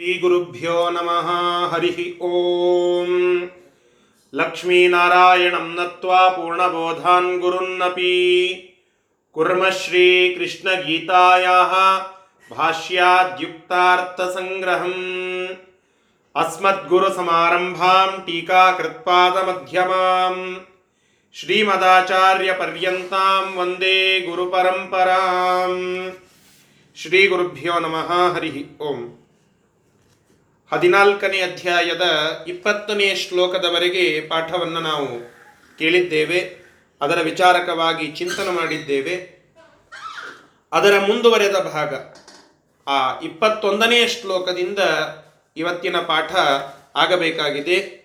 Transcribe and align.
श्रीगुरुभ्यो 0.00 0.90
नमः, 0.90 1.72
हरिः 1.72 2.22
ॐ 2.22 3.48
लक्ष्मीनारायणं 4.34 5.80
नत्वा 5.80 6.28
पूर्णबोधान् 6.28 7.38
गुरुन्नपि। 7.38 8.14
कुर्मः 9.32 9.70
श्रीकृष्णगीतायाः 9.70 12.02
भाष्याद्युक्तार्थसङ्ग्रहम्। 12.56 15.48
अस्मद्गुरुसमारम्भां 16.36 18.20
टीकाकृत्पादमध्यमां 18.20 20.56
श्रीमदाचार्यपर्यन्तां 21.34 23.52
वंदे 23.52 24.20
गुरुपरम्पराम्। 24.20 26.10
श्रीगुरुभ्यो 26.96 27.80
नमः, 27.80 28.34
हरिः 28.34 28.86
ओम्। 28.86 29.23
ಹದಿನಾಲ್ಕನೇ 30.72 31.40
ಅಧ್ಯಾಯದ 31.40 32.02
ಇಪ್ಪತ್ತನೇ 32.46 33.14
ಶ್ಲೋಕದವರೆಗೆ 33.14 34.20
ಪಾಠವನ್ನು 34.20 34.80
ನಾವು 34.80 35.20
ಕೇಳಿದ್ದೇವೆ. 35.78 36.56
ಅದರ 37.00 37.20
ವಿಚಾರಕವಾಗಿ 37.20 38.06
ಚಿಂತನೆ 38.08 38.50
ಮಾಡಿದ್ದೇವೆ. 38.50 39.14
ಅದರ 40.72 40.98
ಮುಂದುವರೆದ 40.98 41.56
ಭಾಗ, 41.56 41.94
ಆ 42.86 43.20
ಇಪ್ಪತ್ತೊಂದನೆಯ 43.20 44.08
ಶ್ಲೋಕದಿಂದ 44.08 44.78
ಇವತ್ತಿನ 45.56 45.96
ಪಾಠ 45.96 46.32
ಆಗಬೇಕಾಗಿದೆ. 46.94 48.04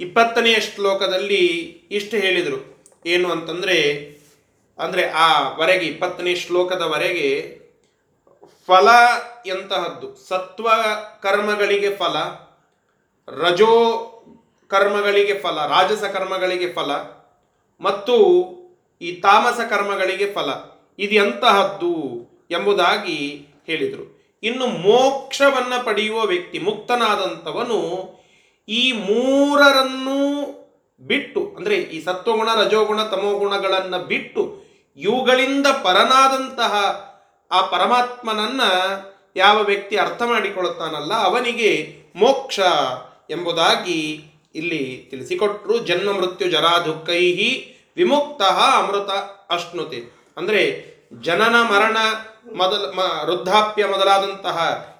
ಇಪ್ಪತ್ತನೆಯ 0.00 0.60
ಶ್ಲೋಕದಲ್ಲಿ 0.60 1.46
ಇಷ್ಟು 1.90 2.16
ಹೇಳಿದರು. 2.16 2.84
ಏನು 3.06 3.30
ಅಂತಂದರೆ, 3.30 3.78
ಅಂದರೆ 4.78 5.10
ಆ 5.10 5.48
ವರೆಗೆ, 5.48 5.86
ಇಪ್ಪತ್ತನೇ 5.86 6.34
ಶ್ಲೋಕದವರೆಗೆ 6.34 7.60
ಫಲ 8.66 8.88
ಎಂತಹದ್ದು? 9.46 10.28
ಸತ್ವ 10.28 10.68
ಕರ್ಮಗಳಿಗೆ 11.22 11.90
ಫಲ, 11.96 12.16
ರಜೋ 13.28 13.72
ಕರ್ಮಗಳಿಗೆ 14.68 15.34
ಫಲ, 15.38 15.66
ರಾಜಸ 15.66 16.04
ಕರ್ಮಗಳಿಗೆ 16.04 16.72
ಫಲ, 16.72 16.90
ಮತ್ತು 17.80 18.16
ಈ 19.00 19.12
ತಾಮಸ 19.12 19.60
ಕರ್ಮಗಳಿಗೆ 19.70 20.32
ಫಲ, 20.32 20.50
ಇದು 20.98 21.14
ಎಂತಹದ್ದು 21.14 21.94
ಎಂಬುದಾಗಿ 22.50 23.46
ಹೇಳಿದರು. 23.66 24.04
ಇನ್ನು 24.42 24.66
ಮೋಕ್ಷವನ್ನು 24.66 25.84
ಪಡೆಯುವ 25.84 26.24
ವ್ಯಕ್ತಿ 26.24 26.58
ಮುಕ್ತನಾದಂಥವನು 26.58 27.78
ಈ 28.68 28.92
ಮೂರರನ್ನು 28.92 30.18
ಬಿಟ್ಟು, 31.00 31.40
ಅಂದರೆ 31.56 31.76
ಈ 31.76 32.04
ಸತ್ವಗುಣ, 32.04 32.48
ರಜೋಗುಣ, 32.54 33.02
ತಮೋಗುಣಗಳನ್ನು 33.02 33.98
ಬಿಟ್ಟು, 34.06 34.42
ಇವುಗಳಿಂದ 34.96 35.66
ಪರನಾದಂತಹ 35.82 36.72
ಆ 37.50 37.60
ಪರಮಾತ್ಮನನ್ನ 37.60 38.60
ಯಾವ 39.36 39.62
ವ್ಯಕ್ತಿ 39.62 39.96
ಅರ್ಥ 39.96 40.22
ಮಾಡಿಕೊಳ್ಳುತ್ತಾನಲ್ಲ 40.22 41.14
ಅವನಿಗೆ 41.14 41.96
ಮೋಕ್ಷ 42.16 42.60
ಎಂಬುದಾಗಿ 43.30 44.24
ಇಲ್ಲಿ 44.54 45.08
ತಿಳಿಸಿಕೊಟ್ರು. 45.10 45.78
ಜನ್ಮ 45.78 46.12
ಮೃತ್ಯು 46.12 46.50
ಜರಾ 46.50 46.78
ದುಃಖೈಹಿ 46.78 47.76
ವಿಮುಕ್ತ 47.96 48.42
ಅಮೃತ 48.42 49.10
ಅಶ್ನುತಿ. 49.50 50.16
ಅಂದರೆ 50.36 50.62
ಜನನ 51.20 51.54
ಮರಣ 51.62 51.96
ಮೊದಲ 52.56 52.90
ಮ 52.94 52.98
ವೃದ್ಧಾಪ್ಯ 52.98 53.86
ಮೊದಲಾದಂತಹ 53.86 54.58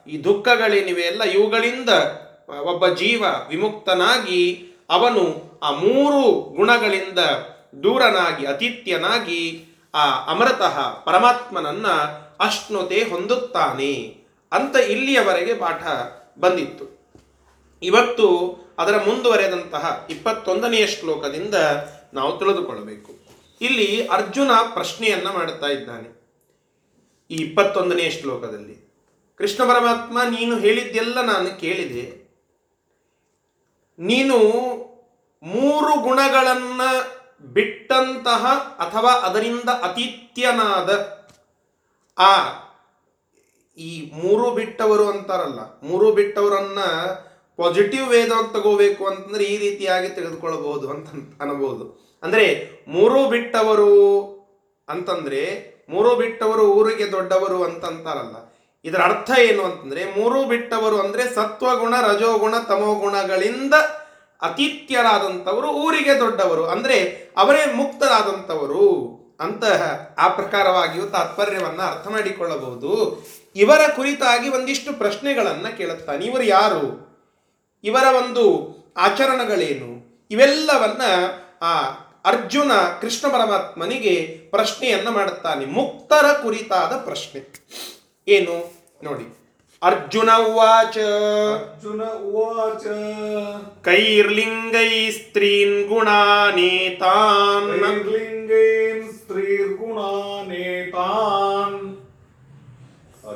ಈ 0.09 0.25
ದುಃಖಗಳೇನಿವೆ 0.25 1.01
ಎಲ್ಲ 1.01 1.23
ಇವುಗಳಿಂದ 1.23 1.89
ಒಬ್ಬ 2.61 2.89
ಜೀವ 2.89 3.25
ವಿಮುಕ್ತನಾಗಿ 3.49 4.65
ಅವನು 4.91 5.25
ಆ 5.63 5.71
ಮೂರು 5.71 6.41
ಗುಣಗಳಿಂದ 6.57 7.19
ದೂರನಾಗಿ, 7.83 8.47
ಅತಿಥ್ಯನಾಗಿ 8.47 9.65
ಆ 9.95 10.25
ಅಮೃತಃ 10.25 11.05
ಪರಮಾತ್ಮನನ್ನ 11.05 11.87
ಅಶ್ನುತೆ 12.41 13.03
ಹೊಂದುತ್ತಾನೆ 13.03 14.19
ಅಂತ 14.53 14.77
ಇಲ್ಲಿಯವರೆಗೆ 14.77 15.55
ಪಾಠ 15.55 15.83
ಬಂದಿತ್ತು. 16.41 16.97
ಇವತ್ತು 17.83 18.59
ಅದರ 18.79 18.97
ಮುಂದುವರೆದಂತಹ 18.97 20.07
ಇಪ್ಪತ್ತೊಂದನೆಯ 20.11 20.87
ಶ್ಲೋಕದಿಂದ 20.87 21.55
ನಾವು 22.15 22.39
ತಿಳಿದುಕೊಳ್ಳಬೇಕು. 22.39 23.13
ಇಲ್ಲಿ 23.61 24.07
ಅರ್ಜುನ 24.07 24.51
ಪ್ರಶ್ನೆಯನ್ನ 24.75 25.29
ಮಾಡುತ್ತಾ 25.29 25.67
ಇದ್ದಾನೆ. 25.67 26.27
ಈ 27.31 27.37
ಇಪ್ಪತ್ತೊಂದನೆಯ 27.37 28.11
ಶ್ಲೋಕದಲ್ಲಿ, 28.11 28.95
ಕೃಷ್ಣ 29.37 29.65
ಪರಮಾತ್ಮ, 29.65 30.23
ನೀನು 30.23 30.59
ಹೇಳಿದ್ದೆಲ್ಲ 30.59 31.21
ನಾನು 31.21 31.61
ಕೇಳಿದೆ. 31.61 32.27
ನೀನು 33.99 34.39
ಮೂರು 35.43 36.01
ಗುಣಗಳನ್ನ 36.01 36.81
ಬಿಟ್ಟಂತಹ 37.53 38.47
ಅಥವಾ 38.79 39.13
ಅದರಿಂದ 39.13 39.69
ಅತಿಥ್ಯನಾದ 39.69 41.16
ಆ, 42.19 42.37
ಈ 43.77 44.13
ಮೂರು 44.15 44.51
ಬಿಟ್ಟವರು 44.51 45.09
ಅಂತಾರಲ್ಲ, 45.09 45.81
ಮೂರು 45.83 46.13
ಬಿಟ್ಟವರನ್ನ 46.13 46.79
ಪಾಸಿಟಿವ್ 47.57 48.09
ವೇದವಾಗಿ 48.09 48.53
ತಗೋಬೇಕು 48.53 49.07
ಅಂತಂದ್ರೆ 49.07 49.45
ಈ 49.45 49.57
ರೀತಿಯಾಗಿ 49.57 50.09
ತೆಗೆದುಕೊಳ್ಳಬಹುದು 50.09 50.91
ಅಂತ 50.91 51.09
ಅನ್ಬೋದು. 51.41 52.17
ಅಂದ್ರೆ 52.23 52.71
ಮೂರು 52.89 53.29
ಬಿಟ್ಟವರು 53.29 54.27
ಅಂತಂದ್ರೆ, 54.89 55.75
ಮೂರು 55.89 56.17
ಬಿಟ್ಟವರು 56.17 56.63
ಊರಿಗೆ 56.63 57.13
ದೊಡ್ಡವರು 57.13 57.65
ಅಂತ 57.65 57.85
ಅಂತಾರಲ್ಲ, 57.85 58.55
ಇದರ 58.85 59.01
ಅರ್ಥ 59.01 59.31
ಏನು 59.39 59.65
ಅಂತಂದ್ರೆ, 59.65 60.05
ಮೂರು 60.05 60.45
ಬಿಟ್ಟವರು 60.45 61.01
ಅಂದ್ರೆ 61.01 61.35
ಸತ್ವಗುಣ, 61.35 62.01
ರಜೋಗುಣ, 62.01 62.59
ತಮೋಗುಣಗಳಿಂದ 62.59 63.75
ಅತಿಥ್ಯರಾದಂಥವರು 64.43 65.69
ಊರಿಗೆ 65.69 66.19
ದೊಡ್ಡವರು. 66.19 66.67
ಅಂದ್ರೆ 66.67 67.29
ಅವರೇ 67.37 67.73
ಮುಕ್ತರಾದಂಥವರು. 67.73 69.26
ಅಂತಹ 69.41 70.15
ಆ 70.19 70.29
ಪ್ರಕಾರವಾಗಿಯೂ 70.29 71.07
ತಾತ್ಪರ್ಯವನ್ನು 71.07 71.83
ಅರ್ಥ 71.83 72.09
ಮಾಡಿಕೊಳ್ಳಬಹುದು. 72.09 73.23
ಇವರ 73.57 73.89
ಕುರಿತಾಗಿ 73.97 74.49
ಒಂದಿಷ್ಟು 74.49 74.93
ಪ್ರಶ್ನೆಗಳನ್ನು 74.93 75.77
ಕೇಳುತ್ತಾನೆ. 75.77 76.25
ಇವರು 76.25 76.43
ಯಾರು? 76.43 77.07
ಇವರ 77.85 78.15
ಒಂದು 78.15 78.77
ಆಚರಣೆಗಳೇನು? 78.97 80.07
ಇವೆಲ್ಲವನ್ನ 80.31 81.03
ಆ 81.63 81.81
ಅರ್ಜುನ 82.25 82.73
ಕೃಷ್ಣ 83.01 83.29
ಪರಮಾತ್ಮನಿಗೆ 83.29 84.41
ಪ್ರಶ್ನೆಯನ್ನು 84.51 85.11
ಮಾಡುತ್ತಾನೆ. 85.11 85.65
ಮುಕ್ತರ 85.65 86.33
ಕುರಿತಾದ 86.43 86.97
ಪ್ರಶ್ನೆ. 86.97 87.65
ಏನು? 88.29 88.73
ನೋಡಿ. 89.03 89.43
ಅರ್ಜುನ 89.83 90.29
ಉಚ 90.37 90.99
ಅರ್ಜುನ 90.99 92.05
ಉಚ 92.05 92.87
ಕೈರ್ಲಿಂಗೈ 93.85 95.11
ಸ್ತ್ರೀನ್ 95.11 95.89
ಗುಣಾನೇತಾನ್. 95.89 97.81
श्रीर्गुणानेतान्। 99.37 101.95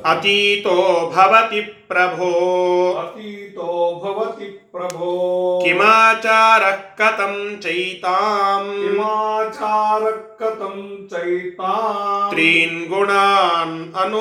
अतीतो 0.04 1.12
भवति 1.16 1.60
प्रभो। 1.60 2.94
अतीतो 2.94 4.00
भवति 4.04 4.44
प्रभो। 4.44 5.60
किमाचारः 5.64 6.70
कथं 6.70 7.56
चैताम्? 7.56 8.82
किमाचारः 8.82 10.10
कथं 10.10 11.06
चैताम्? 11.06 12.32
त्रीन् 12.32 12.88
गुणान् 12.88 13.96
अनु 13.96 14.20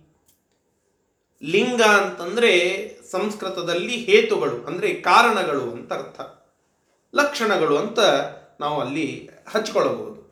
ಲಿಂಗ 1.43 1.81
ಅಂತಂದ್ರೆ 1.81 2.53
ಸಂಸ್ಕೃತದಲ್ಲಿ 3.11 3.95
ಹೇತುಗಳು 3.95 4.65
ಅಂದರೆ 4.65 4.93
ಕಾರಣಗಳು 4.93 5.61
ಅಂತ 5.61 5.93
ಅರ್ಥ. 5.93 6.21
ಲಕ್ಷಣಗಳು 7.15 7.77
ಅಂತ 7.77 7.99
ನಾವು 8.59 8.81
ಅಲ್ಲಿ 8.81 9.29
ಹಚ್ಕೊಳ್ಳಬಹುದು. 9.55 10.31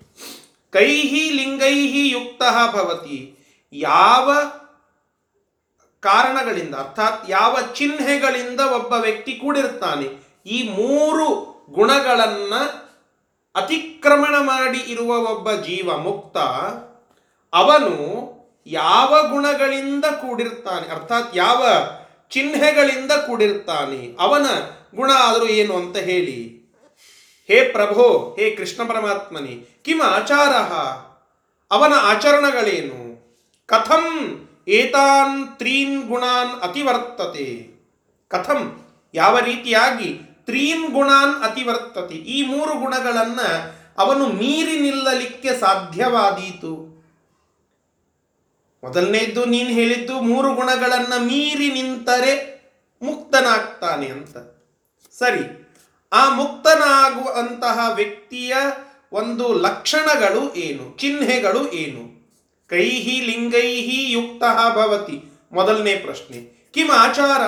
ಕೈಹಿ 0.71 1.29
ಲಿಂಗೈಹಿ 1.29 2.09
ಯುಕ್ತ 2.09 2.41
ಭವತಿ. 2.75 3.33
ಯಾವ 3.74 4.31
ಕಾರಣಗಳಿಂದ 6.00 6.75
ಅರ್ಥಾತ್ 6.75 7.29
ಯಾವ 7.29 7.57
ಚಿಹ್ನೆಗಳಿಂದ 7.74 8.59
ಒಬ್ಬ 8.59 8.94
ವ್ಯಕ್ತಿ 8.94 9.33
ಕೂಡಿರ್ತಾನೆ 9.33 10.27
ಈ 10.45 10.69
ಮೂರು 10.69 11.27
ಗುಣಗಳನ್ನು 11.71 12.62
ಅತಿಕ್ರಮಣ 13.56 14.35
ಮಾಡಿ 14.39 14.77
ಇರುವ 14.77 15.18
ಒಬ್ಬ 15.18 15.51
ಜೀವ 15.51 15.97
ಮುಕ್ತ 15.97 16.38
ಅವನು 17.53 17.94
ಯಾವ 18.65 19.27
ಗುಣಗಳಿಂದ 19.30 20.06
ಕೂಡಿರ್ತಾನೆ 20.06 20.88
ಅರ್ಥಾತ್ 20.88 21.38
ಯಾವ 21.38 21.68
ಚಿಹ್ನೆಗಳಿಂದ 22.29 23.12
ಕೂಡಿರ್ತಾನೆ 23.12 24.15
ಅವನ 24.19 24.45
ಗುಣ 24.95 25.12
ಆದರೂ 25.15 25.47
ಏನು 25.47 25.77
ಅಂತ 25.77 25.97
ಹೇಳಿ. 25.97 26.57
ಹೇ 27.47 27.69
ಪ್ರಭೋ, 27.71 28.35
ಹೇ 28.39 28.56
ಕೃಷ್ಣ 28.56 28.88
ಪರಮಾತ್ಮನಿ, 28.88 29.81
ಕಿಮ 29.85 30.01
ಆಚಾರ? 30.06 30.56
ಅವನ 31.71 31.94
ಆಚರಣಗಳೇನು? 31.95 33.07
ಕಥಂ 33.65 34.06
ಏತಾನ್ 34.68 35.47
ತ್ರೀನ್ 35.57 36.07
ಗುಣಾನ್ 36.07 36.62
ಅತಿವರ್ತತೆ. 36.62 37.68
ಕಥಂ 38.27 38.85
ಯಾವ 39.13 39.39
ರೀತಿಯಾಗಿ 39.39 40.19
ತ್ರೀನ್ 40.45 40.94
ಗುಣಾನ್ 40.94 41.44
ಅತಿವರ್ತತೆ? 41.44 42.15
ಈ 42.15 42.47
ಮೂರು 42.47 42.73
ಗುಣಗಳನ್ನು 42.73 43.77
ಅವನು 43.97 44.27
ಮೀರಿ 44.27 44.80
ನಿಲ್ಲಲಿಕ್ಕೆ 44.80 45.59
ಸಾಧ್ಯವಾದೀತು. 45.59 46.96
ಮೊದಲನೇದ್ದು 48.88 49.45
ನೀನು 49.45 49.69
ಹೇಳಿದ್ದು 49.69 50.22
ಮೂರು 50.22 50.54
ಗುಣಗಳನ್ನ 50.54 51.13
ಮೀರಿ 51.18 51.74
ನಿಂತರೆ 51.74 52.57
ಮುಕ್ತನಾಗ್ತಾನೆ 53.01 54.07
ಅಂತ. 54.07 54.38
ಸರಿ, 55.19 55.74
ಆ 56.13 56.30
ಮುಕ್ತನಾಗುವಂತಹ 56.30 57.92
ವ್ಯಕ್ತಿಯ 57.94 58.56
ಒಂದು 59.12 59.54
ಲಕ್ಷಣಗಳು 59.54 60.54
ಏನು? 60.54 60.98
ಚಿಹ್ನೆಗಳು 60.98 61.72
ಏನು? 61.72 62.31
ಕೈಹಿ 62.68 63.19
ಲಿಂಗೈಹಿ 63.19 64.12
ಯುಕ್ತ 64.12 64.44
ಭವತಿ. 64.75 65.31
ಮೊದಲನೇ 65.51 65.95
ಪ್ರಶ್ನೆ. 65.95 66.69
ಕಿಮ 66.74 66.92
ಆಚಾರ? 66.94 67.42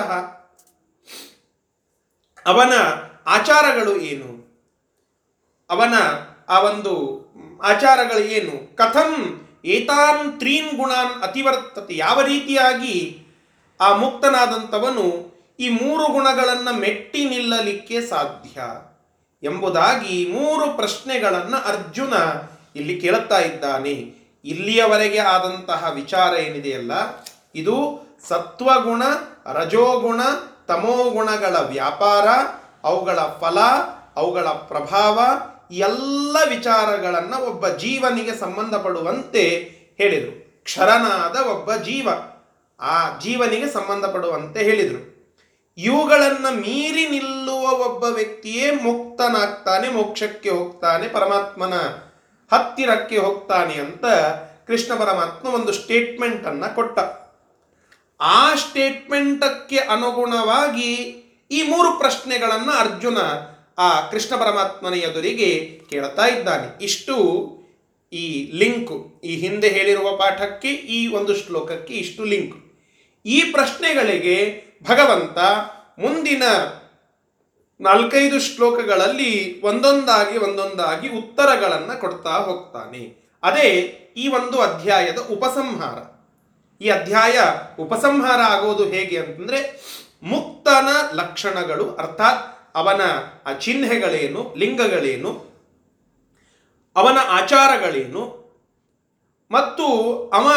ಅವನ 2.46 2.72
ಆಚಾರಗಳು 3.26 4.00
ಏನು? 4.00 4.28
ಅವನ 5.70 5.94
ಆ 6.48 6.60
ಒಂದು 6.60 7.20
ಆಚಾರಗಳು 7.62 8.18
ಏನು? 8.18 8.76
ಕಥಂ 8.76 9.40
ಏತಾನ್ 9.64 10.38
ತ್ರೀನ್ 10.38 10.76
ಗುಣಾನ್ 10.76 11.22
ಅತಿವರ್ತತೆ. 11.22 11.96
ಯಾವ 11.96 12.20
ರೀತಿಯಾಗಿ 12.20 13.26
ಆ 13.80 13.96
ಮುಕ್ತನಾದಂಥವನು 13.96 15.30
ಈ 15.60 15.68
ಮೂರು 15.68 16.12
ಗುಣಗಳನ್ನು 16.12 16.78
ಮೆಟ್ಟಿ 16.78 17.24
ನಿಲ್ಲಲಿಕ್ಕೆ 17.24 18.00
ಸಾಧ್ಯ 18.00 18.60
ಎಂಬುದಾಗಿ 19.42 20.32
ಮೂರು 20.32 20.76
ಪ್ರಶ್ನೆಗಳನ್ನು 20.76 21.56
ಅರ್ಜುನ 21.56 22.12
ಇಲ್ಲಿ 22.76 23.00
ಕೇಳುತ್ತಾ 23.00 23.38
ಇದ್ದಾನೆ. 23.38 24.20
ಇಲ್ಲಿಯವರೆಗೆ 24.44 25.18
ಆದಂತಹ 25.18 25.90
ವಿಚಾರ 25.94 26.34
ಏನಿದೆಯಲ್ಲ 26.34 26.92
ಇದು 27.54 28.00
ಸತ್ವಗುಣ, 28.28 29.02
ರಜೋಗುಣ, 29.52 30.20
ತಮೋಗುಣಗಳ 30.68 31.56
ವ್ಯಾಪಾರ, 31.56 32.28
ಅವುಗಳ 32.84 33.18
ಫಲ, 33.18 33.60
ಅವುಗಳ 34.16 34.48
ಪ್ರಭಾವ 34.48 35.18
ಎಲ್ಲ 35.70 36.36
ವಿಚಾರಗಳನ್ನು 36.48 37.46
ಒಬ್ಬ 37.46 37.68
ಜೀವನಿಗೆ 37.68 38.34
ಸಂಬಂಧಪಡುವಂತೆ 38.34 39.46
ಹೇಳಿದರು. 39.98 40.64
ಕ್ಷರನಾದ 40.64 41.36
ಒಬ್ಬ 41.36 41.74
ಜೀವ. 41.74 42.08
ಆ 42.80 43.18
ಜೀವನಿಗೆ 43.18 43.68
ಸಂಬಂಧಪಡುವಂತೆ 43.68 44.62
ಹೇಳಿದರು. 44.62 45.20
ಇವುಗಳನ್ನು 45.78 46.54
ಮೀರಿ 46.56 47.08
ನಿಲ್ಲುವ 47.08 47.70
ಒಬ್ಬ 47.70 48.04
ವ್ಯಕ್ತಿಯೇ 48.04 48.70
ಮುಕ್ತನಾಗ್ತಾನೆ, 48.70 49.88
ಮೋಕ್ಷಕ್ಕೆ 49.88 50.50
ಹೋಗ್ತಾನೆ, 50.50 51.08
ಪರಮಾತ್ಮನ 51.08 51.74
ಹತ್ತಿರಕ್ಕೆ 52.52 53.18
ಹೋಗ್ತಾನೆ 53.18 53.74
ಅಂತ 53.74 54.04
ಕೃಷ್ಣ 54.66 54.94
ಪರಮಾತ್ಮ 54.94 55.48
ಒಂದು 55.48 55.72
ಸ್ಟೇಟ್ಮೆಂಟ್ 55.72 56.46
ಅನ್ನ 56.46 56.66
ಕೊಟ್ಟ. 56.66 56.98
ಆ 58.20 58.54
ಸ್ಟೇಟ್ಮೆಂಟಕ್ಕೆ 58.54 59.76
ಅನುಗುಣವಾಗಿ 59.76 60.94
ಈ 61.50 61.62
ಮೂರು 61.62 61.92
ಪ್ರಶ್ನೆಗಳನ್ನು 61.92 62.72
ಅರ್ಜುನ 62.72 63.18
ಆ 63.80 63.88
ಕೃಷ್ಣ 64.10 64.36
ಪರಮಾತ್ಮನ 64.36 64.94
ಎದುರಿಗೆ 64.94 65.80
ಕೇಳ್ತಾ 65.90 66.26
ಇದ್ದಾನೆ. 66.26 66.84
ಇಷ್ಟು 66.84 67.16
ಈ 68.12 68.52
ಲಿಂಕ್, 68.52 69.20
ಈ 69.24 69.36
ಹಿಂದೆ 69.36 69.68
ಹೇಳಿರುವ 69.68 70.16
ಪಾಠಕ್ಕೆ, 70.16 70.68
ಈ 70.68 71.06
ಒಂದು 71.06 71.36
ಶ್ಲೋಕಕ್ಕೆ 71.36 71.94
ಇಷ್ಟು 71.94 72.24
ಲಿಂಕ್. 72.24 72.56
ಈ 73.26 73.38
ಪ್ರಶ್ನೆಗಳಿಗೆ 73.52 74.36
ಭಗವಂತ 74.82 75.38
ಮುಂದಿನ 75.98 76.42
ನಾಲ್ಕೈದು 77.80 78.40
ಶ್ಲೋಕಗಳಲ್ಲಿ 78.40 79.60
ಒಂದೊಂದಾಗಿ 79.60 80.38
ಒಂದೊಂದಾಗಿ 80.38 81.08
ಉತ್ತರಗಳನ್ನು 81.08 82.00
ಕೊಡ್ತಾ 82.00 82.30
ಹೋಗ್ತಾನೆ. 82.30 83.02
ಅದೇ 83.42 83.68
ಈ 84.16 84.28
ಒಂದು 84.28 84.60
ಅಧ್ಯಾಯದ 84.60 85.18
ಉಪಸಂಹಾರ. 85.30 85.98
ಈ 86.84 86.88
ಅಧ್ಯಾಯ 86.88 87.38
ಉಪಸಂಹಾರ 87.82 88.40
ಆಗೋದು 88.40 88.84
ಹೇಗೆ 88.84 89.16
ಅಂತಂದ್ರೆ 89.18 89.60
ಮುಕ್ತನ 90.22 90.88
ಲಕ್ಷಣಗಳು, 91.12 91.94
ಅರ್ಥಾತ್ 91.94 92.42
ಅವನ 92.74 93.00
ಆ 93.46 93.52
ಚಿಹ್ನೆಗಳೇನು, 93.52 94.54
ಲಿಂಗಗಳೇನು, 94.56 95.50
ಅವನ 96.96 97.18
ಆಚಾರಗಳೇನು, 97.28 98.40
ಮತ್ತು 99.50 99.86
ಅವ 100.28 100.50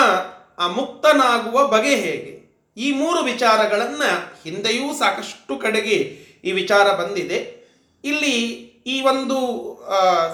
ಆ 0.58 0.68
ಮುಕ್ತನಾಗುವ 0.68 1.68
ಬಗೆ 1.68 1.96
ಹೇಗೆ? 1.96 2.34
ಈ 2.78 2.92
ಮೂರು 2.92 3.20
ವಿಚಾರಗಳನ್ನು 3.24 4.34
ಹಿಂದೆಯೂ 4.44 4.94
ಸಾಕಷ್ಟು 4.94 5.56
ಕಡೆಗೆ 5.56 5.98
ಈ 6.44 6.52
ವಿಚಾರ 6.52 6.96
ಬಂದಿದೆ. 6.96 7.64
ಇಲ್ಲಿ 8.04 8.64
ಈ 8.88 9.02
ಒಂದು 9.02 9.38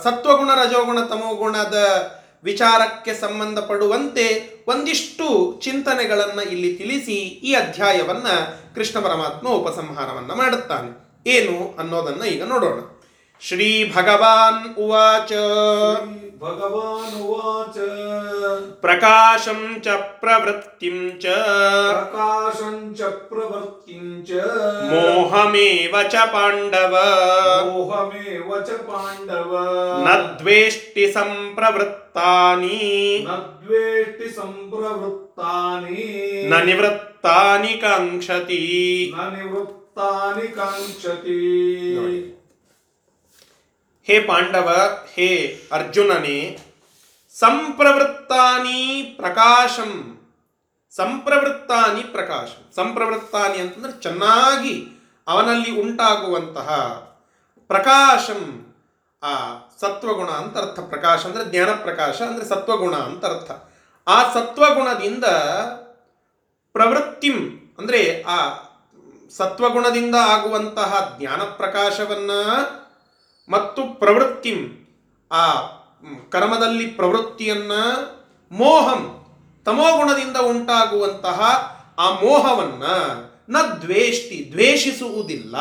ಸತ್ವಗುಣ, 0.03 0.55
ರಜೋಗುಣ, 0.55 0.99
ತಮೋಗುಣದ 1.01 1.77
ವಿಚಾರಕ್ಕೆ 2.43 3.13
ಸಂಬಂಧಪಡುವಂತೆ 3.13 4.49
ಒಂದಿಷ್ಟು 4.67 5.59
ಚಿಂತನೆಗಳನ್ನು 5.61 6.41
ಇಲ್ಲಿ 6.41 6.77
ತಿಳಿಸಿ 6.77 7.15
ಈ 7.15 7.53
ಅಧ್ಯಾಯವನ್ನ 7.53 8.27
ಕೃಷ್ಣ 8.75 8.99
ಪರಮಾತ್ಮ 8.99 9.49
ಉಪಸಂಹಾರವನ್ನು 9.49 10.35
ಮಾಡುತ್ತಾನೆ. 10.35 11.08
ಏನು 11.29 11.75
ಅನ್ನೋದನ್ನ 11.79 12.23
ಈಗ 12.23 12.43
ನೋಡೋಣ. 12.43 12.79
ಶ್ರೀ 13.41 13.93
ಭಗವಾನ್ 13.95 14.77
ಉವಾಚ. 14.77 15.33
ಭಗವಾನ್ 16.39 17.21
ಉವಾಚ. 17.21 17.77
ಪ್ರಕಾಶಂ 18.81 19.77
ಚ 19.81 19.87
ಪ್ರವೃತ್ತಿಂ 19.87 21.19
ಚ. 21.19 21.25
ಪ್ರಕಾಶಂ 21.25 22.95
ಚ 22.97 23.01
ಪ್ರವೃತ್ತಿಂ 23.01 24.25
ಚ. 24.25 24.31
ಮೋಹಮೇವ 24.91 26.07
ಚ 26.07 26.15
ಪಾಂಡವ. 26.15 26.97
ಮೋಹಮೇವ 27.65 28.61
ಚ 28.61 28.69
ಪಾಂಡವ. 28.69 29.67
ನ 30.05 30.39
ದ್ವೇಷ್ಟಿ 30.39 31.11
ಸಂಪ್ರವೃತ್ತಾನಿ. 31.11 33.25
ನ 33.29 33.31
ದ್ವೇಷ್ಟಿ 33.31 34.35
ಸಂಪ್ರವೃತ್ತಾನಿ. 34.35 36.49
ನ 36.49 36.55
ನಿವೃತ್ತಾನಿ 36.55 37.67
ಕಾಂಕ್ಷತಿ. 37.67 39.13
ನ 39.17 39.21
ನಿವೃತ್ತಾನಿ 39.99 40.47
ಕಾಂಕ್ಷತಿ 40.47 41.39
ಹೇ 44.03 44.19
ಪಾಂಡವ, 44.19 44.97
ಹೇ 45.13 45.61
ಅರ್ಜುನನೇ, 45.71 46.59
ಸಂಪ್ರವೃತ್ತಾನಿ 47.39 49.03
ಪ್ರಕಾಶಂ. 49.17 50.21
ಸಂಪ್ರವೃತ್ತಾನಿ 50.95 52.03
ಪ್ರಕಾಶಂ. 52.03 52.73
ಸಂಪ್ರವೃತ್ತಾನಿ 52.75 53.57
ಅಂತಂದ್ರೆ 53.57 54.01
ಚೆನ್ನಾಗಿ 54.01 54.87
ಅವನಲ್ಲಿ 55.27 55.81
ಉಂಟಾಗುವಂತಹ 55.81 56.69
ಪ್ರಕಾಶಂ. 57.67 58.73
ಆ 59.23 59.33
ಸತ್ವಗುಣ 59.79 60.29
ಅಂತ 60.29 60.57
ಅರ್ಥ. 60.57 60.79
ಪ್ರಕಾಶ 60.79 61.25
ಅಂದ್ರೆ 61.25 61.45
ಜ್ಞಾನ 61.45 61.69
ಪ್ರಕಾಶ, 61.69 62.21
ಅಂದ್ರೆ 62.21 62.45
ಸತ್ವಗುಣ 62.45 62.95
ಅಂತ 62.95 63.25
ಅರ್ಥ. 63.25 63.51
ಆ 64.07 64.33
ಸತ್ವಗುಣದಿಂದ 64.33 65.25
ಪ್ರವೃತ್ತಿಂ 66.73 67.73
ಅಂದ್ರೆ 67.77 68.23
ಆ 68.23 68.68
ಸತ್ವಗುಣದಿಂದ 69.37 70.15
ಆಗುವಂತಹ 70.15 71.17
ಜ್ಞಾನ 71.19 71.41
ಪ್ರಕಾಶವನ್ನ 71.41 72.31
ಮತ್ತು 73.49 73.99
ಪ್ರವೃತ್ತಿಂ, 73.99 74.87
ಆ 75.31 75.53
ಕರ್ಮದಲ್ಲಿ 76.29 76.87
ಪ್ರವೃತ್ತಿಯನ್ನ 76.87 77.71
ಮೋಹಂ, 78.51 79.25
ತಮೋಗುಣದಿಂದ 79.65 80.37
ಉಂಟಾಗುವಂತಹ 80.37 81.39
ಆ 81.99 82.09
ಮೋಹವನ್ನ 82.09 82.83
ನ 83.49 83.61
ದ್ವೇಷ್ಟಿ, 83.81 84.49
ದ್ವೇಷಿಸುವುದಿಲ್ಲ. 84.51 85.55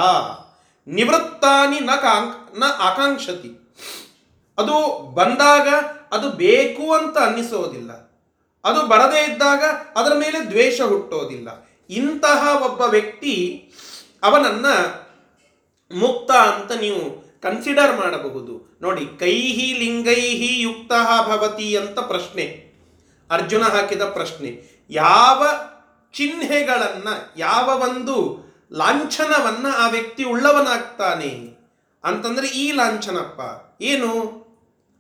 ನಿವೃತ್ತಾನಿ 0.87 1.81
ನ 1.81 1.91
ಕಾಂಕ್, 1.91 2.59
ನ 2.59 2.65
ಆಕಾಂಕ್ಷತಿ. 2.79 3.75
ಅದು 4.59 4.99
ಬಂದಾಗ 5.15 5.69
ಅದು 6.13 6.31
ಬೇಕು 6.31 6.93
ಅಂತ 6.93 7.19
ಅನ್ನಿಸೋದಿಲ್ಲ. 7.19 7.93
ಅದು 8.65 8.87
ಬರದೇ 8.87 9.33
ಇದ್ದಾಗ 9.33 9.65
ಅದರ 9.97 10.13
ಮೇಲೆ 10.15 10.47
ದ್ವೇಷ 10.47 10.81
ಹುಟ್ಟೋದಿಲ್ಲ. 10.81 11.68
ಇಂತಹ 11.91 12.63
ಒಬ್ಬ 12.63 12.81
ವ್ಯಕ್ತಿ 12.81 13.65
ಅವನನ್ನ 14.23 14.67
ಮುಕ್ತ 15.99 16.31
ಅಂತ 16.31 16.73
ನೀವು 16.73 17.29
ಕನ್ಸಿಡರ್ 17.43 17.97
ಮಾಡಬಹುದು. 17.97 18.79
ನೋಡಿ, 18.83 19.07
ಕೈಹಿ 19.19 19.73
ಲಿಂಗೈಹಿ 19.73 20.61
ಯುಕ್ತ 20.61 20.93
ಭವತಿ 21.29 21.77
ಅಂತ 21.77 21.99
ಪ್ರಶ್ನೆ. 21.99 22.75
ಅರ್ಜುನ 23.31 23.63
ಹಾಕಿದ 23.63 24.03
ಪ್ರಶ್ನೆ. 24.03 24.79
ಯಾವ 24.91 25.47
ಚಿಹ್ನೆಗಳನ್ನ, 26.13 27.09
ಯಾವ 27.37 27.83
ಒಂದು 27.83 28.39
ಲಾಂಛನವನ್ನ 28.73 29.67
ಆ 29.79 29.89
ವ್ಯಕ್ತಿ 29.89 30.25
ಉಳ್ಳವನಾಗ್ತಾನೆ? 30.25 31.59
ಅಂತಂದ್ರೆ 32.05 32.49
ಈ 32.49 32.73
ಲಾಂಛನಪ್ಪ. 32.73 33.41
ಏನು? 33.83 34.39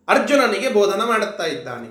ಅರ್ಜುನನಿಗೆ 0.08 0.68
ಬೋಧನ 0.68 1.04
ಮಾಡುತ್ತಾ 1.04 1.44
ಇದ್ದಾನೆ. 1.44 1.88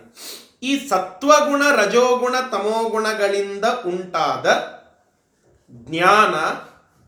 ಈ 0.64 0.88
ಸತ್ವಗುಣ, 0.88 1.62
ರಜೋಗುಣ, 1.72 2.36
ತಮೋಗುಣಗಳಿಂದ 2.52 3.66
ಉಂಟಾದ 3.66 4.77
ಜ್ಞಾನ, 5.72 6.36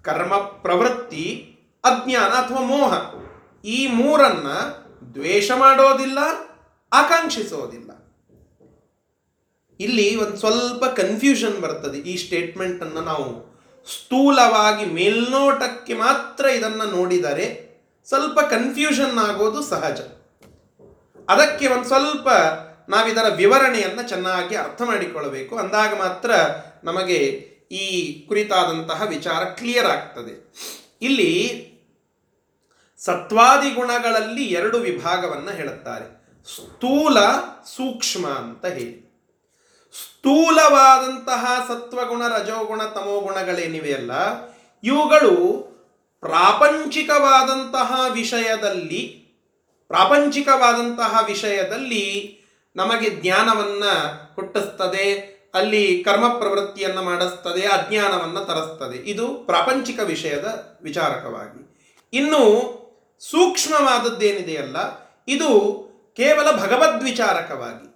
ಕರ್ಮ, 0.02 0.38
ಪ್ರವೃತ್ತಿ, 0.38 1.56
ಅಜ್ಞಾನ 1.84 2.32
ಅಥವಾ 2.32 2.62
ಮೋಹ. 2.62 2.94
ಈ 3.66 3.88
ಮೂರನ್ನ 3.88 4.48
ದ್ವೇಷ 5.14 5.52
ಮಾಡೋದಿಲ್ಲ, 5.52 6.18
ಆಕಾಂಕ್ಷಿಸೋದಿಲ್ಲ. 6.94 7.90
ಇಲ್ಲಿ 9.80 10.16
ಒಂದು 10.16 10.38
ಸ್ವಲ್ಪ 10.38 10.86
ಕನ್ಫ್ಯೂಷನ್ 10.86 11.62
ಬರ್ತದೆ. 11.62 11.98
ಈ 11.98 12.18
ಸ್ಟೇಟ್ಮೆಂಟ್ 12.18 12.84
ಅನ್ನು 12.84 13.02
ನಾವು 13.02 13.50
ಸ್ಥೂಲವಾಗಿ 13.86 14.86
ಮೇಲ್ನೋಟಕ್ಕೆ 14.86 15.94
ಮಾತ್ರ 15.94 16.46
ಇದನ್ನು 16.46 16.96
ನೋಡಿದರೆ 16.96 17.70
ಸ್ವಲ್ಪ 18.08 18.40
ಕನ್ಫ್ಯೂಷನ್ 18.40 19.18
ಆಗೋದು 19.18 19.64
ಸಹಜ. 19.64 20.02
ಅದಕ್ಕೆ 21.30 21.68
ಒಂದು 21.68 21.88
ಸ್ವಲ್ಪ 21.88 22.30
ನಾವಿದರ 22.90 23.26
ವಿವರಣೆಯನ್ನು 23.36 24.10
ಚೆನ್ನಾಗಿ 24.10 24.56
ಅರ್ಥ 24.56 24.82
ಮಾಡಿಕೊಳ್ಳಬೇಕು 24.82 25.58
ಅಂದಾಗ 25.58 25.98
ಮಾತ್ರ 25.98 26.32
ನಮಗೆ 26.84 27.49
ಈ 27.72 28.20
ಕುರಿತಾದಂತಹ 28.28 29.02
ವಿಚಾರ 29.02 29.44
ಕ್ಲಿಯರ್ 29.44 29.86
ಆಗ್ತದೆ. 29.86 30.54
ಇಲ್ಲಿ 31.02 31.70
ಸತ್ವಾದಿ 32.98 33.72
ಗುಣಗಳಲ್ಲಿ 33.72 34.46
ಎರಡು 34.46 34.78
ವಿಭಾಗವನ್ನು 34.78 35.52
ಹೇಳುತ್ತಾರೆ. 35.52 36.20
ಸ್ಥೂಲ 36.56 37.20
ಸೂಕ್ಷ್ಮ 37.66 38.28
ಅಂತ 38.28 38.66
ಹೇಳಿ. 38.66 39.10
ಸ್ಥೂಲವಾದಂತಹ 39.94 41.66
ಸತ್ವಗುಣ, 41.68 42.28
ರಜೋಗುಣ, 42.28 42.84
ತಮೋಗುಣಗಳೇನಿವೆಯಲ್ಲ, 42.84 44.12
ಇವುಗಳು 44.84 45.70
ಪ್ರಾಪಂಚಿಕವಾದಂತಹ 46.20 48.02
ವಿಷಯದಲ್ಲಿ 48.10 49.26
ಪ್ರಾಪಂಚಿಕವಾದಂತಹ 49.88 51.20
ವಿಷಯದಲ್ಲಿ 51.26 52.40
ನಮಗೆ 52.76 53.10
ಜ್ಞಾನವನ್ನು 53.10 54.34
ಹುಟ್ಟಿಸ್ತದೆ 54.36 55.39
ಅಲ್ಲಿ 55.54 56.04
ಕರ್ಮ 56.04 56.28
ಪ್ರವೃತ್ತಿಯನ್ನು 56.28 57.02
ಮಾಡಿಸ್ತದೆ, 57.02 57.68
ಅಜ್ಞಾನವನ್ನು 57.68 58.46
ತರಿಸ್ತದೆ. 58.46 58.98
ಇದು 58.98 59.28
ಪ್ರಾಪಂಚಿಕ 59.28 60.00
ವಿಷಯದ 60.00 60.78
ವಿಚಾರಕವಾಗಿ. 60.82 61.90
ಇನ್ನು 62.14 62.42
ಸೂಕ್ಷ್ಮವಾದದ್ದೇನಿದೆಯಲ್ಲ, 63.20 64.78
ಇದು 65.28 65.50
ಕೇವಲ 66.16 66.52
ಭಗವದ್ವಿಚಾರಕವಾಗಿ 66.52 67.90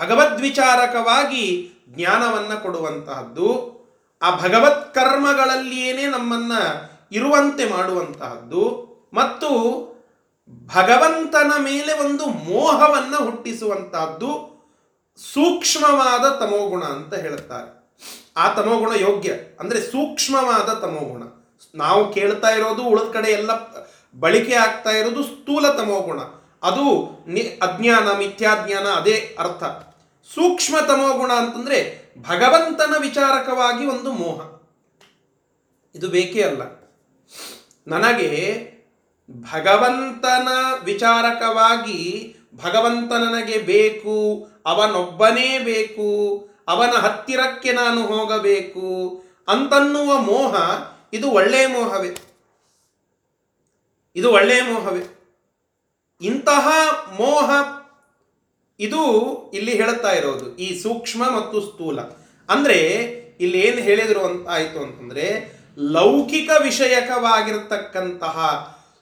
ಭಗವದ್ವಿಚಾರಕವಾಗಿ 0.00 1.70
ಜ್ಞಾನವನ್ನು 1.88 2.62
ಕೊಡುವಂತಹದ್ದು, 2.62 3.80
ಆ 4.22 4.30
ಭಗವತ್ 4.36 4.94
ಕರ್ಮಗಳಲ್ಲಿಯೇನೇ 4.94 6.06
ನಮ್ಮನ್ನು 6.06 6.90
ಇರುವಂತೆ 7.12 7.68
ಮಾಡುವಂತಹದ್ದು, 7.68 8.90
ಮತ್ತು 9.14 9.48
ಭಗವಂತನ 10.74 11.52
ಮೇಲೆ 11.58 12.04
ಒಂದು 12.04 12.26
ಮೋಹವನ್ನು 12.26 13.24
ಹುಟ್ಟಿಸುವಂತಹದ್ದು 13.24 14.49
ಸೂಕ್ಷ್ಮವಾದ 15.20 16.30
ತಮೋಗುಣ 16.32 16.84
ಅಂತ 16.84 17.14
ಹೇಳುತ್ತಾರೆ. 17.14 17.80
ಆ 18.36 18.54
ತಮೋಗುಣ 18.54 18.94
ಯೋಗ್ಯ. 19.00 19.32
ಅಂದ್ರೆ 19.60 19.80
ಸೂಕ್ಷ್ಮವಾದ 19.80 20.72
ತಮೋಗುಣ. 20.72 21.22
ನಾವು 21.74 22.14
ಕೇಳ್ತಾ 22.14 22.48
ಇರೋದು 22.48 22.82
ಉಳಿದ 22.82 23.12
ಕಡೆ 23.12 23.30
ಎಲ್ಲ 23.30 23.50
ಬಳಕೆ 24.20 24.54
ಆಗ್ತಾ 24.54 24.90
ಇರೋದು 24.90 25.22
ಸ್ಥೂಲ 25.22 25.68
ತಮೋಗುಣ. 25.68 26.20
ಅದು 26.62 27.10
ನಿ 27.26 27.40
ಅಜ್ಞಾನ, 27.40 28.18
ಮಿಥ್ಯಾಜ್ಞಾನ, 28.18 28.86
ಅದೇ 28.86 29.36
ಅರ್ಥ. 29.38 29.64
ಸೂಕ್ಷ್ಮ 30.34 30.80
ತಮೋಗುಣ 30.80 31.32
ಅಂತಂದ್ರೆ 31.32 32.10
ಭಗವಂತನ 32.18 32.94
ವಿಚಾರಕವಾಗಿ 32.98 33.86
ಒಂದು 33.86 34.12
ಮೋಹ. 34.12 34.60
ಇದು 35.94 36.08
ಬೇಕೇ 36.08 36.42
ಅಲ್ಲ. 36.42 36.62
ನನಗೆ 37.86 38.70
ಭಗವಂತನ 39.30 40.48
ವಿಚಾರಕವಾಗಿ 40.84 42.36
ಭಗವಂತ 42.54 43.12
ನನಗೆ 43.12 43.58
ಬೇಕು 43.58 44.49
ಅವನೊಬ್ಬನೇ 44.66 45.58
ಬೇಕು, 45.58 46.08
ಅವನ 46.68 46.90
ಹತ್ತಿರಕ್ಕೆ 46.90 47.72
ನಾನು 47.72 48.06
ಹೋಗಬೇಕು 48.06 49.22
ಅಂತನ್ನುವ 49.48 50.18
ಮೋಹ 50.18 50.54
ಇದು 51.12 51.30
ಒಳ್ಳೆಯ 51.30 51.66
ಮೋಹವೇ. 51.66 52.10
ಇದು 54.16 54.32
ಒಳ್ಳೆಯ 54.32 54.62
ಮೋಹವೇ. 54.62 55.20
ಇಂತಹ 56.20 56.68
ಮೋಹ 57.10 57.50
ಇದು 58.80 59.02
ಇಲ್ಲಿ 59.54 59.72
ಹೇಳ್ತಾ 59.72 60.12
ಇರೋದು, 60.12 60.56
ಈ 60.56 60.82
ಸೂಕ್ಷ್ಮ 60.82 61.22
ಮತ್ತು 61.36 61.60
ಸ್ಥೂಲ. 61.60 62.00
ಅಂದರೆ 62.48 62.78
ಇಲ್ಲಿ 63.40 63.60
ಏನು 63.60 63.76
ಹೇಳಿದ್ರು 63.76 64.20
ಅಂತ 64.20 64.48
ಆಯಿತು 64.48 64.80
ಅಂತಂದರೆ, 64.82 65.26
ಲೌಕಿಕ 65.78 66.50
ವಿಷಯಕವಾಗಿರ್ತಕ್ಕಂತಹ 66.62 68.36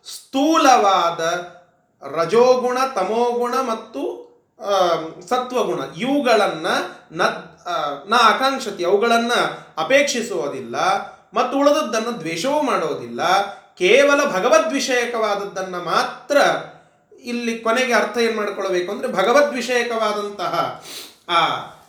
ಸ್ಥೂಲವಾದ 0.04 1.20
ರಜೋಗುಣ, 2.02 2.78
ತಮೋಗುಣ 2.94 3.54
ಮತ್ತು 3.54 4.27
ಸತ್ವಗುಣ 5.28 5.80
ಇವುಗಳನ್ನು 5.96 6.74
ನ 7.16 7.22
ನಾ 8.08 8.16
ಆಕಾಂಕ್ಷತಿ, 8.16 8.84
ಅವುಗಳನ್ನು 8.84 9.58
ಅಪೇಕ್ಷಿಸುವುದಿಲ್ಲ 9.78 10.76
ಮತ್ತು 11.34 11.58
ಉಳಿದದ್ದನ್ನು 11.58 12.20
ದ್ವೇಷವೂ 12.20 12.62
ಮಾಡೋದಿಲ್ಲ 12.62 13.42
ಕೇವಲ 13.74 14.24
ಭಗವದ್ವಿಷಯಕವಾದದ್ದನ್ನು 14.24 15.84
ಮಾತ್ರ 15.84 16.36
ಇಲ್ಲಿ 17.24 17.58
ಕೊನೆಗೆ 17.58 17.92
ಅರ್ಥ 17.92 18.18
ಏನು 18.18 18.36
ಮಾಡ್ಕೊಳ್ಬೇಕು 18.36 18.92
ಅಂದರೆ 18.92 19.12
ಭಗವದ್ವಿಷಯಕವಾದಂತಹ 19.12 20.82
ಆ 21.28 21.40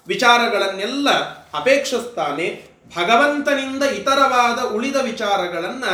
ವಿಚಾರಗಳನ್ನೆಲ್ಲ 0.08 1.10
ಅಪೇಕ್ಷಿಸ್ತಾನೆ. 1.54 2.70
ಭಗವಂತನಿಂದ 2.98 3.84
ಇತರವಾದ 3.84 4.60
ಉಳಿದ 4.74 4.96
ವಿಚಾರಗಳನ್ನು 4.96 5.94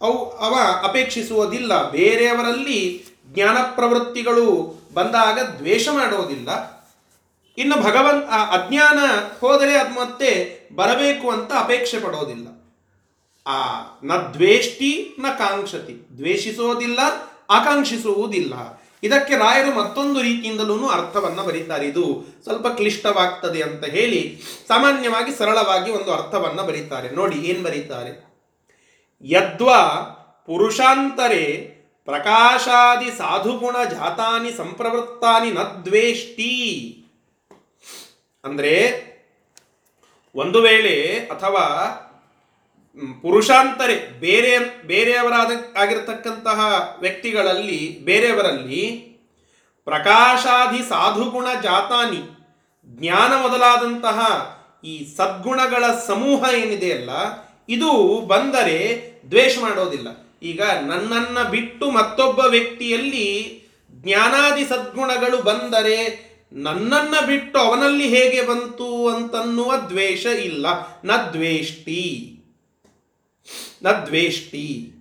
ಅವು 0.00 0.30
ಅವ 0.30 0.54
ಅಪೇಕ್ಷಿಸುವುದಿಲ್ಲ. 0.82 1.90
ಬೇರೆಯವರಲ್ಲಿ 1.90 3.04
ಜ್ಞಾನ 3.26 3.58
ಪ್ರವೃತ್ತಿಗಳು 3.74 4.77
ಬಂದಾಗ 4.94 5.38
ದ್ವೇಷ 5.40 5.88
ಮಾಡೋದಿಲ್ಲ. 5.92 6.78
ಇನ್ನು 7.58 7.76
ಭಗವನ್ 7.76 8.28
ಅಜ್ಞಾನ 8.28 8.98
ಹೋದರೆ 9.40 9.78
ಅದು 9.78 10.00
ಮತ್ತೆ 10.00 10.60
ಬರಬೇಕು 10.74 11.30
ಅಂತ 11.30 11.52
ಅಪೇಕ್ಷೆ 11.52 12.00
ಪಡೋದಿಲ್ಲ. 12.00 12.48
ಆ, 13.46 13.80
ನ 14.04 14.12
ದ್ವೇಷ್ಟಿ 14.34 15.16
ನ 15.18 15.26
ಕಾಂಕ್ಷತಿ. 15.38 16.16
ದ್ವೇಷಿಸೋದಿಲ್ಲ, 16.16 17.00
ಆಕಾಂಕ್ಷಿಸುವುದಿಲ್ಲ. 17.50 18.82
ಇದಕ್ಕೆ 19.02 19.36
ರಾಯರು 19.36 19.74
ಮತ್ತೊಂದು 19.74 20.22
ರೀತಿಯಿಂದಲೂ 20.22 20.88
ಅರ್ಥವನ್ನು 20.88 21.42
ಬರೀತಾರೆ. 21.42 21.86
ಇದು 21.86 22.24
ಸ್ವಲ್ಪ 22.42 22.66
ಕ್ಲಿಷ್ಟವಾಗ್ತದೆ 22.66 23.62
ಅಂತ 23.62 23.84
ಹೇಳಿ 23.84 24.42
ಸಾಮಾನ್ಯವಾಗಿ 24.68 25.38
ಸರಳವಾಗಿ 25.38 25.90
ಒಂದು 25.90 26.12
ಅರ್ಥವನ್ನು 26.12 26.62
ಬರೀತಾರೆ. 26.62 27.10
ನೋಡಿ 27.10 27.36
ಏನು 27.36 27.62
ಬರೀತಾರೆ? 27.62 28.28
ಯದ್ವಾ 29.24 29.78
ಪುರುಷಾಂತರೆ 30.46 31.77
ಪ್ರಕಾಶಾದಿ 32.08 33.10
ಸಾಧುಗುಣ 33.10 33.76
ಜಾತಾನಿ 33.84 34.50
ಸಂಪ್ರವೃತ್ತಾನಿ 34.52 35.50
ನ 35.52 35.58
ದ್ವೇಷ್ಟಿ 35.84 36.54
ಅಂದರೆ 38.44 38.74
ಒಂದು 40.34 40.58
ವೇಳೆ 40.62 40.94
ಅಥವಾ 41.30 41.64
ಪುರುಷಾಂತರೆ 43.22 43.96
ಬೇರೆ, 44.20 44.58
ಬೇರೆಯವರಾದ 44.86 45.50
ಆಗಿರತಕ್ಕಂತಹ 45.76 46.60
ವ್ಯಕ್ತಿಗಳಲ್ಲಿ, 47.00 48.00
ಬೇರೆಯವರಲ್ಲಿ 48.04 48.84
ಪ್ರಕಾಶಾದಿ 49.84 50.80
ಸಾಧುಗುಣ 50.88 51.46
ಜಾತಾನಿ 51.62 52.22
ಜ್ಞಾನ 52.86 53.32
ಮೊದಲಾದಂತಹ 53.42 54.18
ಈ 54.84 54.94
ಸದ್ಗುಣಗಳ 55.16 55.84
ಸಮೂಹ 56.06 56.40
ಏನಿದೆಯಲ್ಲ, 56.54 57.10
ಇದು 57.68 57.90
ಬಂದರೆ 58.26 58.78
ದ್ವೇಷ 59.30 59.54
ಮಾಡೋದಿಲ್ಲ. 59.58 60.27
ಈಗ 60.42 60.62
ನನ್ನನ್ನು 60.62 61.50
ಬಿಟ್ಟು 61.50 61.90
ಮತ್ತೊಬ್ಬ 61.90 62.40
ವ್ಯಕ್ತಿಯಲ್ಲಿ 62.40 63.26
ಜ್ಞಾನಾದಿ 63.92 64.64
ಸದ್ಗುಣಗಳು 64.64 65.42
ಬಂದರೆ 65.42 66.28
ನನ್ನನ್ನ 66.52 67.26
ಬಿಟ್ಟು 67.26 67.58
ಅವನಲ್ಲಿ 67.58 68.08
ಹೇಗೆ 68.08 68.42
ಬಂತು 68.42 69.08
ಅಂತನ್ನುವ 69.08 69.72
ದ್ವೇಷ 69.76 70.26
ಇಲ್ಲ. 70.26 70.66
ನ 71.04 71.10
ದ್ವೇಷ್ಟಿ. 71.32 72.34
ನ 73.82 73.88
ದ್ವೇಷ್ಟಿ. 74.06 74.94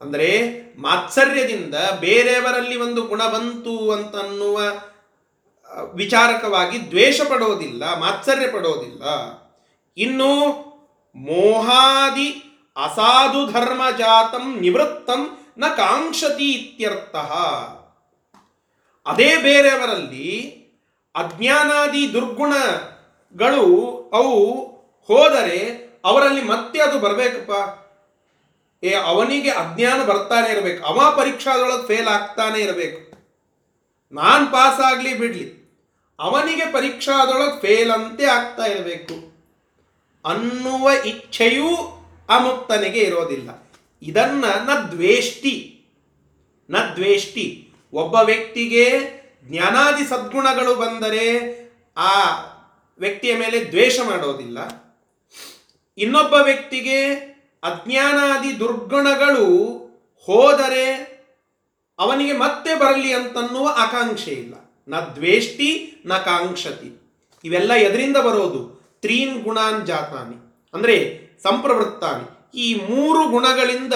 ಅಂದರೆ 0.00 0.28
ಮಾತ್ಸರ್ಯದಿಂದ 0.78 1.74
ಬೇರೆಯವರಲ್ಲಿ 2.00 2.76
ಒಂದು 2.76 3.02
ಗುಣ 3.02 3.26
ಬಂತು 3.28 3.90
ಅಂತನ್ನುವ 3.90 4.60
ವಿಚಾರಕವಾಗಿ 5.94 6.90
ದ್ವೇಷ 6.90 7.20
ಪಡೋದಿಲ್ಲ, 7.20 7.98
ಮಾತ್ಸರ್ಯ 7.98 8.46
ಪಡೋದಿಲ್ಲ. 8.46 9.02
ಇನ್ನು 9.96 10.30
ಮೋಹಾದಿ 11.16 12.47
ಅಸಾಧು 12.78 13.52
ಧರ್ಮ 13.52 13.90
ಜಾತಂ 13.90 14.60
ನಿವೃತ್ತಂ 14.60 15.38
ನ 15.58 15.64
ಕಾಂಕ್ಷತಿ 15.68 16.52
ಇತ್ಯರ್ಥ 16.52 17.16
ಅದೇ 19.06 19.36
ಬೇರೆಯವರಲ್ಲಿ 19.36 20.58
ಅಜ್ಞಾನಾದಿ 21.14 22.12
ದುರ್ಗುಣಗಳು 22.12 23.62
ಅವು 24.14 24.64
ಹೋದರೆ 25.06 25.88
ಅವರಲ್ಲಿ 26.04 26.42
ಮತ್ತೆ 26.42 26.80
ಅದು 26.82 26.98
ಬರಬೇಕಪ್ಪ. 26.98 27.52
ಏ, 28.84 28.94
ಅವನಿಗೆ 28.94 29.50
ಅಜ್ಞಾನ 29.50 30.02
ಬರ್ತಾನೆ 30.02 30.48
ಇರಬೇಕು. 30.48 30.86
ಅವ 30.86 31.16
ಪರೀಕ್ಷಾದೊಳಗೆ 31.16 31.86
ಫೇಲ್ 31.86 32.08
ಆಗ್ತಾನೆ 32.08 32.58
ಇರಬೇಕು. 32.58 33.18
ನಾನು 34.12 34.46
ಪಾಸ್ 34.46 34.80
ಆಗಲಿ 34.80 35.14
ಬಿಡ್ಲಿ. 35.14 35.58
ಅವನಿಗೆ 36.20 36.72
ಪರೀಕ್ಷಾದೊಳಗೆ 36.72 37.60
ಫೇಲ್ 37.60 37.90
ಅಂತೆ 37.90 38.24
ಆಗ್ತಾ 38.24 38.64
ಇರಬೇಕು. 38.64 39.14
ಅನ್ನುವ 40.28 40.90
ಇಚ್ಛೆಯೂ 41.06 41.97
ಆ 42.28 42.38
ಮುಕ್ತನಿಗೆ 42.38 43.00
ಇರೋದಿಲ್ಲ. 43.00 43.70
ಇದನ್ನ 44.02 44.44
ನ 44.44 44.86
ದ್ವೇಷ್ಟಿ. 44.90 45.84
ನ 46.70 46.76
ದ್ವೇಷ್ಟಿ. 46.96 47.68
ಒಬ್ಬ 47.92 48.14
ವ್ಯಕ್ತಿಗೆ 48.14 48.98
ಜ್ಞಾನಾದಿ 49.44 50.04
ಸದ್ಗುಣಗಳು 50.04 50.74
ಬಂದರೆ 50.74 51.58
ಆ 51.96 52.30
ವ್ಯಕ್ತಿಯ 52.98 53.36
ಮೇಲೆ 53.36 53.68
ದ್ವೇಷ 53.68 54.00
ಮಾಡೋದಿಲ್ಲ. 54.00 54.58
ಇನ್ನೊಬ್ಬ 55.98 56.34
ವ್ಯಕ್ತಿಗೆ 56.34 57.14
ಅಜ್ಞಾನಾದಿ 57.62 58.58
ದುರ್ಗುಣಗಳು 58.58 59.44
ಹೋದರೆ 60.26 61.18
ಅವನಿಗೆ 61.98 62.32
ಮತ್ತೆ 62.32 62.74
ಬರಲಿ 62.74 63.12
ಅಂತನ್ನುವ 63.12 63.68
ಆಕಾಂಕ್ಷೆ 63.68 64.30
ಇಲ್ಲ. 64.30 64.54
ನ 64.88 64.94
ದ್ವೇಷ್ಟಿ, 65.14 66.02
ನ 66.06 66.14
ಕಾಂಕ್ಷತಿ. 66.14 67.02
ಇವೆಲ್ಲ 67.44 67.72
ಎದರಿಂದ 67.72 68.16
ಬರೋದು? 68.16 68.78
ತ್ರೀನ್ 69.00 69.42
ಗುಣಾನ್ 69.42 69.86
ಜಾತಾನಿ. 69.86 70.68
ಅಂದ್ರೆ 70.74 71.27
ಸಂಪ್ರವೃತ್ತಾನಿ. 71.42 72.38
ಈ 72.54 72.74
ಮೂರು 72.74 73.28
ಗುಣಗಳಿಂದ 73.28 73.94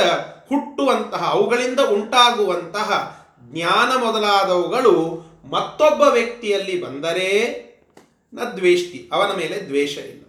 ಹುಟ್ಟುವಂತಹ, 0.48 1.24
ಅವುಗಳಿಂದ 1.30 1.80
ಉಂಟಾಗುವಂತಹ 1.80 3.18
ಜ್ಞಾನ 3.52 4.04
ಮೊದಲಾದವುಗಳು 4.04 5.24
ಮತ್ತೊಬ್ಬ 5.50 6.02
ವ್ಯಕ್ತಿಯಲ್ಲಿ 6.02 6.80
ಬಂದರೆ 6.80 7.28
ನ 8.34 8.38
ದ್ವೇಷ್ಟಿ, 8.56 9.08
ಅವನ 9.12 9.36
ಮೇಲೆ 9.36 9.66
ದ್ವೇಷ 9.66 9.98
ಇಲ್ಲ. 9.98 10.22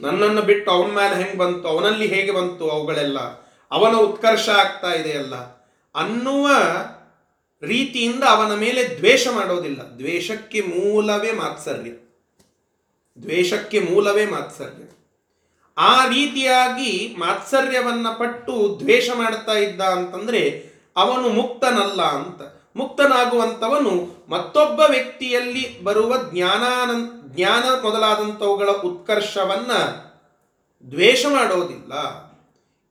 ನನ್ನನ್ನು 0.00 0.42
ಬಿಟ್ಟು 0.42 0.70
ಅವನ 0.70 0.90
ಮೇಲೆ 0.90 1.14
ಹೆಂಗೆ 1.14 1.38
ಬಂತು, 1.38 1.68
ಅವನಲ್ಲಿ 1.68 2.06
ಹೇಗೆ 2.06 2.30
ಬಂತು 2.30 2.70
ಅವುಗಳೆಲ್ಲ, 2.70 3.18
ಅವನ 3.70 3.96
ಉತ್ಕರ್ಷ 3.96 4.48
ಆಗ್ತಾ 4.48 4.92
ಇದೆಯಲ್ಲ 4.92 5.34
ಅನ್ನುವ 5.94 6.50
ರೀತಿಯಿಂದ 7.62 8.24
ಅವನ 8.24 8.54
ಮೇಲೆ 8.54 8.96
ದ್ವೇಷ 8.96 9.28
ಮಾಡೋದಿಲ್ಲ. 9.28 9.82
ದ್ವೇಷಕ್ಕೆ 9.82 10.60
ಮೂಲವೇ 10.60 11.32
ಮಾತ್ಸರ್ಯ. 11.32 11.90
ದ್ವೇಷಕ್ಕೆ 13.22 13.80
ಮೂಲವೇ 13.80 14.26
ಮಾತ್ಸರ್ಯ. 14.26 14.99
ಆ 15.78 16.06
ರೀತಿಯಾಗಿ 16.06 17.16
ಮಾತ್ಸರ್ಯವನ್ನ 17.18 18.08
ಪಟ್ಟು 18.08 18.76
ದ್ವೇಷ 18.80 19.10
ಮಾಡ್ತಾ 19.16 19.52
ಇದ್ದ 19.52 19.80
ಅಂತಂದ್ರೆ 19.80 20.70
ಅವನು 20.96 21.28
ಮುಕ್ತನಲ್ಲ 21.28 22.02
ಅಂತ. 22.02 22.42
ಮುಕ್ತನಾಗುವಂಥವನು 22.76 24.24
ಮತ್ತೊಬ್ಬ 24.28 24.80
ವ್ಯಕ್ತಿಯಲ್ಲಿ 24.90 25.82
ಬರುವ 25.82 26.16
ಜ್ಞಾನಾನ 26.32 26.90
ಜ್ಞಾನ 27.24 27.82
ಮೊದಲಾದಂಥವುಗಳ 27.82 28.70
ಉತ್ಕರ್ಷವನ್ನ 28.70 29.72
ದ್ವೇಷ 30.90 31.26
ಮಾಡೋದಿಲ್ಲ. 31.26 31.92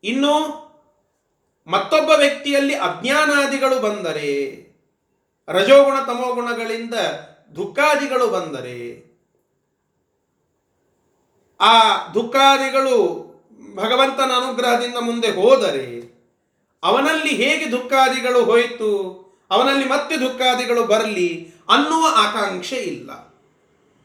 ಇನ್ನು 0.03 0.33
ಮತ್ತೊಬ್ಬ 1.67 2.09
ವ್ಯಕ್ತಿಯಲ್ಲಿ 2.09 2.75
ಅಜ್ಞಾನಾದಿಗಳು 2.75 3.79
ಬಂದರೆ, 3.79 4.69
ರಜೋಗುಣ 5.47 5.99
ತಮೋಗುಣಗಳಿಂದ 5.99 6.93
ದುಃಖಾದಿಗಳು 7.55 8.27
ಬಂದರೆ 8.27 9.08
ಆ 11.59 11.73
ದುಃಖಾದಿಗಳು 12.13 12.97
ಭಗವಂತನ 13.75 14.31
ಅನುಗ್ರಹದಿಂದ 14.35 14.97
ಮುಂದೆ 14.99 15.29
ಹೋದರೆ 15.31 15.87
ಅವನಲ್ಲಿ 16.83 17.31
ಹೇಗೆ 17.35 17.71
ದುಃಖಾದಿಗಳು 17.71 18.43
ಹೋಯಿತು, 18.43 18.91
ಅವನಲ್ಲಿ 19.51 19.85
ಮತ್ತೆ 19.85 20.15
ದುಃಖಾದಿಗಳು 20.19 20.83
ಬರಲಿ 20.83 21.29
ಅನ್ನುವ 21.69 22.07
ಆಕಾಂಕ್ಷೆ 22.15 22.75
ಇಲ್ಲ. 22.75 23.09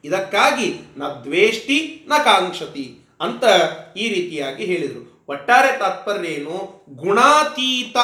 ಇದಕ್ಕಾಗಿ 0.05 0.69
ನ 0.97 1.03
ದ್ವೇಷ್ಟಿ 1.25 1.79
ನ 2.09 2.13
ಕಾಂಕ್ಷತಿ 2.25 2.87
ಅಂತ 3.21 3.45
ಈ 3.97 4.09
ರೀತಿಯಾಗಿ 4.09 4.65
ಹೇಳಿದರು. 4.65 5.25
ಒಟ್ಟಾರೆ 5.29 5.79
ತಾತ್ಪರ್ಯ 5.79 6.29
ಏನು 6.29 6.87
ಗುಣಾತೀತ. 6.95 7.97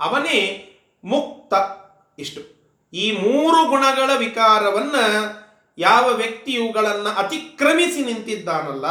ಅವನೇ 0.00 0.38
ಮುಕ್ತ 1.04 1.54
ಇಷ್ಟು. 2.18 2.42
ಈ 2.92 3.12
ಮೂರು 3.12 3.68
ಗುಣಗಳ 3.68 4.10
ವಿಕಾರವನ್ನ 4.18 4.96
ಯಾವ 5.78 6.12
ವ್ಯಕ್ತಿ 6.12 6.52
ಇವುಗಳನ್ನು 6.52 7.16
ಅತಿಕ್ರಮಿಸಿ 7.16 8.04
ನಿಂತಿದ್ದಾನಲ್ಲ, 8.04 8.86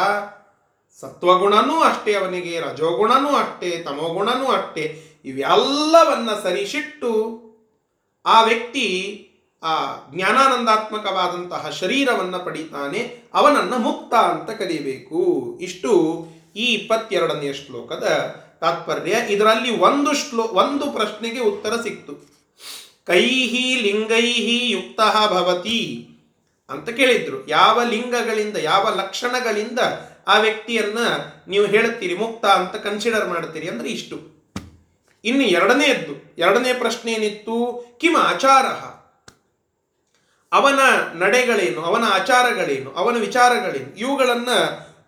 ಸತ್ವಗುಣನೂ 1.01 1.79
ಅಷ್ಟೇ 1.79 2.13
ಅವನಿಗೆ, 2.13 2.59
ರಜೋಗುಣನೂ 2.59 3.29
ಅಷ್ಟೇ, 3.29 3.77
ತಮೋಗುಣನೂ 3.77 4.45
ಅಷ್ಟೇ, 4.45 5.03
ಇವೆಲ್ಲವನ್ನ 5.25 6.29
ಸರಿಸಿಟ್ಟು 6.43 7.11
ಆ 8.25 8.43
ವ್ಯಕ್ತಿ 8.43 8.87
ಆ 9.63 9.95
ಜ್ಞಾನಾನಂದಾತ್ಮಕವಾದಂತಹ 10.13 11.69
ಶರೀರವನ್ನು 11.69 12.45
ಪಡಿತಾನೆ, 12.45 13.29
ಅವನನ್ನು 13.33 13.77
ಮುಕ್ತ 13.77 14.13
ಅಂತ 14.13 14.49
ಕಲಿಬೇಕು 14.49 15.57
ಇಷ್ಟು 15.61 16.27
ಈ 16.55 16.73
ಇಪ್ಪತ್ತೆರಡನೆಯ 16.73 17.53
ಶ್ಲೋಕದ 17.53 18.35
ತಾತ್ಪರ್ಯ. 18.61 19.15
ಇದರಲ್ಲಿ 19.29 19.79
ಒಂದು 19.79 20.13
ಶ್ಲೋ, 20.13 20.43
ಒಂದು 20.43 20.91
ಪ್ರಶ್ನೆಗೆ 20.91 21.39
ಉತ್ತರ 21.39 21.75
ಸಿಕ್ತು. 21.81 22.13
ಕೈಹಿ 23.05 23.81
ಲಿಂಗೈಹಿ 23.81 24.69
ಯುಕ್ತ 24.69 24.99
ಭವತಿ. 25.29 26.09
ಅಂತ 26.69 26.89
ಕೇಳಿದ್ರು. 26.89 27.47
ಯಾವ 27.47 27.83
ಲಿಂಗಗಳಿಂದ, 27.83 28.57
ಯಾವ 28.57 28.89
ಲಕ್ಷಣಗಳಿಂದ 28.95 29.79
ಆ 30.27 30.39
ವ್ಯಕ್ತಿಯನ್ನ 30.39 30.97
ನೀವು 31.47 31.65
ಹೇಳ್ತೀರಿ 31.65 32.15
ಮುಕ್ತ 32.15 32.45
ಅಂತ 32.45 32.75
ಕನ್ಸಿಡರ್ 32.75 33.27
ಮಾಡ್ತೀರಿ 33.27 33.67
ಅಂದ್ರೆ 33.67 33.89
ಇಷ್ಟು. 33.89 34.35
ಇನ್ನು 35.25 35.43
ಎರಡನೆಯದ್ದು 35.43 36.35
ಎರಡನೇ 36.37 36.73
ಪ್ರಶ್ನೆ 36.73 37.13
ಏನಿತ್ತು? 37.13 37.85
ಕಿಮ 37.99 38.17
ಆಚಾರ. 38.19 38.65
ಅವನ 40.51 40.79
ನಡೆಗಳೇನು, 41.23 41.81
ಅವನ 41.81 42.03
ಆಚಾರಗಳೇನು, 42.03 42.91
ಅವನ 42.91 43.17
ವಿಚಾರಗಳೇನು? 43.17 43.97
ಇವುಗಳನ್ನ 43.97 44.49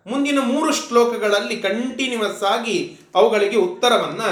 ಮುಂದಿನ 0.06 0.38
ಮೂರು 0.40 0.74
ಶ್ಲೋಕಗಳಲ್ಲಿ 0.74 1.56
ಕಂಟಿನ್ಯೂಸ್ 1.56 2.42
ಆಗಿ 2.42 2.98
ಅವುಗಳಿಗೆ 3.14 3.56
ಉತ್ತರವನ್ನ 3.56 4.22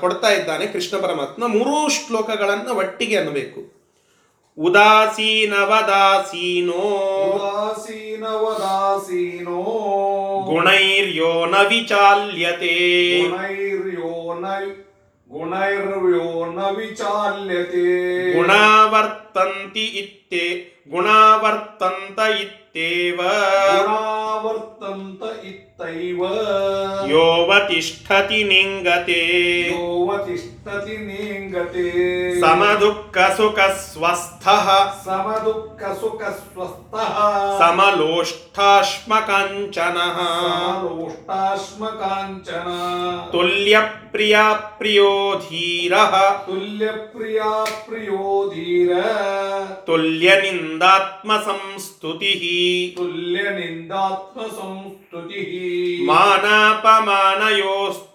ಕೊಡ್ತಾ 0.00 0.28
ಇದ್ದಾನೆ 0.28 0.66
ಕೃಷ್ಣ 0.66 0.98
ಪರಮಾತ್ಮ. 0.98 1.46
ಮೂರೂ 1.46 1.88
ಶ್ಲೋಕಗಳನ್ನು 1.88 2.74
ಒಟ್ಟಿಗೆ 2.74 3.16
ಅನ್ನಬೇಕು. 3.16 3.79
ಉದಾಸೀನವದಾಸೀನೋ. 4.58 7.34
ಉದಾಸೀನವದಾಸೀನೋ. 7.34 9.62
ಗುಣೈರ್ಯೋ 10.46 11.46
ನ 11.46 11.54
ವಿಚಾಲ್ಯತೆ. 11.68 13.28
ಗುಣೈರ್ಯೋ 13.28 14.40
ನ 14.40 14.44
ಗುಣೈರ್ಯೋ 15.30 16.52
ನ 16.52 16.58
ವಿಚಾಲ್ಯತೆ. 16.76 18.36
ಗುಣಾವರ್ತಂತಿ 18.36 19.84
ಇತ್ತೇ 19.84 20.74
ಗುಣಾವರ್ತಂತ 20.90 22.18
ಇತ್ತೇವ. 22.18 23.16
ಗುಣಾವರ್ತಂತ 23.16 25.44
ಇತ್ತೈವ. 25.44 26.24
ಯೋವತಿಷ್ಠತಿ 27.10 28.44
ನಿಂಗತೆ. 28.44 29.60
ಯೋವತಿಷ್ಠತಿ 29.60 30.59
ನೇಂಗತೆ 30.66 31.84
ಸಮದುಃಖ 32.40 33.16
ಸುಖ 33.36 33.58
ಸ್ವಸ್ಥ 33.84 34.44
ಸಮದುಃಖ 35.04 35.82
ಸುಖ 36.00 36.22
ಸ್ವಸ್ಥಃ 36.34 37.14
ಸಮಲೋಷ್ಠಾಶ್ಮ 37.60 39.12
ಕಾಂಚನ 39.26 39.96
ಸಮಲೋಷ್ಟಾಶ್ಮ 40.18 41.84
ಕಾಂಚನ 42.00 42.68
ತುಲ್ಯ 43.32 43.76
ಪ್ರಿಯ 44.12 44.36
ಪ್ರಿಯೋ 44.78 45.10
ಧೀರ 45.38 45.94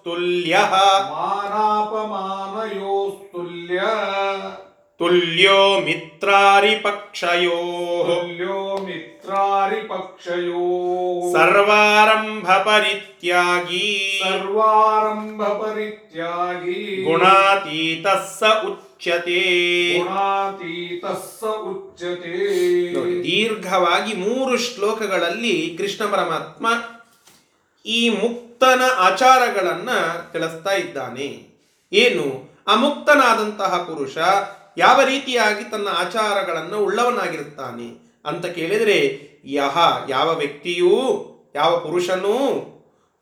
ತುಲ್ಯ 0.05 0.57
ಮಾನಾಪಮಾನಯೋಸ್ತುಲ್ಯ. 1.09 3.81
ತುಲ್ಯೋ 4.97 5.79
ಮಿತ್ರಾರಿಪಕ್ಷಯೋ. 5.79 8.03
ತುಲ್ಯೋ 8.03 8.85
ಮಿತ್ರಾರಿಪಕ್ಷಯೋ. 8.85 11.33
ಸರ್ವಾರಂಭ 11.33 12.51
ಪರಿತ್ಯಾಗಿ 12.51 14.21
ಸರ್ವಾರಂಭ 14.23 15.43
ಪರಿತ್ಯಾಗಿ 15.43 17.03
ಗುಣಾತೀತ 17.03 18.07
ಸ 18.07 18.43
ಉಚ್ಯತೆ. 18.69 19.97
ಗುಣಾತೀತ 19.97 21.05
ಸ 21.05 21.43
ಉಚ್ಯತೆ 21.43 23.23
ದೀರ್ಘವಾಗಿ 23.23 24.13
ಮೂರು 24.13 24.57
ಶ್ಲೋಕಗಳಲ್ಲಿ 24.57 25.75
ಕೃಷ್ಣ 25.77 26.05
ಪರಮಾತ್ಮ 26.05 26.67
ಈ 27.85 28.09
ಮುಕ್ತನ 28.55 28.81
ಆಚಾರಗಳನ್ನ 28.97 29.89
ತಿಳಿಸ್ತಾ 30.31 30.71
ಇದ್ದಾನೆ. 30.71 31.47
ಏನು? 31.93 32.49
ಅಮುಕ್ತನಾದಂತಹ 32.67 33.77
ಪುರುಷ 33.77 34.17
ಯಾವ 34.77 35.01
ರೀತಿಯಾಗಿ 35.01 35.63
ತನ್ನ 35.63 35.87
ಆಚಾರಗಳನ್ನು 35.87 36.77
ಉಳ್ಳವನಾಗಿರುತ್ತಾನೆ? 36.77 38.13
ಅಂತ 38.25 38.45
ಕೇಳಿದರೆ, 38.45 39.29
ಯಹ, 39.45 39.77
ಯಾವ 40.09 40.35
ವ್ಯಕ್ತಿಯೂ, 40.35 40.89
ಯಾವ 41.55 41.79
ಪುರುಷನೂ 41.79 42.37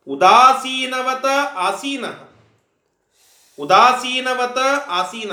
ಉದಾಸೀನವತ 0.08 1.24
ಆಸೀನ. 1.56 2.04
ಉದಾಸೀನವತ 3.58 4.58
ಆಸೀನ. 4.88 5.32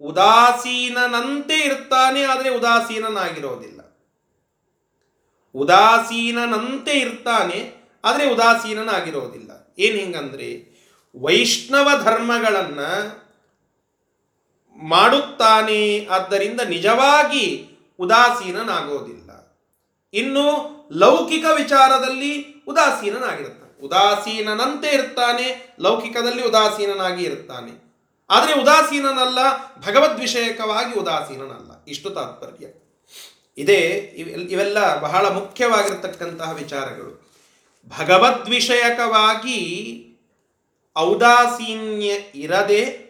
ಉದಾಸೀನನಂತೆ 0.00 1.60
ಇರ್ತಾನೆ 1.60 2.24
ಆದರೆ 2.24 2.50
ಉದಾಸೀನನಾಗಿರೋದಿಲ್ಲ. 2.50 3.80
ಉದಾಸೀನನಂತೆ 5.54 6.92
ಇರ್ತಾನೆ 6.92 7.83
ಆದರೆ 8.04 8.32
ಉದಾಸೀನನಾಗಿರೋದಿಲ್ಲ. 8.32 9.74
ಏನು 9.78 9.96
ಹೆಂಗಂದ್ರೆ 9.96 10.74
ವೈಷ್ಣವ 11.20 12.04
ಧರ್ಮಗಳನ್ನು 12.04 13.24
ಮಾಡುತ್ತಾನೆ 14.88 16.06
ಆದ್ದರಿಂದ 16.10 16.60
ನಿಜವಾಗಿ 16.60 17.70
ಉದಾಸೀನನಾಗೋದಿಲ್ಲ. 17.98 19.60
ಇನ್ನು 20.14 20.74
ಲೌಕಿಕ 20.92 21.44
ವಿಚಾರದಲ್ಲಿ 21.54 22.62
ಉದಾಸೀನನಾಗಿರ್ತಾನೆ 22.68 23.64
ಉದಾಸೀನನಂತೆ 23.82 24.88
ಇರ್ತಾನೆ, 24.94 25.76
ಲೌಕಿಕದಲ್ಲಿ 25.80 26.42
ಉದಾಸೀನನಾಗಿ 26.42 27.24
ಇರ್ತಾನೆ. 27.24 27.84
ಆದರೆ 28.30 28.60
ಉದಾಸೀನನಲ್ಲ, 28.60 29.38
ಭಗವದ್ 29.86 30.20
ವಿಷಯಕವಾಗಿ 30.20 31.00
ಉದಾಸೀನನಲ್ಲ. 31.00 31.84
ಇಷ್ಟು 31.88 32.10
ತಾತ್ಪರ್ಯ. 32.10 32.66
ಇದೇ 33.58 34.12
ಇವೆಲ್- 34.16 34.48
ಇವೆಲ್ಲ 34.48 35.00
ಬಹಳ 35.00 35.28
ಮುಖ್ಯವಾಗಿರತಕ್ಕಂತಹ 35.28 36.52
ವಿಚಾರಗಳು. 36.52 37.23
ಭಗವದ್ವಿಷಯಕವಾಗಿ 37.88 39.60
ಔದಾಸೀನ್ಯ 40.96 42.06
ಇರದೆ 42.34 43.04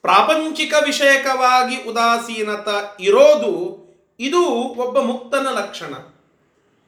ಪ್ರಾಪಂಚಿಕ 0.00 0.74
ವಿಷಯಕವಾಗಿ 0.84 1.90
ಉದಾಸೀನತ 1.90 2.68
ಇರೋದು 3.00 3.82
ಇದು 4.20 4.42
ಒಬ್ಬ 4.54 4.98
ಮುಕ್ತನ 4.98 5.46
ಲಕ್ಷಣ. 5.50 5.94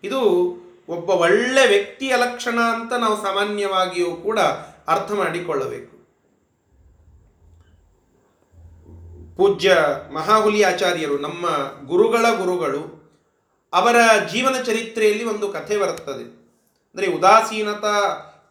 ಇದು 0.05 0.21
ಒಬ್ಬ 0.89 1.11
ಒಳ್ಳೆ 1.11 1.69
ವ್ಯಕ್ತಿಯ 1.69 2.17
ಲಕ್ಷಣ 2.17 2.61
ಅಂತ 2.61 2.93
ನಾವು 2.93 3.23
ಸಾಮಾನ್ಯವಾಗಿಯೂ 3.23 4.17
ಕೂಡ 4.17 4.39
ಅರ್ಥ 4.89 5.13
ಮಾಡಿಕೊಳ್ಳಬೇಕು. 5.13 5.95
ಪೂಜ್ಯ 9.37 9.79
ಮಹಾಹುಲಿ 10.13 10.63
ಆಚಾರ್ಯರು 10.63 11.19
ನಮ್ಮ 11.19 11.47
ಗುರುಗಳ 11.87 12.31
ಗುರುಗಳು 12.31 13.04
ಅವರ 13.75 13.97
ಜೀವನ 14.33 14.57
ಚರಿತ್ರೆಯಲ್ಲಿ 14.63 15.25
ಒಂದು 15.25 15.47
ಕಥೆ 15.49 15.77
ಬರುತ್ತದೆ. 15.77 16.25
ಅಂದರೆ 16.91 17.07
ಉದಾಸೀನತ 17.17 17.87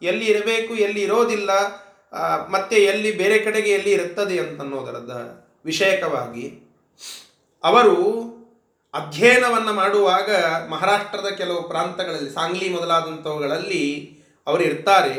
ಎಲ್ಲಿ 0.02 0.26
ಇರಬೇಕು, 0.26 0.72
ಎಲ್ಲಿ 0.76 1.00
ಇರೋದಿಲ್ಲ 1.02 1.50
ಮತ್ತೆ 2.48 2.76
ಎಲ್ಲಿ 2.84 3.10
ಬೇರೆ 3.12 3.38
ಕಡೆಗೆ 3.38 3.70
ಎಲ್ಲಿ 3.70 3.90
ಇರುತ್ತದೆ 3.90 4.36
ಅಂತನ್ನೋದರದ 4.38 5.12
ವಿಷಯಕವಾಗಿ 5.64 6.46
ಅವರು 7.64 7.96
ಅಧ್ಯಯನವನ್ನು 8.94 9.72
ಮಾಡುವಾಗ 9.72 10.30
ಮಹಾರಾಷ್ಟ್ರದ 10.70 11.30
ಕೆಲವು 11.38 11.62
ಪ್ರಾಂತಗಳಲ್ಲಿ, 11.68 12.30
ಸಾಂಗ್ಲಿ 12.30 12.68
ಮೊದಲಾದಂಥವುಗಳಲ್ಲಿ 12.68 13.84
ಅವರು 14.46 14.62
ಇರ್ತಾರೆ. 14.62 15.16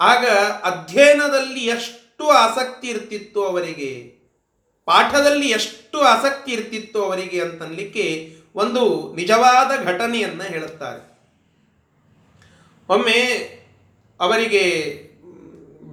ಆಗ 0.00 0.24
ಅಧ್ಯಯನದಲ್ಲಿ 0.70 1.62
ಎಷ್ಟು 1.66 2.24
ಆಸಕ್ತಿ 2.44 2.86
ಇರ್ತಿತ್ತು 2.88 3.40
ಅವರಿಗೆ, 3.44 3.92
ಪಾಠದಲ್ಲಿ 4.88 5.48
ಎಷ್ಟು 5.50 5.98
ಆಸಕ್ತಿ 6.04 6.50
ಇರ್ತಿತ್ತು 6.52 6.98
ಅವರಿಗೆ 7.04 7.38
ಅಂತನ್ಲಿಕ್ಕೆ 7.40 8.06
ಒಂದು 8.54 8.82
ನಿಜವಾದ 9.18 9.70
ಘಟನೆಯನ್ನು 9.90 10.46
ಹೇಳುತ್ತಾರೆ. 10.54 11.02
ಒಮ್ಮೆ 12.88 13.20
ಅವರಿಗೆ 14.20 14.64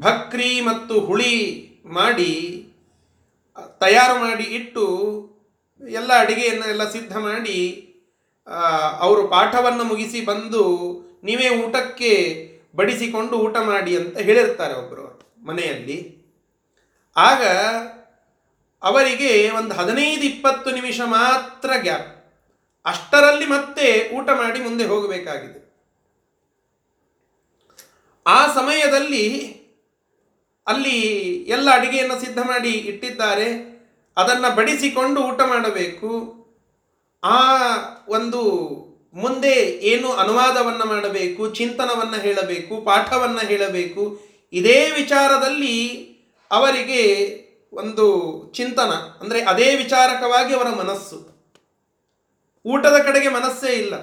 ಭಕ್ರಿ 0.06 0.52
ಮತ್ತು 0.62 0.96
ಹುಳಿ 1.08 1.36
ಮಾಡಿ, 1.98 2.34
ತಯಾರು 3.84 4.16
ಮಾಡಿ 4.26 4.46
ಇಟ್ಟು 4.58 4.86
ಎಲ್ಲ 6.00 6.12
ಅಡುಗೆಯನ್ನು 6.24 6.68
ಎಲ್ಲ 6.74 6.84
ಸಿದ್ಧ 6.90 7.14
ಮಾಡಿ 7.28 7.58
ಅವರು 9.06 9.22
ಪಾಠವನ್ನು 9.34 9.84
ಮುಗಿಸಿ 9.84 10.20
ಬಂದು 10.30 10.64
ನೀವೇ 11.28 11.50
ಊಟಕ್ಕೆ 11.64 12.12
ಬಡಿಸಿಕೊಂಡು 12.76 13.36
ಊಟ 13.46 13.58
ಮಾಡಿ 13.72 13.94
ಅಂತ 14.02 14.18
ಹೇಳಿರ್ತಾರೆ 14.28 14.74
ಒಬ್ಬರು 14.82 15.06
ಮನೆಯಲ್ಲಿ. 15.48 15.98
ಆಗ 17.16 17.44
ಅವರಿಗೆ 18.84 19.32
ಒಂದು 19.60 19.74
ಹದಿನೈದು 19.80 20.24
ಇಪ್ಪತ್ತು 20.32 20.70
ನಿಮಿಷ 20.78 21.00
ಮಾತ್ರ 21.18 21.70
ಗ್ಯಾಪ್. 21.88 22.10
ಅಷ್ಟರಲ್ಲಿ 22.86 23.46
ಮತ್ತೆ 23.46 24.10
ಊಟ 24.16 24.30
ಮಾಡಿ 24.30 24.60
ಮುಂದೆ 24.60 24.86
ಹೋಗಬೇಕಾಗಿದೆ. 24.86 25.60
ಆ 28.26 28.54
ಸಮಯದಲ್ಲಿ 28.54 29.56
ಅಲ್ಲಿ 30.68 31.00
ಎಲ್ಲ 31.48 31.70
ಅಡಿಗೆಯನ್ನು 31.74 32.20
ಸಿದ್ಧ 32.20 32.40
ಮಾಡಿ 32.40 32.72
ಇಟ್ಟಿದ್ದಾರೆ. 32.72 33.70
ಅದನ್ನು 34.18 34.56
ಬಡಿಸಿಕೊಂಡು 34.56 35.22
ಊಟ 35.22 35.42
ಮಾಡಬೇಕು. 35.42 36.12
ಆ 37.24 37.40
ಒಂದು 38.08 38.42
ಮುಂದೆ 39.14 39.56
ಏನು 39.62 40.12
ಅನುವಾದವನ್ನು 40.12 40.86
ಮಾಡಬೇಕು, 40.86 41.50
ಚಿಂತನವನ್ನು 41.50 42.22
ಹೇಳಬೇಕು, 42.22 42.82
ಪಾಠವನ್ನು 42.82 43.48
ಹೇಳಬೇಕು, 43.48 44.20
ಇದೇ 44.54 44.90
ವಿಚಾರದಲ್ಲಿ 44.90 45.76
ಅವರಿಗೆ 46.52 47.02
ಒಂದು 47.74 48.06
ಚಿಂತನ, 48.56 48.92
ಅಂದರೆ 49.22 49.42
ಅದೇ 49.42 49.76
ವಿಚಾರಕವಾಗಿ 49.76 50.56
ಅವರ 50.56 50.70
ಮನಸ್ಸು. 50.70 51.29
ಊಟದ 52.66 52.98
ಕಡೆಗೆ 53.06 53.28
ಮನಸ್ಸೇ 53.28 53.74
ಇಲ್ಲ. 53.74 53.96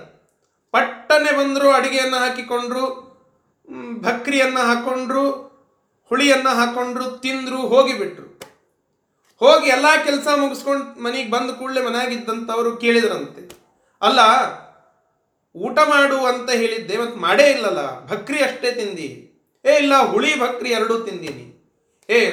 ಪಟ್ಟನೆ 0.71 1.37
ಬಂದರು 1.37 1.71
ಅಡಿಗೆಯನ್ನು 1.71 2.17
ಹಾಕಿಕೊಂಡ್ರು 2.17 3.07
ಭಕ್ರಿಯನ್ನು 4.01 4.61
ಹಾಕ್ಕೊಂಡ್ರು 4.61 5.47
ಹುಳಿಯನ್ನು 6.09 6.51
ಹಾಕ್ಕೊಂಡ್ರು 6.51 7.11
ತಿಂದರು, 7.11 7.57
ಹೋಗಿಬಿಟ್ರು. 7.57 8.27
ಹೋಗಿ 9.39 9.69
ಎಲ್ಲ 9.69 9.85
ಕೆಲಸ 10.05 10.29
ಮುಗಿಸ್ಕೊಂಡು 10.37 11.03
ಮನೆಗೆ 11.03 11.31
ಬಂದ 11.31 11.51
ಕೂಡಲೇ 11.51 11.83
ಮನೆಯಾಗಿದ್ದಂಥವರು 11.83 12.77
ಕೇಳಿದ್ರಂತೆ. 12.77 13.57
ಅಲ್ಲ, 14.03 14.21
ಊಟ 15.57 15.79
ಮಾಡು 15.79 16.27
ಅಂತ 16.27 16.51
ಹೇಳಿದ್ದೆ 16.51 16.97
ಮತ್ತು 16.97 17.19
ಮಾಡೇ 17.19 17.51
ಇಲ್ಲಲ್ಲ, 17.51 18.07
ಭಕ್ರಿ 18.07 18.43
ಅಷ್ಟೇ 18.43 18.73
ತಿಂದಿ. 18.73 19.23
ಏ, 19.65 19.77
ಇಲ್ಲ, 19.77 19.99
ಹುಳಿ, 19.99 20.41
ಭಕ್ರಿ 20.41 20.71
ಎರಡೂ 20.71 20.99
ತಿಂದೀನಿ. 20.99 21.75
ಏ 22.11 22.31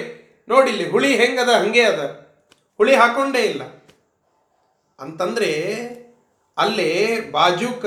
ನೋಡಿಲ್ಲಿ 0.50 0.90
ಹುಳಿ 0.90 1.16
ಹೆಂಗದ, 1.16 1.50
ಹಂಗೆ 1.50 1.84
ಅದ. 1.84 2.00
ಹುಳಿ 2.78 2.96
ಹಾಕೊಂಡೇ 2.96 3.40
ಇಲ್ಲ. 3.40 3.64
ಅಂತಂದ್ರೆ 5.00 5.50
ಅಲ್ಲೇ 6.58 7.20
ಬಾಜುಕ 7.32 7.86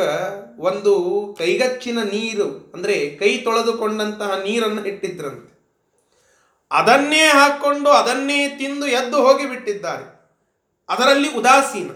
ಒಂದು 0.59 1.35
ಕೈಗಚ್ಚಿನ 1.38 2.02
ನೀರು, 2.02 2.72
ಅಂದ್ರೆ 2.74 3.16
ಕೈ 3.16 3.38
ತೊಳೆದುಕೊಂಡಂತಹ 3.38 4.38
ನೀರನ್ನು 4.42 4.87
ಇಟ್ಟಿದ್ರಂತೆ. 4.87 5.57
ಅದನ್ನೇ 6.70 7.24
ಹಾಕ್ಕೊಂಡು 7.24 7.90
ಅದನ್ನೇ 7.90 8.48
ತಿಂದು 8.48 8.87
ಎದ್ದು 8.87 9.26
ಹೋಗಿ 9.26 9.46
ಬಿಟ್ಟಿದ್ದಾರೆ. 9.46 10.16
ಅದರಲ್ಲಿ 10.88 11.29
ಉದಾಸೀನ. 11.29 11.90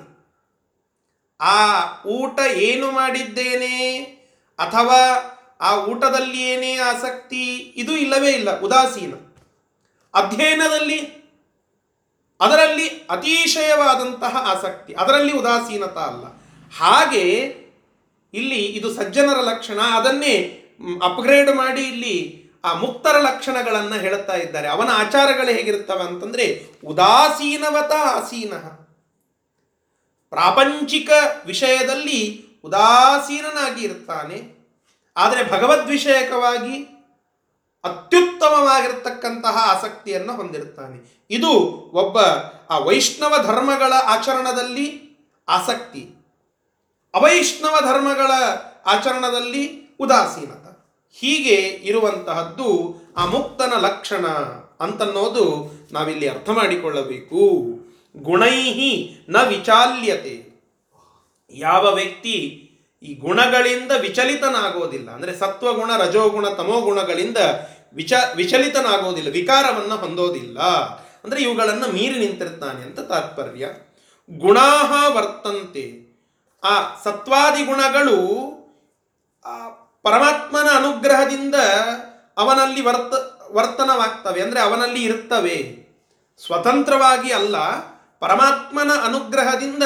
ಆ 1.41 1.83
ಊಟ 2.03 2.41
ಏನು 2.41 2.91
ಮಾಡಿದ್ದೇನೆ? 2.91 3.99
ಅಥವಾ 4.59 5.01
ಆ 5.61 5.77
ಊಟದಲ್ಲಿ 5.77 6.43
ಏನೇ 6.43 6.77
ಆಸಕ್ತಿ? 6.77 7.57
ಇದು 7.77 7.97
ಇಲ್ಲವೇ 7.97 8.31
ಇಲ್ಲ, 8.31 8.61
ಉದಾಸೀನ. 8.61 9.15
ಅಧ್ಯಯನದಲ್ಲಿ, 10.15 11.01
ಅದರಲ್ಲಿ 12.41 12.89
ಅತಿಶಯವಾದಂತಹ 12.89 14.37
ಆಸಕ್ತಿ, 14.37 14.95
ಅದರಲ್ಲಿ 14.95 15.33
ಉದಾಸೀನತ 15.33 15.97
ಅಲ್ಲ. 15.97 16.40
ಹಾಗೆ 16.79 17.25
ಇಲ್ಲಿ 18.35 18.67
ಇದು 18.67 18.95
ಸಜ್ಜನರ 18.95 19.41
ಲಕ್ಷಣ, 19.41 19.81
ಅದನ್ನೇ 19.81 20.35
ಅಪ್ಗ್ರೇಡ್ 21.05 21.57
ಮಾಡಿ 21.57 21.83
ಇಲ್ಲಿ 21.83 22.17
ಆ 22.65 22.75
ಮುಕ್ತರ 22.75 23.17
ಲಕ್ಷಣಗಳನ್ನು 23.17 24.01
ಹೇಳುತ್ತಾ 24.01 24.37
ಇದ್ದಾರೆ. 24.37 24.69
ಅವನ 24.69 24.89
ಆಚಾರಗಳು 24.93 25.55
ಹೇಗಿರುತ್ತವೆ 25.55 26.03
ಅಂತಂದ್ರೆ, 26.03 26.67
ಉದಾಸೀನವತ 26.87 27.93
ಆಸೀನ. 27.93 28.55
ಪ್ರಾಪಂಚಿಕ 30.29 31.11
ವಿಷಯದಲ್ಲಿ 31.47 32.45
ಉದಾಸೀನನಾಗಿ 32.65 33.85
ಇರ್ತಾನೆ, 33.85 34.61
ಆದರೆ 35.17 35.51
ಭಗವದ್ 35.51 35.89
ವಿಷಯಕವಾಗಿ 35.89 36.97
ಅತ್ಯುತ್ತಮವಾಗಿರ್ತಕ್ಕಂತಹ 37.85 39.77
ಆಸಕ್ತಿಯನ್ನು 39.77 40.33
ಹೊಂದಿರ್ತಾನೆ. 40.33 41.27
ಇದು 41.31 41.53
ಒಬ್ಬ 41.93 42.19
ಆ 42.71 42.79
ವೈಷ್ಣವ 42.79 43.35
ಧರ್ಮಗಳ 43.47 43.93
ಆಚರಣದಲ್ಲಿ 43.93 45.19
ಆಸಕ್ತಿ. 45.49 46.20
ಅವೈಷ್ಣವ 47.15 47.77
ಧರ್ಮಗಳ 47.89 48.33
ಆಚರಣದಲ್ಲಿ 48.87 49.65
ಉದಾಸೀನತ. 50.01 50.67
ಹೀಗೆ 51.17 51.57
ಇರುವಂತಹದ್ದು 51.91 52.69
ಆ 53.17 53.25
ಮುಕ್ತನ 53.27 53.73
ಲಕ್ಷಣ 53.87 54.27
ಅಂತನ್ನೋದು 54.85 55.45
ನಾವಿಲ್ಲಿ 55.93 56.27
ಅರ್ಥ 56.29 56.51
ಮಾಡಿಕೊಳ್ಳಬೇಕು. 56.51 57.43
ಗುಣೈಹಿ 58.15 58.93
ನ 59.29 59.43
ವಿಚಾಲ್ಯತೆ. 59.49 60.37
ಯಾವ 61.55 61.85
ವ್ಯಕ್ತಿ 61.95 62.37
ಈ 63.03 63.11
ಗುಣಗಳಿಂದ 63.15 63.93
ವಿಚಲಿತನಾಗೋದಿಲ್ಲ, 64.01 65.09
ಅಂದರೆ 65.11 65.33
ಸತ್ವಗುಣ, 65.39 65.91
ರಜೋಗುಣ, 65.97 66.47
ತಮೋಗುಣಗಳಿಂದ 66.59 67.39
ವಿಚ, 67.95 68.13
ವಿಚಲಿತನಾಗೋದಿಲ್ಲ, 68.37 69.31
ವಿಕಾರವನ್ನು 69.31 69.97
ಹೊಂದೋದಿಲ್ಲ, 69.97 70.59
ಅಂದರೆ 71.25 71.41
ಇವುಗಳನ್ನು 71.43 71.87
ಮೀರಿ 71.93 72.19
ನಿಂತಿರ್ತಾನೆ 72.19 72.81
ಅಂತ 72.89 73.01
ತಾತ್ಪರ್ಯ. 73.11 73.67
ಗುಣಾಹ 74.31 74.91
ವರ್ತಂತೆ. 75.17 75.85
ಆ 76.65 76.95
ಸತ್ವಾದಿ 77.05 77.65
ಗುಣಗಳು 77.65 78.19
ಆ 79.45 79.69
ಪರಮಾತ್ಮನ 80.03 80.69
ಅನುಗ್ರಹದಿಂದ 80.77 81.55
ಅವನಲ್ಲಿ 82.39 82.81
ವರ್ತ, 82.81 83.15
ವರ್ತನವಾಗ್ತವೆ. 83.51 84.41
ಅಂದರೆ 84.41 84.61
ಅವನಲ್ಲಿ 84.61 85.03
ಇರ್ತವೆ. 85.05 85.57
ಸ್ವತಂತ್ರವಾಗಿ 86.47 87.33
ಅಲ್ಲ, 87.33 87.57
ಪರಮಾತ್ಮನ 88.19 88.91
ಅನುಗ್ರಹದಿಂದ 89.05 89.83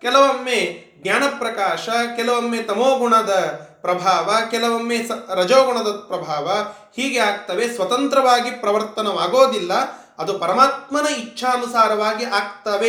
ಕೆಲವೊಮ್ಮೆ 0.00 0.58
ಜ್ಞಾನ 1.02 1.24
ಪ್ರಕಾಶ 1.38 1.88
ಕೆಲವೊಮ್ಮೆ 2.16 2.58
ತಮೋಗುಣದ 2.62 3.32
ಪ್ರಭಾವ, 3.80 4.36
ಕೆಲವೊಮ್ಮೆ 4.50 4.98
ಸ, 5.08 5.10
ರಜೋಗುಣದ 5.34 5.88
ಪ್ರಭಾವ 5.88 6.48
ಹೀಗೆ 6.96 7.18
ಆಗ್ತವೆ. 7.18 7.74
ಸ್ವತಂತ್ರವಾಗಿ 7.74 8.50
ಪ್ರವರ್ತನವಾಗೋದಿಲ್ಲ, 8.50 9.72
ಅದು 10.18 10.38
ಪರಮಾತ್ಮನ 10.38 11.06
ಇಚ್ಛಾನುಸಾರವಾಗಿ 11.06 12.24
ಆಗ್ತವೆ 12.24 12.88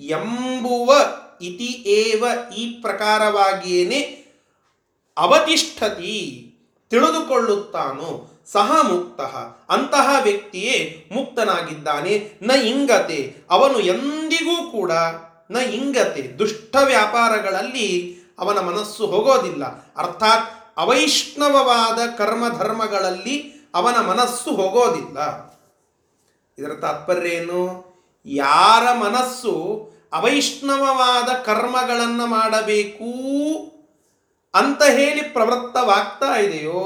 ಎಂಬುವ 0.00 0.92
ಇತಿ 1.40 1.82
ಏವ 1.86 2.24
ಈ 2.56 2.80
ಪ್ರಕಾರವಾಗಿಯೇನೆ 2.82 4.24
ಅವತಿಷ್ಠತಿ 5.16 6.40
ತಿಳಿದುಕೊಳ್ಳುತ್ತಾನೋ 6.90 8.30
ಸಹ 8.46 8.72
ಮುಕ್ತ. 8.82 9.20
ಅಂತಹ 9.70 10.16
ವ್ಯಕ್ತಿಯೇ 10.22 11.06
ಮುಕ್ತನಾಗಿದ್ದಾನೆ. 11.12 12.38
ನ 12.42 12.50
ಇಂಗತೆ, 12.50 13.36
ಅವನು 13.50 13.80
ಎಂದಿಗೂ 13.80 14.70
ಕೂಡ 14.70 14.92
ನ 15.50 15.56
ಇಂಗತೆ, 15.56 16.38
ದುಷ್ಟ 16.38 16.76
ವ್ಯಾಪಾರಗಳಲ್ಲಿ 16.84 18.16
ಅವನ 18.38 18.58
ಮನಸ್ಸು 18.58 19.06
ಹೋಗೋದಿಲ್ಲ. 19.06 19.64
ಅರ್ಥಾತ್ 19.96 20.78
ಅವೈಷ್ಣವವಾದ 20.78 22.10
ಕರ್ಮಧರ್ಮಗಳಲ್ಲಿ 22.18 23.68
ಅವನ 23.74 24.06
ಮನಸ್ಸು 24.06 24.50
ಹೋಗೋದಿಲ್ಲ. 24.50 25.54
ಇದರ 26.58 26.74
ತಾತ್ಪರ್ಯ 26.74 27.28
ಏನು? 27.28 27.94
ಯಾರ 28.26 28.96
ಮನಸ್ಸು 28.96 29.93
ಅವೈಷ್ಣವವಾದ 30.14 31.42
ಕರ್ಮಗಳನ್ನು 31.42 32.26
ಮಾಡಬೇಕು 32.26 33.10
ಅಂತ 34.54 34.82
ಹೇಳಿ 34.82 35.22
ಪ್ರವೃತ್ತವಾಗ್ತಾ 35.22 36.36
ಇದೆಯೋ, 36.36 36.80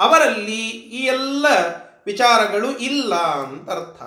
ಅವರಲ್ಲಿ 0.00 0.68
ಈ 0.68 1.06
ಎಲ್ಲ 1.06 1.46
ವಿಚಾರಗಳು 2.06 2.78
ಇಲ್ಲ 2.78 3.14
ಅಂತ 3.14 3.70
ಅರ್ಥ. 3.70 4.02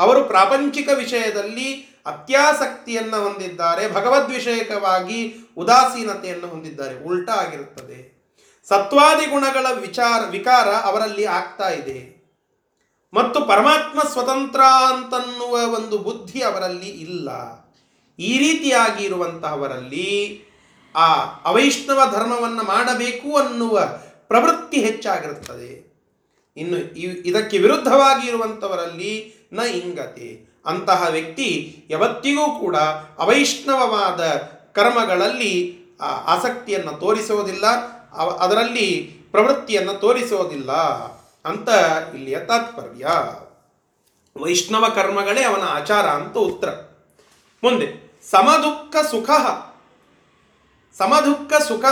ಅವರು 0.00 0.24
ಪ್ರಾಪಂಚಿಕ 0.24 0.88
ವಿಷಯದಲ್ಲಿ 0.94 2.00
ಅತ್ಯಾಸಕ್ತಿಯನ್ನು 2.06 3.22
ಹೊಂದಿದ್ದಾರೆ, 3.22 3.92
ಭಗವದ್ 3.92 4.30
ವಿಷಯಕವಾಗಿ 4.30 5.34
ಉದಾಸೀನತೆಯನ್ನು 5.56 6.46
ಹೊಂದಿದ್ದಾರೆ, 6.46 7.04
ಉಲ್ಟಾ 7.04 7.32
ಆಗಿರುತ್ತದೆ. 7.32 8.20
ಸತ್ವಾದಿ 8.68 9.26
ಗುಣಗಳ 9.26 9.66
ವಿಚಾರ, 9.80 10.30
ವಿಕಾರ 10.30 10.68
ಅವರಲ್ಲಿ 10.68 11.24
ಆಗ್ತಾ 11.24 11.68
ಇದೆ. 11.68 12.19
ಮತ್ತು 13.12 13.40
ಪರಮಾತ್ಮ 13.40 14.02
ಸ್ವತಂತ್ರ 14.02 14.60
ಅಂತನ್ನುವ 14.60 15.74
ಒಂದು 15.74 15.98
ಬುದ್ಧಿ 15.98 16.42
ಅವರಲ್ಲಿ 16.42 16.88
ಇಲ್ಲ. 16.88 17.28
ಈ 18.18 18.38
ರೀತಿಯಾಗಿ 18.38 19.04
ಇರುವಂತಹವರಲ್ಲಿ 19.04 20.42
ಆ 20.94 21.06
ಅವೈಷ್ಣವ 21.44 22.00
ಧರ್ಮವನ್ನು 22.12 22.62
ಮಾಡಬೇಕು 22.62 23.36
ಅನ್ನುವ 23.36 23.80
ಪ್ರವೃತ್ತಿ 24.28 24.84
ಹೆಚ್ಚಾಗಿರುತ್ತದೆ. 24.84 25.90
ಇನ್ನು 26.56 26.78
ಇದಕ್ಕೆ 27.30 27.58
ವಿರುದ್ಧವಾಗಿ 27.58 28.28
ಇರುವಂಥವರಲ್ಲಿ 28.28 29.12
ನ 29.52 29.60
ಇಂಗತೆ. 29.60 30.50
ಅಂತಹ 30.66 31.06
ವ್ಯಕ್ತಿ 31.10 31.76
ಯಾವತ್ತಿಗೂ 31.90 32.58
ಕೂಡ 32.60 32.76
ಅವೈಷ್ಣವವಾದ 33.18 34.20
ಕರ್ಮಗಳಲ್ಲಿ 34.72 35.52
ಆಸಕ್ತಿಯನ್ನು 36.26 37.00
ತೋರಿಸೋದಿಲ್ಲ 37.00 37.66
ಅದರಲ್ಲಿ 38.38 38.88
ಪ್ರವೃತ್ತಿಯನ್ನು 39.30 39.94
ತೋರಿಸೋದಿಲ್ಲ. 40.00 40.70
ಅಂತ 41.44 41.68
ಇಲ್ಲಿಯ 42.14 42.38
ತಾತ್ಪರ್ಯ 42.38 43.06
ವೈಷ್ಣವ 44.42 44.88
ಕರ್ಮಗಳೇ 44.88 45.42
ಅವನ 45.42 45.62
ಆಚಾರ 45.62 46.06
ಅಂತ 46.06 46.36
ಉತ್ತರ. 46.36 46.70
ಮುಂದೆ, 47.62 48.18
ಸಮದುಃಖ 48.30 48.96
ಸುಖ. 49.06 49.30
ಸಮದುಃಖ 50.98 51.62
ಸುಖ. 51.62 51.84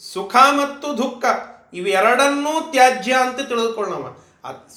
ಸುಖ 0.00 0.36
ಮತ್ತು 0.36 0.98
ದುಃಖ 0.98 1.24
ಇವೆರಡನ್ನೂ 1.74 2.70
ತ್ಯಾಜ್ಯ 2.70 3.12
ಅಂತ 3.12 3.40
ತಿಳಿದುಕೊಳ್ಳವ 3.40 4.16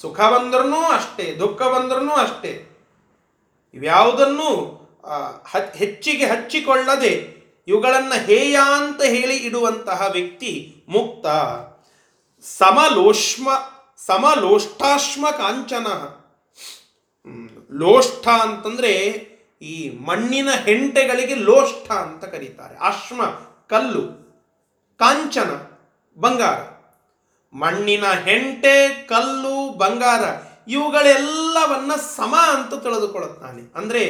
ಸುಖ 0.01 0.21
ಬಂದ್ರೂ 0.21 0.81
ಅಷ್ಟೇ, 0.81 1.35
ದುಃಖ 1.39 1.61
ಬಂದ್ರೂ 1.61 2.09
ಅಷ್ಟೇ. 2.09 2.65
ಇವ್ಯಾವುದನ್ನು 3.73 4.79
ಹೆಚ್ಚಿಗೆ 5.75 6.25
ಹಚ್ಚಿಕೊಳ್ಳದೆ 6.25 7.39
ಇವುಗಳನ್ನು 7.67 8.25
ಹೇಯ 8.25 8.59
ಅಂತ 8.77 9.03
ಹೇಳಿ 9.03 9.37
ಇಡುವಂತಹ 9.37 10.09
ವ್ಯಕ್ತಿ 10.11 10.83
ಮುಕ್ತ. 10.87 11.25
ಸಮಲೋಷ್ಮ 12.41 13.49
ಸಮಲೋಷ್ಠಾಶ್ಮ 14.05 15.31
ಕಾಂಚನ. 15.31 15.87
ಲೋಷ್ಠ 17.71 18.27
ಅಂತಂದ್ರೆ 18.27 18.91
ಈ 19.61 19.89
ಮಣ್ಣಿನ 19.89 20.51
ಹೆಂಟೆಗಳಿಗೆ 20.51 21.35
ಲೋಷ್ಠ 21.35 21.91
ಅಂತ 21.91 22.25
ಕರೀತಾರೆ. 22.25 22.77
ಅಶ್ಮ 22.77 23.25
ಕಲ್ಲು, 23.67 24.01
ಕಾಂಚನ, 24.97 25.49
ಬಂಗಾರ. 26.17 26.57
ಮಣ್ಣಿನ 27.53 28.05
ಹೆಂಟೆ, 28.05 29.03
ಕಲ್ಲು, 29.07 29.77
ಬಂಗಾರ 29.77 30.23
ಇವುಗಳೆಲ್ಲವನ್ನ 30.67 31.95
ಸಮ 31.95 32.35
ಅಂತ 32.35 32.73
ತಿಳಿದುಕೊಳ್ಳುತ್ತಾನೆ. 32.73 33.73
ಅಂದ್ರೆ 33.75 34.03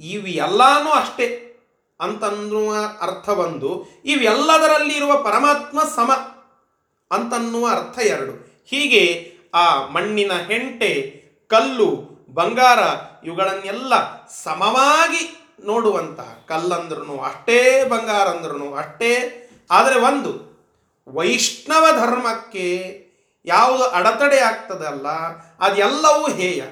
ಇವು 0.00 0.26
ಎಲ್ಲಾನು 0.26 0.90
ಅಷ್ಟೇ 0.90 1.56
ಅಂತನ್ನುವ 2.00 2.76
ಅರ್ಥ 3.00 3.30
ಬಂದು 3.30 3.86
ಇವೆಲ್ಲದರಲ್ಲಿರುವ 4.04 5.22
ಪರಮಾತ್ಮ 5.22 5.82
ಸಮ. 5.82 6.33
ಅಂತನ್ನುವ 7.10 7.68
ಅರ್ಥ 7.70 7.98
ಎರಡು. 7.98 8.64
ಹೀಗೆ 8.66 9.32
ಆ 9.54 9.86
ಮಣ್ಣಿನ 9.86 10.32
ಹೆಂಟೆ, 10.32 11.24
ಕಲ್ಲು, 11.46 12.14
ಬಂಗಾರ 12.34 12.78
ಇವುಗಳನ್ನೆಲ್ಲ 13.26 14.26
ಸಮವಾಗಿ 14.26 15.52
ನೋಡುವಂತಹ 15.64 16.44
ಕಲ್ಲಂದ್ರೂ 16.48 17.18
ಅಷ್ಟೇ, 17.18 17.84
ಬಂಗಾರ 17.84 18.28
ಅಂದ್ರೂ 18.28 18.74
ಅಷ್ಟೇ. 18.74 19.40
ಆದರೆ 19.70 20.00
ಒಂದು, 20.00 20.54
ವೈಷ್ಣವ 21.08 21.86
ಧರ್ಮಕ್ಕೆ 21.92 23.00
ಯಾವುದು 23.44 23.84
ಅಡತಡೆ 23.84 24.38
ಆಗ್ತದಲ್ಲ, 24.38 25.08
ಅದೆಲ್ಲವೂ 25.60 26.28
ಹೇಯ. 26.28 26.62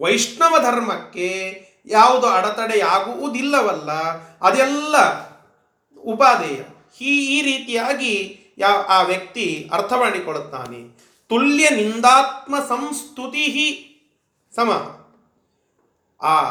ವೈಷ್ಣವ 0.00 0.58
ಧರ್ಮಕ್ಕೆ 0.58 1.62
ಯಾವುದು 1.86 2.26
ಅಡೆತಡೆಯಾಗುವುದಿಲ್ಲವಲ್ಲ 2.26 3.92
ಅದೆಲ್ಲ 4.42 4.96
ಉಪಾದೇಯ. 5.96 6.60
ಈ 7.04 7.38
ಈ 7.38 7.42
ರೀತಿಯಾಗಿ 7.42 8.39
ಯಾ, 8.60 8.68
ಆ 8.68 9.02
ವ್ಯಕ್ತಿ 9.02 9.70
ಅರ್ಥ 9.72 9.92
ಮಾಡಿಕೊಳ್ಳುತ್ತಾನೆ 9.92 10.98
ತುಲ್ಯ 11.28 11.70
ನಿಂದಾತ್ಮ 11.70 12.58
ಸಂಸ್ತುತಿ 12.58 13.86
ಸಮ. 14.56 15.00
ಆ 16.22 16.42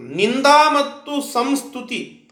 ನಿಂದಾ 0.00 0.70
ಮತ್ತು 0.70 1.32
ಸಂಸ್ತುತಿ. 1.32 2.30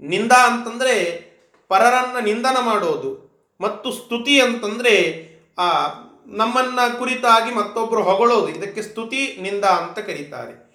ನಿಂದಾ 0.00 0.46
ಅಂತಂದರೆ 0.46 1.26
ಪರರನ್ನ 1.68 2.18
ನಿಂದನ 2.18 2.56
ಮಾಡೋದು 2.60 3.26
ಮತ್ತು 3.60 3.92
ಸ್ತುತಿ 3.92 4.40
ಅಂತಂದರೆ, 4.40 5.26
ಆ, 5.58 5.86
ನಮ್ಮನ್ನ 6.26 6.80
ಕುರಿತಾಗಿ 6.98 7.54
ಮತ್ತೊಬ್ಬರು 7.54 8.02
ಹೊಗಳೋದು. 8.02 8.48
ಇದಕ್ಕೆ 8.48 8.82
ಸ್ತುತಿ, 8.82 9.38
ನಿಂದ 9.40 9.64
ಅಂತ 9.64 9.98
ಕರೀತಾರೆ. 9.98 10.66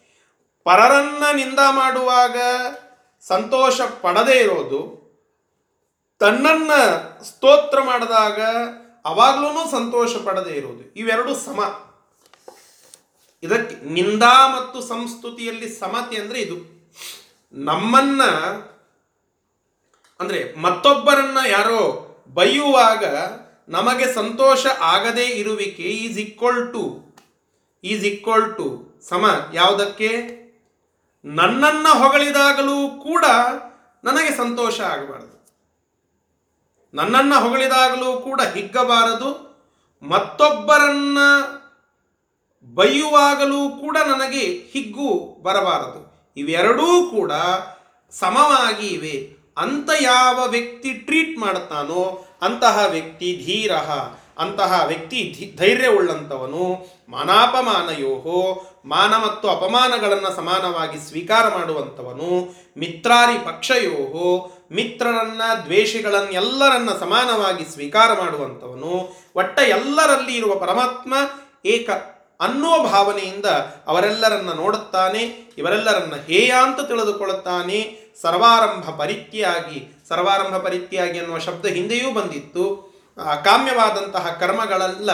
ಪರರನ್ನ 0.64 1.24
ನಿಂದ 1.36 1.60
ಮಾಡುವಾಗ 1.72 2.38
ಸಂತೋಷ 3.28 3.82
ಪಡದೇ 3.82 4.40
ಇರೋದು. 4.40 5.01
ತನ್ನನ್ನ 6.22 6.72
ಸ್ತೋತ್ರ 7.22 7.82
ಮಾಡಿದಾಗ 7.82 8.42
ಅವಾಗ್ಲೂ 9.06 9.72
ಸಂತೋಷ 9.72 10.16
ಪಡದೇ 10.16 10.50
ಇರೋದು 10.50 10.94
ಇವೆರಡು 10.94 11.36
ಸಮ. 11.36 11.60
ಇದಕ್ಕೆ 13.44 13.90
ನಿಂದಾ 13.90 14.48
ಮತ್ತು 14.48 14.82
ಸಂಸ್ತುತಿಯಲ್ಲಿ 14.82 15.70
ಸಮತೆ 15.74 16.18
ಅಂದ್ರೆ 16.18 16.42
ಇದು. 16.42 16.58
ನಮ್ಮನ್ನ 17.54 18.24
ಅಂದ್ರೆ 20.20 20.60
ಮತ್ತೊಬ್ಬರನ್ನ 20.60 21.38
ಯಾರೋ 21.48 21.82
ಬೈಯುವಾಗ 22.34 23.06
ನಮಗೆ 23.70 24.14
ಸಂತೋಷ 24.14 24.66
ಆಗದೇ 24.80 25.26
ಇರುವಿಕೆ 25.26 25.84
is 25.84 26.20
equal 26.20 26.74
to, 26.74 27.16
is 27.84 28.06
equal 28.06 28.56
to 28.56 28.68
ಸಮ 29.10 29.26
ಯಾವುದಕ್ಕೆ? 29.54 30.10
ನನ್ನನ್ನ 31.26 31.88
ಹೊಗಳಿದಾಗಲೂ 31.90 32.90
ಕೂಡ 33.04 33.26
ನನಗೆ 34.04 34.38
ಸಂತೋಷ 34.38 34.82
ಆಗಬಾರದು. 34.82 35.41
ನನ್ನನ್ನ 36.94 37.34
ಹೊಗಳಿದಾಗಲೂ 37.36 38.14
ಕೂಡ 38.18 38.42
ಹಿಗ್ಗಬಾರದು. 38.54 39.30
ಮತ್ತೊಬ್ಬರನ್ನ 40.04 41.18
ಬೈಯುವಾಗಲೂ 42.64 43.70
ಕೂಡ 43.70 43.98
ನನಗೆ 44.08 44.44
ಹಿಗ್ಗು 44.72 45.12
ಬರಬಾರದು. 45.44 46.02
ಇವೆರಡೂ 46.38 46.90
ಕೂಡ 47.12 47.32
ಸಮವಾಗಿ 48.12 48.88
ಇವೆ 48.88 49.16
ಅಂತ 49.58 49.90
ಯಾವ 50.02 50.48
ವ್ಯಕ್ತಿ 50.48 50.94
ಟ್ರೀಟ್ 50.94 51.38
ಮಾಡುತ್ತಾನೋ 51.38 52.26
ಅಂತಹ 52.42 52.86
ವ್ಯಕ್ತಿ 52.90 53.30
ಧೀರ 53.46 53.72
ಅಂತಹ 54.38 54.84
ವ್ಯಕ್ತಿ 54.88 55.20
ಧೈರ್ಯವುಳ್ಳಂಥವನು 55.58 56.64
ಮಾನಾಪಮಾನಯೋಹೋ, 57.10 58.38
ಮಾನ 58.86 59.14
ಮತ್ತು 59.26 59.50
ಅಪಮಾನಗಳನ್ನು 59.50 60.36
ಸಮಾನವಾಗಿ 60.36 61.00
ಸ್ವೀಕಾರ 61.08 61.58
ಮಾಡುವಂಥವನು 61.58 62.30
ಮಿತ್ರಾರಿ 62.78 63.38
ಪಕ್ಷಯೋಹೋ 63.46 64.30
ಮಿತ್ರರನ್ನ 64.72 65.42
ದ್ವೇಷಗಳನ್ನೆಲ್ಲರನ್ನ 65.64 66.90
ಸಮಾನವಾಗಿ 67.00 67.66
ಸ್ವೀಕಾರ 67.66 68.22
ಮಾಡುವಂಥವನು. 68.22 69.16
ಒಟ್ಟ 69.36 69.60
ಎಲ್ಲರಲ್ಲಿ 69.60 70.36
ಇರುವ 70.38 70.56
ಪರಮಾತ್ಮ 70.56 71.14
ಏಕ 71.66 71.90
ಅನ್ನೋ 72.40 72.84
ಭಾವನೆಯಿಂದ 72.84 73.46
ಅವರೆಲ್ಲರನ್ನ 73.88 74.54
ನೋಡುತ್ತಾನೆ, 74.54 75.20
ಇವರೆಲ್ಲರನ್ನ 75.58 76.14
ಹೇಯ 76.16 76.54
ಅಂತ 76.62 76.80
ತಿಳಿದುಕೊಳ್ಳುತ್ತಾನೆ. 76.82 78.02
ಸರ್ವಾರಂಭ 78.22 79.00
ಪರಿತ್ಯಾಗಿ 79.00 80.06
ಸರ್ವಾರಂಭ 80.10 80.56
ಪರಿತ್ಯಾಗಿ 80.56 81.20
ಅನ್ನುವ 81.20 81.38
ಶಬ್ದ 81.38 81.66
ಹಿಂದೆಯೂ 81.66 82.12
ಬಂದಿತ್ತು. 82.12 82.92
ಅಕಾಮ್ಯವಾದಂತಹ 83.18 83.36
ಕಾಮ್ಯವಾದಂತಹ 83.36 84.38
ಕರ್ಮಗಳೆಲ್ಲ 84.40 85.12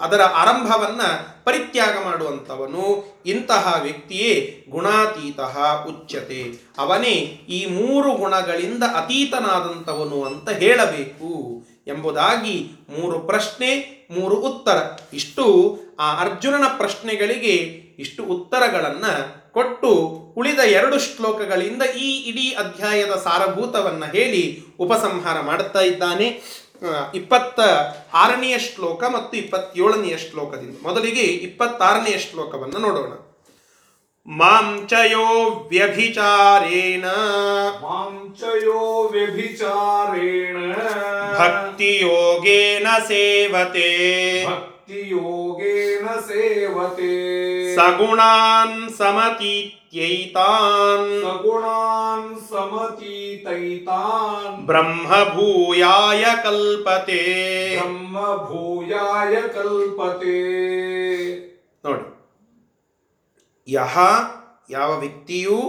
ಅದರ 0.00 0.22
ಆರಂಭವನ್ನು 0.22 1.44
ಪರಿತ್ಯಾಗ 1.44 2.04
ಮಾಡುವಂಥವನು 2.04 3.04
ಇಂತಹ 3.26 3.80
ವ್ಯಕ್ತಿಯೇ 3.82 4.64
ಗುಣಾತೀತ 4.70 5.40
ಉಚ್ಯತೆ. 5.86 6.72
ಅವನೇ 6.78 7.14
ಈ 7.48 7.66
ಮೂರು 7.66 8.12
ಗುಣಗಳಿಂದ 8.12 8.82
ಅತೀತನಾದಂಥವನು 8.82 10.24
ಅಂತ 10.24 10.50
ಹೇಳಬೇಕು 10.50 11.62
ಎಂಬುದಾಗಿ 11.86 12.70
ಮೂರು 12.98 13.18
ಪ್ರಶ್ನೆ, 13.18 13.70
ಮೂರು 14.10 14.36
ಉತ್ತರ. 14.36 14.76
ಇಷ್ಟು 15.12 15.78
ಆ 16.00 16.20
ಅರ್ಜುನನ 16.20 16.64
ಪ್ರಶ್ನೆಗಳಿಗೆ 16.76 17.56
ಇಷ್ಟು 17.98 18.24
ಉತ್ತರಗಳನ್ನು 18.24 19.40
ಕೊಟ್ಟು 19.52 19.90
ಉಳಿದ 20.36 20.58
ಎರಡು 20.58 20.98
ಶ್ಲೋಕಗಳಿಂದ 20.98 21.82
ಈ 21.82 22.28
ಇಡೀ 22.30 22.50
ಅಧ್ಯಾಯದ 22.50 23.10
ಸಾರಭೂತವನ್ನು 23.10 24.06
ಹೇಳಿ 24.06 24.62
ಉಪಸಂಹಾರ 24.78 25.40
ಮಾಡುತ್ತಾ 25.40 25.80
ಇದ್ದಾನೆ. 25.80 26.42
ಇಪ್ಪತ್ತ 27.14 27.60
ಆರನೆಯ 28.14 28.58
ಶ್ಲೋಕ 28.58 29.04
ಮತ್ತು 29.04 29.36
ಇಪ್ಪತ್ತೇಳನೆಯ 29.36 30.16
ಶ್ಲೋಕದಿಂದ. 30.16 30.76
ಮೊದಲಿಗೆ 30.82 31.20
ಇಪ್ಪತ್ತಾರನೆಯ 31.20 32.18
ಶ್ಲೋಕವನ್ನು 32.18 32.78
ನೋಡೋಣ. 32.78 33.12
ಮಾಂಚಯೋ 34.26 35.50
ವ್ಯಭಿಚಾರೇಣ. 35.68 37.04
ಮಾಂಚಯೋ 37.82 39.08
ವ್ಯಭಿಚಾರೇಣ. 39.12 40.74
ಭಕ್ತಿಯೋಗೇನ 41.38 42.86
ಸೇವತೆ. 43.08 44.69
ಸೇವತೆ. 46.20 47.76
ಸಗುಣಾನ್ 47.76 48.90
ಸಮತೀತ್ಯೈತಾನ್. 48.90 51.22
ಸಗುಣಾನ್ 51.22 52.48
ಸಮತೀತೈತಾನ್. 52.48 54.66
ಬ್ರಹ್ಮಭೂಯಾಯ 54.66 56.24
ಕಲ್ಪತೆ. 56.42 57.78
ಬ್ರಹ್ಮ 57.78 58.36
ಭೂಯಾಯ 58.36 59.40
ಕಲ್ಪತೆ. 59.40 60.60
ನೋಡಿ 61.84 62.10
ಯಹ 63.72 63.98
ಯಾವ 64.70 64.98
ವ್ಯಕ್ತಿಯು 64.98 65.60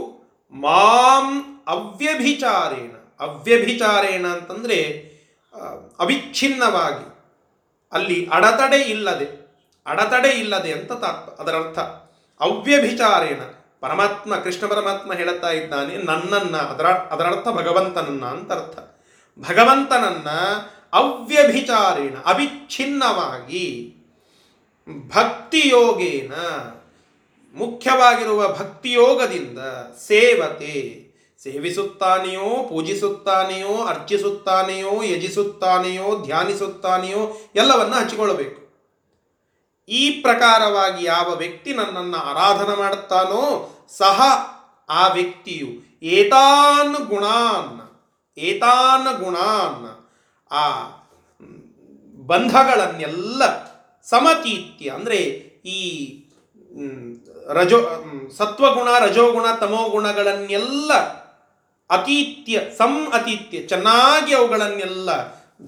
ಮಾಂ 0.51 1.43
ಅವ್ಯಭಿಚಾರೇಣ. 1.67 2.91
ಅವ್ಯಭಿಚಾರೇಣ 3.19 4.27
ಅಂತಂದ್ರೆ 4.27 5.11
ಅವಿಚ್ಛಿನ್ನವಾಗಿ. 5.99 7.10
ಅಲ್ಲಿ 7.91 8.29
ಅಡತಡೆ 8.31 8.81
ಇಲ್ಲದೆ 8.81 9.41
ಅಡತಡೆ 9.85 10.29
ಇಲ್ಲದೆ 10.29 10.71
ಅಂತ 10.73 10.91
ತಾತ್ಪ, 10.91 11.41
ಅದರ 11.41 11.55
ಅರ್ಥ. 11.55 11.79
ಅವ್ಯಭಿಚಾರೇಣ 12.41 13.41
ಪರಮಾತ್ಮ, 13.79 14.35
ಕೃಷ್ಣ 14.35 14.67
ಪರಮಾತ್ಮ 14.67 15.13
ಹೇಳುತ್ತಾ 15.13 15.49
ಇದ್ದಾನೆ, 15.49 15.97
ನನ್ನನ್ನ, 15.97 16.57
ಅದರ 16.57 16.85
ಅದರರ್ಥ 16.85 17.47
ಭಗವಂತನನ್ನ 17.47 18.25
ಅಂತ 18.25 18.51
ಅರ್ಥ. 18.51 18.79
ಭಗವಂತನನ್ನ 19.51 20.29
ಅವ್ಯಭಿಚಾರೇಣ 20.93 22.17
ಅವಿಚ್ಛಿನ್ನವಾಗಿ, 22.25 23.95
ಭಕ್ತಿಯೋಗೇನ, 25.07 26.33
ಮುಖ್ಯವಾಗಿರುವ 27.55 28.47
ಭಕ್ತಿಯೋಗದಿಂದ 28.47 29.59
ಸೇವತೆ 30.07 31.00
ಸೇವಿಸುತ್ತಾನೆಯೋ, 31.43 32.63
ಪೂಜಿಸುತ್ತಾನೆಯೋ, 32.69 33.83
ಅರ್ಚಿಸುತ್ತಾನೆಯೋ, 33.83 35.03
ಯಜಿಸುತ್ತಾನೆಯೋ, 35.03 36.19
ಧ್ಯಾನಿಸುತ್ತಾನೆಯೋ 36.25 37.37
ಎಲ್ಲವನ್ನ 37.55 37.93
ಹಚ್ಚಿಕೊಳ್ಳಬೇಕು 37.93 38.61
ಈ 39.89 40.21
ಪ್ರಕಾರವಾಗಿ 40.21 41.05
ಯಾವ 41.05 41.35
ವ್ಯಕ್ತಿ 41.35 41.73
ನನ್ನನ್ನು 41.73 42.17
ಆರಾಧನೆ 42.17 42.75
ಮಾಡುತ್ತಾನೋ, 42.77 43.43
ಸಹ 43.97 44.21
ಆ 44.89 45.07
ವ್ಯಕ್ತಿಯು 45.07 45.67
ಏತಾನ್ 46.03 46.95
ಗುಣಾನ್ 47.05 47.79
ಏತಾನ್ 48.37 49.23
ಗುಣಾನ್ 49.23 50.07
ಆ 50.51 50.63
ಬಂಧಗಳನ್ನೆಲ್ಲ 52.27 53.41
ಸಮತೀತ್ಯ 54.03 54.89
ಅಂದರೆ 54.89 55.17
ಈ 55.65 55.79
ರಜೋ 57.47 57.79
ಸತ್ವಗುಣ, 58.37 58.87
ರಜೋಗುಣ, 58.99 59.45
ತಮೋಗುಣಗಳನ್ನೆಲ್ಲ 59.59 60.91
ಅತೀತ್ಯ, 61.91 62.61
ಸಂ 62.77 63.09
ಅತೀತ್ಯ, 63.09 63.61
ಚೆನ್ನಾಗಿ 63.61 64.35
ಅವುಗಳನ್ನೆಲ್ಲ 64.35 65.09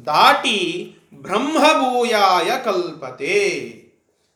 ದಾಟಿ 0.05 0.59
ಬ್ರಹ್ಮಭೂಯಾಯ 1.13 2.51
ಕಲ್ಪತೆ. 2.63 3.39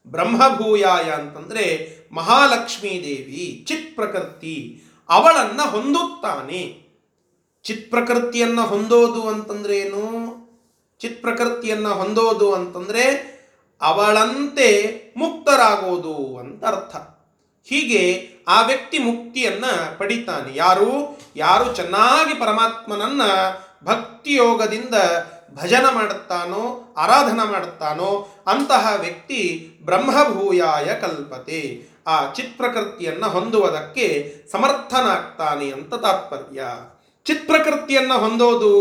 ಬ್ರಹ್ಮಭೂಯಾಯ 0.07 1.03
ಅಂತಂದರೆ 1.03 1.65
ಮಹಾಲಕ್ಷ್ಮೀ 2.11 2.89
ದೇವಿ 2.89 3.65
ಚಿತ್ 3.67 3.95
ಪ್ರಕೃತಿ 3.95 4.83
ಅವಳನ್ನು 5.09 5.69
ಹೊಂದುತ್ತಾನೆ. 5.69 6.87
ಚಿತ್ 7.63 7.91
ಪ್ರಕೃತಿಯನ್ನು 7.91 8.61
ಹೊಂದೋದು 8.61 9.27
ಅಂತಂದ್ರೆ 9.27 9.77
ಏನು 9.77 10.03
ಚಿತ್ 10.99 11.21
ಪ್ರಕೃತಿಯನ್ನು 11.21 11.89
ಹೊಂದೋದು 11.89 12.53
ಅಂತಂದರೆ 12.53 13.37
ಅವಳಂತೆ 13.81 14.69
ಮುಕ್ತರಾಗೋದು 15.17 16.37
ಅಂತ 16.37 16.65
ಅರ್ಥ. 16.65 16.95
ಹೀಗೆ 17.69 18.29
ಆ 18.47 18.61
ವ್ಯಕ್ತಿ 18.61 18.97
ಮುಕ್ತಿಯನ್ನು 18.99 19.99
ಪಡಿತಾನೆ. 19.99 20.55
ಯಾರು? 20.55 21.16
ಯಾರು 21.37 21.73
ಚೆನ್ನಾಗಿ 21.73 22.33
ಪರಮಾತ್ಮನನ್ನ 22.33 23.21
ಭಕ್ತಿಯೋಗದಿಂದ 23.83 24.93
ಭಜನ 25.53 25.85
ಮಾಡುತ್ತಾನೋ, 25.93 26.93
ಆರಾಧನ 26.97 27.39
ಮಾಡುತ್ತಾನೋ, 27.43 28.27
ಅಂತಹ 28.47 28.93
ವ್ಯಕ್ತಿ 28.97 29.69
ಬ್ರಹ್ಮಭೂಯಾಯ 29.85 30.85
ಕಲ್ಪತೆ. 31.01 31.87
ಆ 32.07 32.33
ಚಿತ್ 32.33 32.57
ಪ್ರಕೃತಿಯನ್ನ 32.57 33.25
ಹೊಂದುವುದಕ್ಕೆ 33.25 34.35
ಸಮರ್ಥನಾಗ್ತಾನೆ 34.51 35.71
ಅಂತ 35.71 35.93
ತಾತ್ಪರ್ಯ. 35.93 36.63
ಚಿತ್ 37.25 37.47
ಪ್ರಕೃತಿಯನ್ನ 37.47 38.13
ಹೊಂದೋದು 38.13 38.73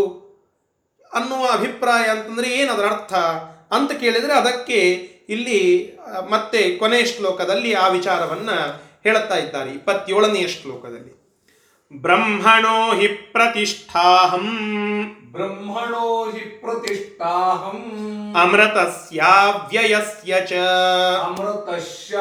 ಅನ್ನುವ 1.14 1.50
ಅಭಿಪ್ರಾಯ 1.52 2.04
ಅಂತಂದ್ರೆ 2.06 2.50
ಏನು 2.50 2.72
ಅದರ 2.72 2.86
ಅರ್ಥ? 2.86 3.14
ಅಂತ 3.72 3.92
ಕೇಳಿದರೆ 3.92 4.32
ಅದಕ್ಕೆ 4.32 4.80
ಇಲ್ಲಿ, 5.28 5.92
ಮತ್ತೆ 6.30 6.76
ಕೊನೆಯ 6.76 7.04
ಶ್ಲೋಕದಲ್ಲಿ 7.04 7.72
ಆ 7.72 7.88
ವಿಚಾರವನ್ನ 7.88 8.50
ಹೇಳುತ್ತಾ 9.02 9.36
ಇದ್ದಾರೆ, 9.36 9.70
ಇಪ್ಪತ್ತೇಳನೆಯ 9.70 10.48
ಶ್ಲೋಕದಲ್ಲಿ. 10.48 11.25
ಬ್ರಹ್ಮಣೋ 11.92 12.79
ಹಿ 12.99 13.09
ಪ್ರತಿಷ್ಠಾಹಂ 13.33 14.46
ಬ್ರಹ್ಮಣೋ 15.35 16.07
ಹಿ 16.33 16.42
ಪ್ರತಿಷ್ಠಾಹಂ 16.61 17.79
ಅಮೃತಸ್ಯಾವ್ಯಯಸ್ಯ 18.42 20.33
ಚ 20.51 20.53
ಅಮೃತಶ್ಯಾವ್ಯಯಸ್ಯ 21.27 22.20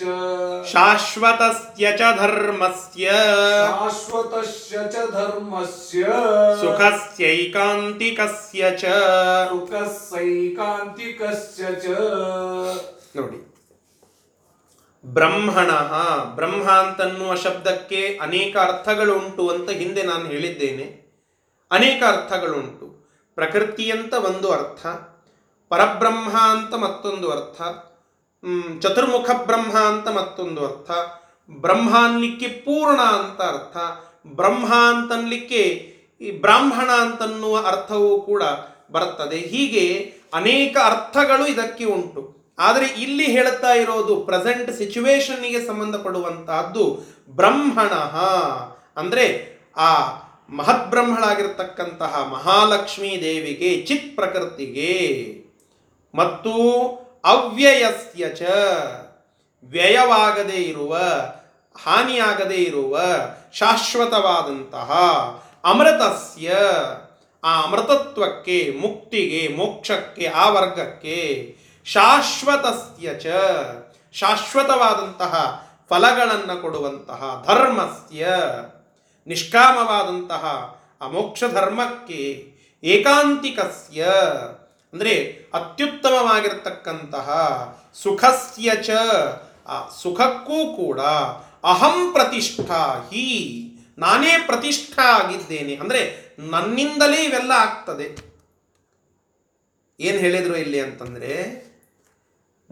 ಚ 0.00 0.02
ಶಾಶ್ವತಸ್ಯ 0.72 1.84
ಚ 1.98 2.02
ಧರ್ಮಸ್ಯ 2.20 3.06
ಶಾಶ್ವತಸ್ಯ 3.70 4.76
ಚ 4.86 5.06
ಧರ್ಮಸ್ಯ 5.14 6.04
ಸುಖಸ್ಯೈಕಾಂತಿಕಸ್ಯ 6.62 7.52
ಚ 8.76 8.84
ಸುಖಸೈಕಾಂತಿಕಸ್ಯ 9.52 10.92
ಚ 11.84 11.86
ನೋಡಿ। 13.16 13.38
ಬ್ರಹ್ಮಣ. 15.04 15.70
ಬ್ರಹ್ಮ 16.34 16.70
ಅಂತನ್ನುವ 16.70 17.34
ಶಬ್ದಕ್ಕೆ 17.34 18.18
ಅನೇಕ 18.22 18.56
ಅರ್ಥಗಳುಂಟು 18.56 19.48
ಅಂತ 19.48 19.70
ಹಿಂದೆ 19.70 20.02
ನಾನು 20.02 20.26
ಹೇಳಿದ್ದೇನೆ. 20.26 21.02
ಅನೇಕ 21.70 22.02
ಅರ್ಥಗಳುಂಟು. 22.02 22.86
ಪ್ರಕೃತಿ 23.34 23.90
ಅಂತ 23.90 24.14
ಒಂದು 24.14 24.52
ಅರ್ಥ, 24.52 24.86
ಪರಬ್ರಹ್ಮ 25.68 26.38
ಅಂತ 26.38 26.74
ಮತ್ತೊಂದು 26.74 27.30
ಅರ್ಥ 27.30 27.62
ಚತುರ್ಮುಖ 28.80 29.30
ಬ್ರಹ್ಮ 29.46 29.78
ಅಂತ 29.78 30.08
ಮತ್ತೊಂದು 30.08 30.66
ಅರ್ಥ, 30.66 30.90
ಬ್ರಹ್ಮ 31.50 31.98
ಅನ್ಲಿಕ್ಕೆ 31.98 32.48
ಪೂರ್ಣ 32.48 33.00
ಅಂತ 33.00 33.40
ಅರ್ಥ, 33.42 33.76
ಬ್ರಹ್ಮ 34.26 34.74
ಅಂತನ್ಲಿಕ್ಕೆ 34.74 35.62
ಈ 36.20 36.30
ಬ್ರಾಹ್ಮಣ 36.30 36.90
ಅಂತನ್ನುವ 36.90 37.66
ಅರ್ಥವೂ 37.66 38.20
ಕೂಡ 38.20 38.42
ಬರ್ತದೆ. 38.90 39.36
ಹೀಗೆ 39.36 40.14
ಅನೇಕ 40.34 40.76
ಅರ್ಥಗಳು 40.84 41.46
ಇದಕ್ಕೆ 41.46 41.84
ಉಂಟು. 41.84 42.41
ಆದರೆ 42.58 42.86
ಇಲ್ಲಿ 42.86 43.26
ಹೇಳುತ್ತಾ 43.26 43.72
ಇರೋದು 43.72 44.16
ಪ್ರೆಸೆಂಟ್ 44.16 44.72
ಸಿಚುವೇಶನ್ನಿಗೆ 44.72 45.66
ಸಂಬಂಧಪಡುವಂತಹದ್ದು 45.66 47.00
ಬ್ರಹ್ಮಣ. 47.30 47.88
ಅಂದರೆ 48.96 49.56
ಆ 49.76 50.04
ಮಹದ್ಬ್ರಹ್ಮಳಾಗಿರ್ತಕ್ಕಂತಹ 50.48 52.28
ಮಹಾಲಕ್ಷ್ಮೀ 52.30 53.08
ದೇವಿಗೆ, 53.08 53.86
ಚಿತ್ 53.86 54.16
ಪ್ರಕೃತಿಗೆ. 54.16 54.92
ಮತ್ತು 56.14 56.52
ಅವ್ಯಯಸ್ಯ 57.24 58.28
ಚ, 58.28 58.42
ವ್ಯಯವಾಗದೇ 59.64 60.56
ಇರುವ, 60.56 60.96
ಹಾನಿಯಾಗದೇ 61.84 62.54
ಇರುವ, 62.54 63.00
ಶಾಶ್ವತವಾದಂತಹ 63.52 64.90
ಅಮೃತಸ್ಯ, 65.64 66.52
ಆ 67.44 67.62
ಅಮೃತತ್ವಕ್ಕೆ, 67.62 68.76
ಮುಕ್ತಿಗೆ, 68.80 69.56
ಮೋಕ್ಷಕ್ಕೆ, 69.56 70.26
ಆ 70.26 70.48
ವರ್ಗಕ್ಕೆ 70.48 71.56
ಶಾಶ್ವತಸ್ಯ 71.84 73.14
ಚ. 73.14 73.26
ಶಾಶ್ವತವಾದಂತಹ 74.12 75.62
ಫಲಗಳನ್ನು 75.88 76.62
ಕೊಡುವಂತಹ 76.62 77.44
ಧರ್ಮಸ್ಯ. 77.46 78.28
ನಿಷ್ಕಾಮವಾದಂತಹ 79.26 80.44
ಅಮೋಕ್ಷ 81.00 81.42
ಮೋಕ್ಷ 81.42 81.54
ಧರ್ಮಕ್ಕೆ 81.54 82.52
ಏಕಾಂತಿಕಸ್ಯ. 82.82 84.02
ಅಂದರೆ 84.92 85.14
ಅತ್ಯುತ್ತಮವಾಗಿರತಕ್ಕಂತಹ 85.54 87.28
ಸುಖಸ್ಯ 87.94 88.72
ಚ. 88.82 88.90
ಆ 89.66 89.88
ಸುಖಕ್ಕೂ 89.88 90.76
ಕೂಡ 90.76 91.00
ಅಹಂ 91.64 92.12
ಪ್ರತಿಷ್ಠಾ 92.12 93.08
ಹಿ 93.12 93.58
ನಾನೇ 93.98 94.42
ಪ್ರತಿಷ್ಠಾ 94.46 95.02
ಆಗಿದ್ದೇನೆ. 95.02 95.76
ಅಂದರೆ 95.76 96.32
ನನ್ನಿಂದಲೇ 96.38 97.24
ಇವೆಲ್ಲ 97.24 97.52
ಆಗ್ತದೆ. 97.52 98.32
ಏನು 100.00 100.18
ಹೇಳಿದರು 100.18 100.56
ಇಲ್ಲಿ 100.56 100.80
ಅಂತಂದ್ರೆ 100.80 101.71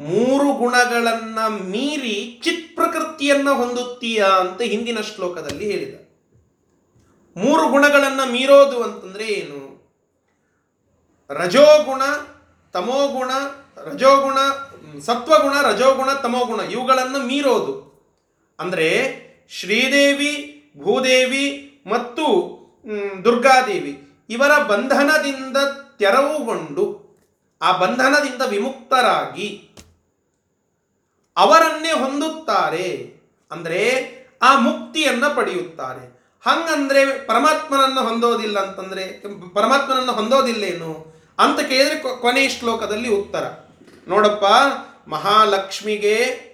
ಮೂರು 0.01 0.53
ಗುಣಗಳನ್ನ 0.53 1.39
ಮೀರಿ 1.47 2.41
ಚಿತ್ 2.43 2.77
ಪ್ರಕೃತಿಯನ್ನ 2.77 3.51
ಹೊಂದುತ್ತೀಯ 3.51 4.25
ಅಂತ 4.25 4.63
ಹಿಂದಿನ 4.63 5.01
ಶ್ಲೋಕದಲ್ಲಿ 5.01 5.71
ಹೇಳಿದ. 5.71 5.95
ಮೂರು 7.37 7.69
ಗುಣಗಳನ್ನ 7.69 8.21
ಮೀರೋದು 8.31 8.83
ಅಂತಂದ್ರೆ 8.83 9.25
ಏನು? 9.25 9.61
ರಜೋಗುಣ, 11.31 12.03
ತಮೋಗುಣ, 12.73 13.31
ರಜೋಗುಣ 13.77 14.39
ಸತ್ವಗುಣ, 15.01 15.63
ರಜೋಗುಣ, 15.63 16.13
ತಮೋಗುಣ 16.13 16.61
ಇವುಗಳನ್ನು 16.61 17.19
ಮೀರೋದು. 17.19 17.75
ಅಂದರೆ 18.59 18.89
ಶ್ರೀದೇವಿ, 19.49 20.33
ಭೂದೇವಿ 20.79 21.83
ಮತ್ತು 21.87 22.27
ದುರ್ಗಾದೇವಿ 23.25 24.03
ಇವರ 24.31 24.63
ಬಂಧನದಿಂದ 24.63 25.57
ತೆರವುಗೊಂಡು 25.99 27.11
ಆ 27.63 27.77
ಬಂಧನದಿಂದ 27.77 28.43
ವಿಮುಕ್ತರಾಗಿ 28.43 29.70
ಅವರನ್ನೇ 31.41 31.93
ಹೊಂದುತ್ತಾರೆ. 31.93 33.21
ಅಂದರೆ 33.51 34.11
ಆ 34.43 34.59
ಮುಕ್ತಿಯನ್ನು 34.59 35.37
ಪಡೆಯುತ್ತಾರೆ. 35.37 36.21
ಹಂಗಂದ್ರೆ 36.47 37.27
ಪರಮಾತ್ಮನನ್ನು 37.27 38.01
ಹೊಂದೋದಿಲ್ಲ 38.01 38.59
ಅಂತಂದ್ರೆ, 38.59 39.23
ಪರಮಾತ್ಮನನ್ನ 39.55 40.11
ಹೊಂದೋದಿಲ್ಲೇನು? 40.11 41.21
ಅಂತ 41.39 41.61
ಕೇಳಿದ್ರೆ 41.61 42.21
ಕೊನೆಯ 42.21 42.49
ಶ್ಲೋಕದಲ್ಲಿ 42.49 43.09
ಉತ್ತರ. 43.09 43.73
ನೋಡಪ್ಪ, 44.09 44.45
ಮಹಾಲಕ್ಷ್ಮಿಗೆ 45.09 46.51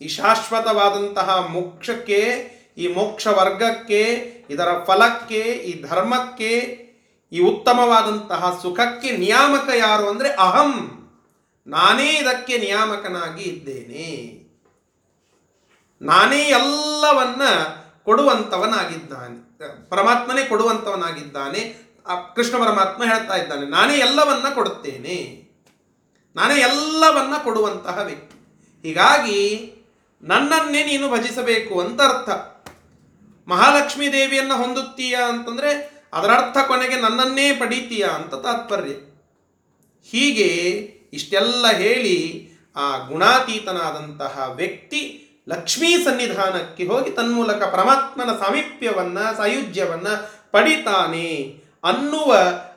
ಈ 0.00 0.08
ಶಾಶ್ವತವಾದಂತಹ 0.08 1.46
ಮೋಕ್ಷಕ್ಕೆ, 1.50 2.50
ಈ 2.78 2.94
ಮೋಕ್ಷ 2.94 3.26
ವರ್ಗಕ್ಕೆ, 3.26 4.02
ಇದರ 4.50 4.68
ಫಲಕ್ಕೆ, 4.84 5.40
ಈ 5.40 5.82
ಧರ್ಮಕ್ಕೆ, 5.82 6.86
ಈ 7.32 7.40
ಉತ್ತಮವಾದಂತಹ 7.40 8.58
ಸುಖಕ್ಕೆ 8.62 9.16
ನಿಯಾಮಕ 9.16 9.70
ಯಾರು 9.76 10.08
ಅಂದರೆ 10.08 10.28
ಅಹಂ. 10.28 10.95
ನಾನೇ 11.66 12.18
ಇದಕ್ಕೆ 12.18 12.58
ನಿಯಾಮಕನಾಗಿ 12.58 13.42
ಇದ್ದೇನೆ. 13.42 14.36
ನಾನೇ 16.02 16.42
ಎಲ್ಲವನ್ನ 16.42 17.42
ಕೊಡುವಂಥವನಾಗಿದ್ದಾನೆ 18.04 19.46
ಪರಮಾತ್ಮನೇ 19.88 20.44
ಕೊಡುವಂತವನಾಗಿದ್ದಾನೆ. 20.44 21.86
ಆ 22.06 22.20
ಕೃಷ್ಣ 22.20 22.64
ಪರಮಾತ್ಮ 22.64 23.04
ಹೇಳ್ತಾ 23.04 23.36
ಇದ್ದಾನೆ, 23.36 23.66
ನಾನೇ 23.66 23.94
ಎಲ್ಲವನ್ನ 23.94 24.54
ಕೊಡುತ್ತೇನೆ. 24.54 25.46
ನಾನೇ 26.36 26.60
ಎಲ್ಲವನ್ನ 26.60 27.34
ಕೊಡುವಂತಹ 27.44 27.98
ವ್ಯಕ್ತಿ. 28.02 28.36
ಹೀಗಾಗಿ 28.88 29.72
ನನ್ನನ್ನೇ 30.22 30.84
ನೀನು 30.84 31.10
ಭಜಿಸಬೇಕು 31.10 31.80
ಅಂತ 31.80 32.00
ಅರ್ಥ. 32.02 32.30
ಮಹಾಲಕ್ಷ್ಮೀ 33.48 34.12
ದೇವಿಯನ್ನ 34.12 34.52
ಹೊಂದುತ್ತೀಯ 34.52 35.16
ಅಂತಂದ್ರೆ 35.28 36.02
ಅದರರ್ಥ 36.12 36.56
ಕೊನೆಗೆ 36.66 37.00
ನನ್ನನ್ನೇ 37.00 37.56
ಪಡೀತೀಯ 37.56 38.04
ಅಂತ 38.04 38.34
ತಾತ್ಪರ್ಯ. 38.34 38.92
ಹೀಗೆ 40.04 40.95
ಇಷ್ಟೆಲ್ಲ 41.16 41.66
ಹೇಳಿ 41.72 42.16
ಆ 42.76 42.86
ಗುಣಾತೀತನಾದಂತಹ 43.08 44.34
ವ್ಯಕ್ತಿ 44.54 45.02
ಲಕ್ಷ್ಮೀ 45.48 45.90
ಸನ್ನಿಧಾನಕ್ಕೆ 46.04 46.84
ಹೋಗಿ 46.84 47.10
ತನ್ಮೂಲಕ 47.10 47.62
ಪರಮಾತ್ಮನ 47.64 48.30
ಸಾಮೀಪ್ಯವನ್ನು, 48.36 49.24
ಸಾಯುಜ್ಯವನ್ನು 49.36 50.14
ಪಡಿತಾನೆ 50.52 51.28
ಅನ್ನುವ 51.84 52.30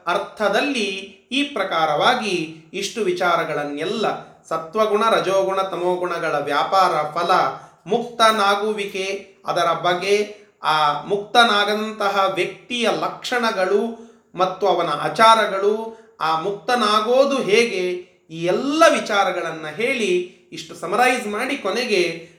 ಅರ್ಥದಲ್ಲಿ 0.07 0.89
ಈ 1.31 1.39
ಪ್ರಕಾರವಾಗಿ 1.43 2.35
ಇಷ್ಟು 2.73 2.99
ವಿಚಾರಗಳನ್ನೆಲ್ಲ 3.01 4.05
ಸತ್ವಗುಣ, 4.49 5.03
ರಜೋಗುಣ, 5.09 5.59
ತಮೋಗುಣಗಳ 5.61 6.35
ವ್ಯಾಪಾರ 6.39 6.93
ಫಲ, 7.15 7.31
ಮುಕ್ತನಾಗುವಿಕೆ 7.87 9.07
ಅದರ 9.45 9.69
ಬಗೆ 9.85 10.15
ಆ 10.63 10.77
ಮುಕ್ತನಾಗಂತಹ 11.03 12.15
ವ್ಯಕ್ತಿಯ 12.35 12.85
ಲಕ್ಷಣಗಳು 13.01 13.81
ಮತ್ತು 14.35 14.63
ಅವನ 14.67 14.89
ಆಚಾರಗಳು, 15.01 15.73
ಆ 16.21 16.31
ಮುಕ್ತನಾಗೋದು 16.41 17.37
ಹೇಗೆ 17.49 17.83
ಈ 18.29 18.45
ಎಲ್ಲ 18.45 18.83
ವಿಚಾರಗಳನ್ನು 19.01 19.75
ಹೇಳಿ, 19.75 20.11
ಇಷ್ಟು 20.51 20.75
ಸಮರೈಸ್ 20.75 21.27
ಮಾಡಿ 21.27 21.57
ಕೊನೆಗೆ 21.57 22.29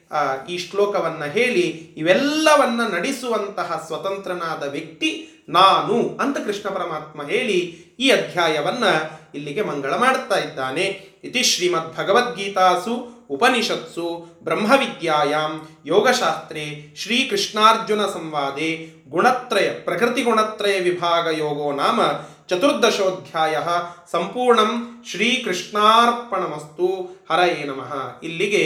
ಈ 0.48 0.58
ಶ್ಲೋಕವನ್ನು 0.58 1.32
ಹೇಳಿ, 1.32 1.66
ಇವೆಲ್ಲವನ್ನ 1.96 2.80
ನಡೆಸುವಂತಹ 2.94 3.84
ಸ್ವತಂತ್ರನಾದ 3.86 4.62
ವ್ಯಕ್ತಿ 4.68 5.10
ನಾನು 5.48 6.18
ಅಂತ 6.20 6.36
ಕೃಷ್ಣ 6.38 6.68
ಪರಮಾತ್ಮ 6.68 7.22
ಹೇಳಿ 7.22 7.58
ಈ 8.00 8.10
ಅಧ್ಯಾಯವನ್ನು 8.10 8.92
ಇಲ್ಲಿಗೆ 9.34 9.62
ಮಂಗಳ 9.62 9.94
ಮಾಡುತ್ತಾ 9.94 10.38
ಇದ್ದಾನೆ. 10.38 10.84
ಇತಿ 11.24 11.42
ಶ್ರೀಮದ್ 11.42 11.96
ಭಗವದ್ಗೀತಾಸು 11.96 13.20
ಉಪನಿಷತ್ಸು, 13.30 14.38
ಬ್ರಹ್ಮವಿದ್ಯಾಯಾಂ, 14.44 15.52
ಯೋಗಶಾಸ್ತ್ರೇ, 15.86 16.94
ಶ್ರೀಕೃಷ್ಣಾರ್ಜುನ 16.96 18.06
ಸಂವಾದೆ, 18.06 18.70
ಗುಣತ್ರಯ, 19.08 19.70
ಪ್ರಕೃತಿ 19.70 20.22
ಗುಣತ್ರಯ 20.22 20.78
ವಿಭಾಗ 20.80 21.38
ಯೋಗೋ 21.38 21.72
ನಾಮ 21.72 22.00
ಚತುರ್ದಶೋಧ್ಯಾಯ 22.50 23.58
ಸಂಪೂರ್ಣಂ 24.10 25.04
ಶ್ರೀಕೃಷ್ಣಾರ್ಪಣಮಸ್ತು. 25.10 26.86
ಹರಯೇ 27.32 27.64
ನಮಃ. 27.64 28.20
ಇಲ್ಲಿಗೆ 28.22 28.58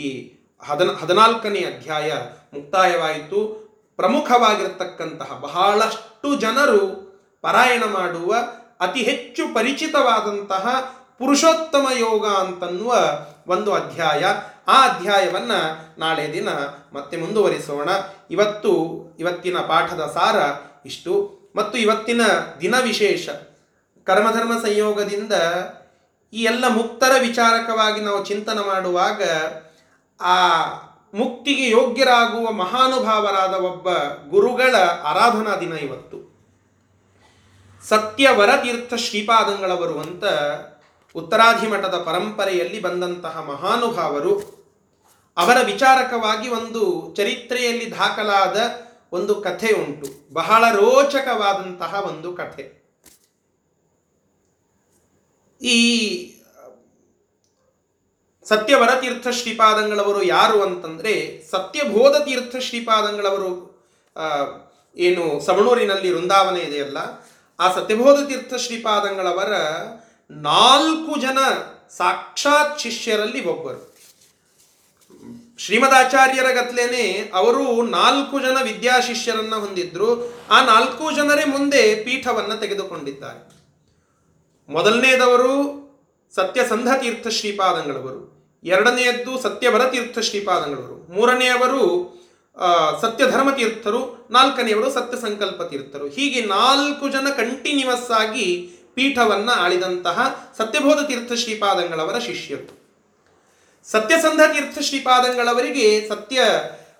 ಈ 0.00 0.38
ಹದನ, 0.64 0.90
ಹದಿನಾಲ್ಕನೇ 1.02 1.58
ಅಧ್ಯಾಯ 1.58 2.12
ಮುಕ್ತಾಯವಾಯಿತು. 2.52 3.68
ಪ್ರಮುಖವಾಗಿರತಕ್ಕಂತಹ 3.96 5.38
ಬಹಳಷ್ಟು 5.38 6.36
ಜನರು 6.36 6.86
ಪಾರಾಯಣ 7.42 7.84
ಮಾಡುವ 7.84 8.34
ಅತಿ 8.80 9.02
ಹೆಚ್ಚು 9.02 9.54
ಪರಿಚಿತವಾದಂತಹ 9.54 10.68
ಪುರುಷೋತ್ತಮ 11.18 11.88
ಯೋಗ 11.98 12.26
ಅಂತನ್ನುವ 12.28 12.96
ಒಂದು 13.46 13.74
ಅಧ್ಯಾಯ. 13.74 14.24
ಆ 14.68 14.88
ಅಧ್ಯಾಯವನ್ನ 14.88 15.52
ನಾಳೆ 15.98 16.32
ದಿನ 16.32 16.48
ಮತ್ತೆ 16.92 17.16
ಮುಂದುವರಿಸೋಣ. 17.16 17.88
ಇವತ್ತು, 18.30 19.04
ಇವತ್ತಿನ 19.20 19.58
ಪಾಠದ 19.58 20.10
ಸಾರ 20.14 20.36
ಇಷ್ಟು. 20.86 21.37
ಮತ್ತು 21.58 21.78
ಇವತ್ತಿನ 21.78 22.20
ದಿನ 22.60 22.74
ವಿಶೇಷ. 22.82 23.28
ಕರ್ಮಧರ್ಮ 24.04 24.58
ಸಂಯೋಗದಿಂದ 24.58 25.32
ಈ 26.32 26.42
ಎಲ್ಲ 26.42 26.68
ಮುಕ್ತರ 26.68 27.12
ವಿಚಾರಕವಾಗಿ 27.20 28.00
ನಾವು 28.00 28.24
ಚಿಂತನೆ 28.24 28.66
ಮಾಡುವಾಗ 28.66 29.22
ಆ 30.20 30.36
ಮುಕ್ತಿಗೆ 31.14 31.70
ಯೋಗ್ಯರಾಗುವ 31.70 32.50
ಮಹಾನುಭಾವರಾದ 32.52 33.54
ಒಬ್ಬ 33.54 33.88
ಗುರುಗಳ 34.28 34.74
ಆರಾಧನಾ 35.02 35.56
ದಿನ 35.56 35.72
ಇವತ್ತು. 35.72 36.18
ಸತ್ಯವರತೀರ್ಥ 37.88 38.94
ಶ್ರೀಪಾದಂಗಳವರು 38.94 40.00
ಅಂತ 40.00 40.24
ಉತ್ತರಾಧಿಮಠದ 41.14 42.02
ಪರಂಪರೆಯಲ್ಲಿ 42.06 42.82
ಬಂದಂತಹ 42.82 43.44
ಮಹಾನುಭಾವರು 43.48 44.58
ಅವರ 45.36 45.56
ವಿಚಾರಕವಾಗಿ 45.64 46.48
ಒಂದು 46.48 47.14
ಚರಿತ್ರೆಯಲ್ಲಿ 47.16 47.90
ದಾಖಲಾದ 47.90 48.56
ಒಂದು 49.12 49.34
ಕಥೆ 49.34 49.72
ಉಂಟು. 49.72 50.34
ಬಹಳ 50.34 50.72
ರೋಚಕವಾದಂತಹ 50.72 52.04
ಒಂದು 52.04 52.32
ಕಥೆ. 52.32 52.78
ಈ, 55.62 56.08
ಸತ್ಯವರ 58.44 59.00
ತೀರ್ಥ 59.00 59.28
ಶ್ರೀಪಾದಂಗಳವರು 59.28 60.22
ಯಾರು 60.22 60.62
ಅಂತಂದ್ರೆ, 60.62 61.44
ಸತ್ಯಬೋಧ 61.50 62.16
ತೀರ್ಥ 62.16 62.56
ಶ್ರೀಪಾದಂಗಳವರು 62.56 63.78
ಏನು 64.96 65.40
ಸವಣೂರಿನಲ್ಲಿ 65.40 66.12
ವೃಂದಾವನ 66.12 66.56
ಇದೆಯಲ್ಲ 66.56 66.98
ಆ 67.60 67.74
ಸತ್ಯಬೋಧ 67.74 68.28
ತೀರ್ಥ 68.28 68.54
ಶ್ರೀಪಾದಂಗಳವರ 68.54 69.52
ನಾಲ್ಕು 70.30 71.20
ಜನ 71.20 71.38
ಸಾಕ್ಷಾತ್ 71.88 72.80
ಶಿಷ್ಯರಲ್ಲಿ 72.80 73.44
ಒಬ್ಬರು. 73.44 73.87
ಶ್ರೀಮದಾಚಾರ್ಯರ 75.58 76.60
ಗತ್ಲೇನೆ 76.60 77.30
ಅವರು 77.34 77.82
ನಾಲ್ಕು 77.82 78.40
ಜನ 78.40 78.56
ವಿದ್ಯಾಶಿಷ್ಯರನ್ನ 78.62 79.54
ಹೊಂದಿದ್ರು. 79.54 80.34
ಆ 80.50 80.64
ನಾಲ್ಕು 80.64 81.16
ಜನರೇ 81.16 81.44
ಮುಂದೆ 81.44 81.94
ಪೀಠವನ್ನ 81.94 82.54
ತೆಗೆದುಕೊಂಡಿದ್ದಾರೆ. 82.54 83.52
ಮೊದಲನೇದವರು 84.72 85.78
ಸತ್ಯಸಂಧ 86.34 86.88
ತೀರ್ಥ 87.00 87.28
ಶ್ರೀಪಾದಂಗಳವರು. 87.28 88.38
ಎರಡನೆಯದ್ದು 88.64 89.42
ಸತ್ಯವರ 89.42 89.88
ತೀರ್ಥ 89.88 90.18
ಶ್ರೀಪಾದಂಗಳವರು. 90.18 91.12
ಮೂರನೆಯವರು 91.12 92.14
ಸತ್ಯಧರ್ಮ 93.00 93.50
ತೀರ್ಥರು. 93.50 94.28
ನಾಲ್ಕನೆಯವರು 94.30 94.90
ಸತ್ಯ 94.90 95.20
ಸಂಕಲ್ಪ 95.20 95.62
ತೀರ್ಥರು. 95.62 96.08
ಹೀಗೆ 96.08 96.44
ನಾಲ್ಕು 96.44 97.08
ಜನ 97.08 97.26
ಕಂಟಿನ್ಯೂಸ್ 97.36 98.10
ಆಗಿ 98.10 98.70
ಪೀಠವನ್ನ 98.94 99.50
ಆಳಿದಂತಹ 99.54 100.50
ಸತ್ಯಬೋಧ 100.58 101.06
ತೀರ್ಥ 101.06 101.32
ಶ್ರೀಪಾದಂಗಳವರ 101.32 102.18
ಶಿಷ್ಯರು. 102.18 102.77
ಸತ್ಯಸಂಧ 103.90 104.40
ತೀರ್ಥ 104.52 104.78
ಶ್ರೀಪಾದಂಗಳವರಿಗೆ 104.78 106.08
ಸತ್ಯ 106.08 106.42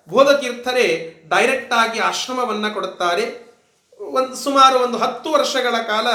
ಬೋಧ 0.09 0.29
ತೀರ್ಥರೇ 0.29 1.15
ಡೈರೆಕ್ಟ್ 1.29 1.73
ಆಗಿ 1.73 1.99
ಆಶ್ರಮವನ್ನ 1.99 2.73
ಕೊಡುತ್ತಾರೆ. 2.73 3.53
ಒಂದು 3.99 4.35
ಸುಮಾರು 4.35 4.79
ಒಂದು 4.79 4.97
ಹತ್ತು 4.97 5.31
ವರ್ಷಗಳ 5.31 5.77
ಕಾಲ 5.77 6.07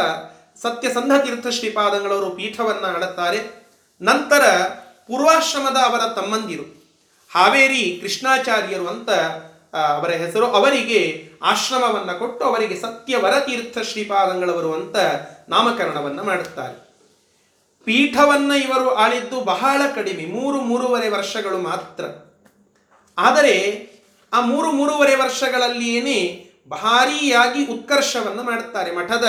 ಸತ್ಯಸಂಧ 0.62 1.12
ತೀರ್ಥ 1.24 1.46
ಶ್ರೀಪಾದಂಗಳವರು 1.46 2.30
ಪೀಠವನ್ನ 2.30 2.84
ಆಡುತ್ತಾರೆ 2.84 3.66
ನಂತರ 4.02 4.44
ಪೂರ್ವಾಶ್ರಮದ 5.06 5.76
ಅವರ 5.76 6.20
ತಮ್ಮಂದಿರು 6.20 6.62
ಹಾವೇರಿ 7.34 7.98
ಕೃಷ್ಣಾಚಾರ್ಯರು 8.02 8.86
ಅಂತ 8.88 9.10
ಅವರ 9.74 10.10
ಹೆಸರು 10.10 10.46
ಅವರಿಗೆ 10.46 11.28
ಆಶ್ರಮವನ್ನ 11.42 12.12
ಕೊಟ್ಟು 12.12 12.44
ಅವರಿಗೆ 12.44 12.80
ಸತ್ಯವರ 12.80 13.40
ತೀರ್ಥ 13.40 13.78
ಶ್ರೀಪಾದಂಗಳವರು 13.78 14.72
ಅಂತ 14.72 14.96
ನಾಮಕರಣವನ್ನು 15.48 16.24
ಮಾಡುತ್ತಾರೆ. 16.24 16.83
ಪೀಠವನ್ನ 17.84 18.52
ಇವರು 18.52 18.94
ಆಳಿದ್ದು 18.94 19.40
ಬಹಳ 19.40 19.80
ಕಡಿಮೆ, 19.94 20.24
ಮೂರು 20.32 20.60
ಮೂರುವರೆ 20.60 21.08
ವರ್ಷಗಳು 21.08 21.58
ಮಾತ್ರ. 21.58 22.04
ಆದರೆ 23.18 23.56
ಆ 24.32 24.40
ಮೂರು 24.40 24.72
ಮೂರುವರೆ 24.72 25.14
ವರ್ಷಗಳಲ್ಲಿಯೇ 25.14 26.18
ಭಾರಿಯಾಗಿ 26.70 27.66
ಉತ್ಕರ್ಷವನ್ನು 27.66 28.42
ಮಾಡುತ್ತಾರೆ 28.42 28.90
ಮಠದ 28.92 29.26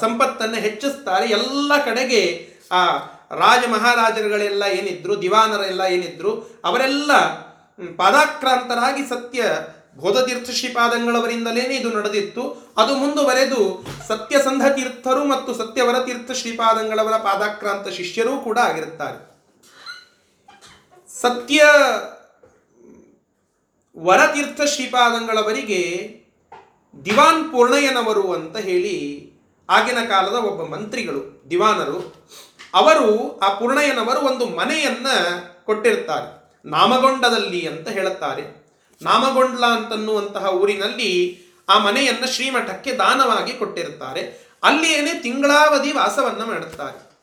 ಸಂಪತ್ತನ್ನು 0.00 0.54
ಹೆಚ್ಚಿಸ್ತಾರೆ, 0.54 1.26
ಎಲ್ಲ 1.30 1.72
ಕಡೆಗೆ 1.84 2.22
ಆ 2.72 2.80
ರಾಜ 3.34 3.62
ಮಹಾರಾಜರುಗಳೆಲ್ಲ 3.68 4.62
ಏನಿದ್ರು, 4.62 5.22
ದಿವಾನರೆಲ್ಲ 5.22 5.80
ಏನಿದ್ರು, 5.80 6.30
ಅವರೆಲ್ಲ 6.64 7.12
ಪಾದಾಕ್ರಾಂತರಾಗಿ 7.96 9.02
ಸತ್ಯ 9.08 9.44
ಬೋಧತೀರ್ಥ 9.96 10.50
ಶ್ರೀಪಾದಂಗಳವರಿಂದಲೇನೆ 10.50 11.76
ಇದು 11.76 11.92
ನಡೆದಿತ್ತು. 11.92 12.74
ಅದು 12.76 12.96
ಮುಂದುವರೆದು 12.96 13.86
ಸತ್ಯಸಂಧ 14.08 14.66
ತೀರ್ಥರು 14.66 15.24
ಮತ್ತು 15.24 15.54
ಸತ್ಯವರ 15.54 15.98
ತೀರ್ಥ 16.04 16.30
ಶ್ರೀಪಾದಂಗಳವರ 16.30 17.16
ಪಾದಾಕ್ರಾಂತ 17.16 17.88
ಶಿಷ್ಯರೂ 17.88 18.36
ಕೂಡ 18.36 18.58
ಆಗಿರುತ್ತಾರೆ. 18.58 19.34
ಸತ್ಯ 21.20 21.62
ವರತೀರ್ಥ 23.98 24.60
ಶ್ರೀಪಾದಂಗಳವರಿಗೆ 24.60 25.80
ದಿವಾನ್ 27.04 27.52
ಪೂರ್ಣಯ್ಯನವರು 27.52 28.32
ಅಂತ 28.32 28.56
ಹೇಳಿ 28.56 29.30
ಆಗಿನ 29.70 30.04
ಕಾಲದ 30.08 30.32
ಒಬ್ಬ 30.32 30.74
ಮಂತ್ರಿಗಳು, 30.74 31.44
ದಿವಾನರು. 31.50 32.28
ಅವರು 32.74 33.38
ಆ 33.38 33.58
ಪೂರ್ಣಯ್ಯನವರು 33.58 34.20
ಒಂದು 34.20 34.46
ಮನೆಯನ್ನ 34.46 35.06
ಕೊಟ್ಟಿರ್ತಾರೆ. 35.64 36.44
ನಾಮಗೊಂಡದಲ್ಲಿ 36.64 37.68
ಅಂತ 37.68 37.88
ಹೇಳುತ್ತಾರೆ. 37.88 38.63
ನಾಮಗೊಂಡ್ಲ 39.02 39.66
ಅಂತನ್ನುವಂತಹ 39.66 40.46
ಊರಿನಲ್ಲಿ 40.46 41.42
ಆ 41.68 41.78
ಮನೆಯನ್ನು 41.78 42.32
ಶ್ರೀಮಠಕ್ಕೆ 42.32 42.92
ದಾನವಾಗಿ 42.92 43.52
ಕೊಟ್ಟಿರುತ್ತಾರೆ. 43.52 44.48
ಅಲ್ಲಿಯೇ 44.62 45.20
ತಿಂಗಳಾವಧಿ 45.22 45.92
ವಾಸವನ್ನ 45.92 46.44
ಮಾಡುತ್ತಾರೆ. 46.44 47.14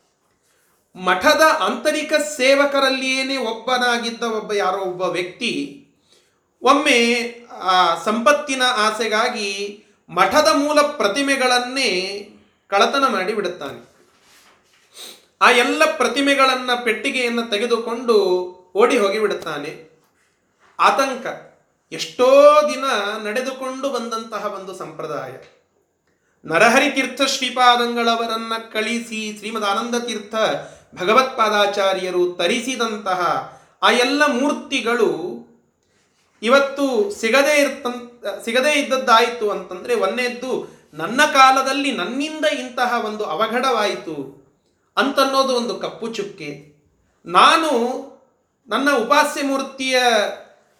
ಮಠದ 0.95 1.41
ಆಂತರಿಕ 1.59 2.13
ಸೇವಕರಲ್ಲಿಯೇ 2.13 3.37
ಒಬ್ಬನಾಗಿದ್ದ 3.37 4.23
ಒಬ್ಬ 4.23 4.53
ಯಾರೋ 4.53 4.77
ಒಬ್ಬ 4.77 5.01
ವ್ಯಕ್ತಿ 5.01 5.87
ಒಮ್ಮೆ 6.61 7.31
ಆ 7.61 8.03
ಸಂಪತ್ತಿನ 8.03 8.61
ಆಸೆಗಾಗಿ 8.63 9.83
ಮಠದ 10.09 10.47
ಮೂಲ 10.53 10.81
ಪ್ರತಿಮೆಗಳನ್ನೇ 10.81 12.29
ಕಳತನ 12.67 13.07
ಮಾಡಿ 13.07 13.33
ಬಿಡುತ್ತಾನೆ. 13.33 13.91
ಆ 15.41 15.51
ಎಲ್ಲ 15.51 15.97
ಪ್ರತಿಮೆಗಳನ್ನು 15.97 16.83
ಪೆಟ್ಟಿಗೆಯನ್ನು 16.83 17.49
ತೆಗೆದುಕೊಂಡು 17.49 18.15
ಓಡಿ 18.75 18.97
ಹೋಗಿ 18.97 19.19
ಬಿಡುತ್ತಾನೆ. 19.19 19.91
ಆತಂಕ. 20.79 21.50
ಎಷ್ಟೋ 21.91 22.61
ದಿನ 22.73 22.85
ನಡೆದುಕೊಂಡು 23.27 23.89
ಬಂದಂತಹ 23.89 24.45
ಒಂದು 24.45 24.75
ಸಂಪ್ರದಾಯ. 24.75 25.31
ನರಹರಿ 26.45 26.91
ತೀರ್ಥ 26.91 27.21
ಶ್ರೀಪಾದಂಗಳವರನ್ನ 27.21 28.53
ಕಳಿಸಿ 28.73 29.37
ಶ್ರೀಮದ್ 29.37 29.63
ಆನಂದ 29.63 29.95
ತೀರ್ಥ 29.95 30.35
ಭಗವತ್ಪಾದಾಚಾರ್ಯರು 30.95 32.33
ತರಿಸಿದಂತಹ 32.33 33.51
ಆ 33.81 33.91
ಎಲ್ಲ 33.91 34.25
ಮೂರ್ತಿಗಳು 34.25 35.41
ಇವತ್ತು 36.41 37.11
ಸಿಗದೇ 37.11 37.61
ಇರ್ತಂತ 37.61 38.25
ಸಿಗದೇ 38.45 38.79
ಇದ್ದದ್ದಾಯಿತು 38.79 39.51
ಅಂತಂದ್ರೆ 39.51 39.95
ಒಂದೇದ್ದು 39.95 40.81
ನನ್ನ 40.93 41.21
ಕಾಲದಲ್ಲಿ 41.33 41.91
ನನ್ನಿಂದ 41.91 42.45
ಇಂತಹ 42.45 43.05
ಒಂದು 43.05 43.23
ಅವಘಡವಾಯಿತು 43.23 44.47
ಅಂತನ್ನೋದು 44.97 45.53
ಒಂದು 45.53 45.75
ಕಪ್ಪು 45.75 46.13
ಚುಕ್ಕೆ. 46.13 46.75
ನಾನು 47.25 47.69
ನನ್ನ 48.67 48.91
ಉಪಾಸ್ಯ 48.91 49.41
ಮೂರ್ತಿಯ 49.41 50.03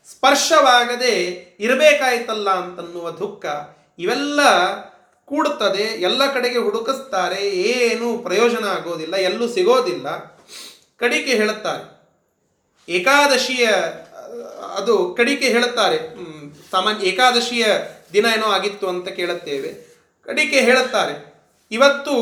ಸ್ಪರ್ಶವಾಗದೆ 0.09 1.15
ಇರಬೇಕಾಯ್ತಲ್ಲ 1.59 2.49
ಅಂತನ್ನುವ 2.49 3.11
ದುಃಖ 3.11 3.45
ಇವೆಲ್ಲ 3.99 4.39
ಕೂಡುತ್ತದೆ 5.25 5.81
ಎಲ್ಲ 5.81 6.33
ಕಡೆಗೆ 6.33 6.57
ಹುಡುಕಿಸ್ತಾರೆ, 6.57 7.49
ಏನು 7.49 8.17
ಪ್ರಯೋಜನ 8.17 8.67
ಆಗೋದಿಲ್ಲ, 8.67 9.15
ಎಲ್ಲೂ 9.15 9.47
ಸಿಗೋದಿಲ್ಲ. 9.47 10.09
ಕಡಿಕೆ 10.97 11.31
ಹೇಳುತ್ತಾರೆ. 11.31 12.01
ಏಕಾದಶಿಯ, 12.89 13.69
ಅದು 14.77 15.13
ಕಡಿಕೆ 15.17 15.45
ಹೇಳುತ್ತಾರೆ. 15.45 15.97
ಸಾಮಾನ್ಯ 16.71 17.07
ಏಕಾದಶಿಯ 17.07 17.65
ದಿನ 18.13 18.25
ಏನೋ 18.25 18.45
ಆಗಿತ್ತು 18.45 18.89
ಅಂತ 18.89 19.07
ಕೇಳುತ್ತೇವೆ. 19.07 19.69
ಕಡಿಕೆ 20.25 20.61
ಹೇಳುತ್ತಾರೆ. 20.61 21.33
ಇವತ್ತು 21.71 22.13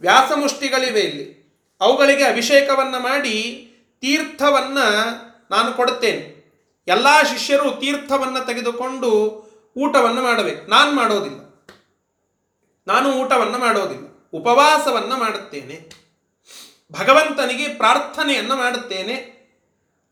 ವ್ಯಾಸಮುಷ್ಟಿಗಳಿವೆ 0.00 1.00
ಇಲ್ಲಿ. 1.00 1.40
ಅವುಗಳಿಗೆ 1.80 2.24
ಅಭಿಷೇಕವನ್ನು 2.24 3.00
ಮಾಡಿ 3.00 3.70
ತೀರ್ಥವನ್ನು 4.00 4.86
ನಾನು 5.50 5.72
ಕೊಡುತ್ತೇನೆ. 5.72 6.39
ಎಲ್ಲ 6.86 7.22
ಶಿಷ್ಯರು 7.22 7.80
ತೀರ್ಥವನ್ನು 7.80 8.46
ತೆಗೆದುಕೊಂಡು 8.46 9.10
ಊಟವನ್ನು 9.76 10.22
ಮಾಡಬೇಕು. 10.22 10.70
ನಾನು 10.70 10.92
ಮಾಡೋದಿಲ್ಲ. 10.92 11.38
ನಾನು 12.86 13.12
ಊಟವನ್ನು 13.12 13.58
ಮಾಡೋದಿಲ್ಲ. 13.58 14.06
ಉಪವಾಸವನ್ನು 14.34 15.16
ಮಾಡುತ್ತೇನೆ. 15.16 15.92
ಭಗವಂತನಿಗೆ 16.92 17.68
ಪ್ರಾರ್ಥನೆಯನ್ನು 17.68 18.56
ಮಾಡುತ್ತೇನೆ. 18.56 19.40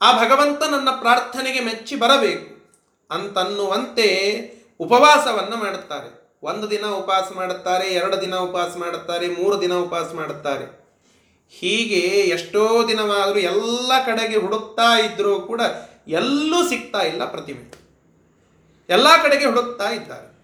ಆ 0.02 0.24
ಭಗವಂತ 0.24 0.62
ನನ್ನ 0.62 0.90
ಪ್ರಾರ್ಥನೆಗೆ 0.90 1.60
ಮೆಚ್ಚಿ 1.60 1.96
ಬರಬೇಕು 1.96 2.70
ಅಂತನ್ನುವಂತೆ 3.10 4.40
ಉಪವಾಸವನ್ನು 4.80 5.56
ಮಾಡುತ್ತಾರೆ. 5.56 6.36
ಒಂದು 6.42 6.70
ದಿನ 6.70 6.86
ಉಪವಾಸ 6.86 7.32
ಮಾಡುತ್ತಾರೆ, 7.34 7.88
ಎರಡು 7.88 8.20
ದಿನ 8.20 8.36
ಉಪವಾಸ 8.36 8.76
ಮಾಡುತ್ತಾರೆ, 8.76 9.28
ಮೂರು 9.28 9.60
ದಿನ 9.60 9.74
ಉಪವಾಸ 9.74 10.12
ಮಾಡುತ್ತಾರೆ. 10.12 10.88
ಹೀಗೆ 11.50 12.00
ಎಷ್ಟೋ 12.08 12.88
ದಿನವಾದರೂ 12.88 13.38
ಎಲ್ಲ 13.38 14.04
ಕಡೆಗೆ 14.06 14.36
ಹುಡುಕ್ತಾ 14.36 14.98
ಇದ್ದರೂ 14.98 15.40
ಕೂಡ 15.40 15.60
ಎಲ್ಲೂ 16.08 16.68
ಸಿಗ್ತಾ 16.68 16.98
ಇಲ್ಲ 16.98 17.30
ಪ್ರತಿಮೆ. 17.30 17.88
ಎಲ್ಲ 18.88 19.22
ಕಡೆಗೆ 19.22 19.44
ಹುಡುಕ್ತಾ 19.44 19.90
ಇದ್ದಾರೆ. 19.90 20.38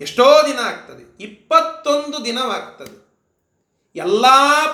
ಎಷ್ಟೋ 0.00 0.46
ದಿನ 0.46 0.58
ಆಗ್ತದೆ. 0.58 1.24
ಇಪ್ಪತ್ತೊಂದು 1.24 2.24
ದಿನವಾಗ್ತದೆ. 2.24 3.04
ಎಲ್ಲ 3.96 4.26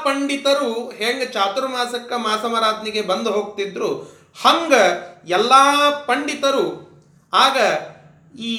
ಪಂಡಿತರು 0.04 0.90
ಹೆಂಗೆ 0.90 1.26
ಚಾತುರ್ಮಾಸಕ್ಕ 1.26 2.12
ಮಾಸಮರಾತ್ನಿಗೆ 2.12 3.02
ಬಂದು 3.02 3.32
ಹೋಗ್ತಿದ್ರು, 3.32 3.94
ಹಂಗ 4.42 4.72
ಎಲ್ಲ 5.26 5.52
ಪಂಡಿತರು 6.06 6.90
ಆಗ 7.32 7.56
ಈ 8.38 8.54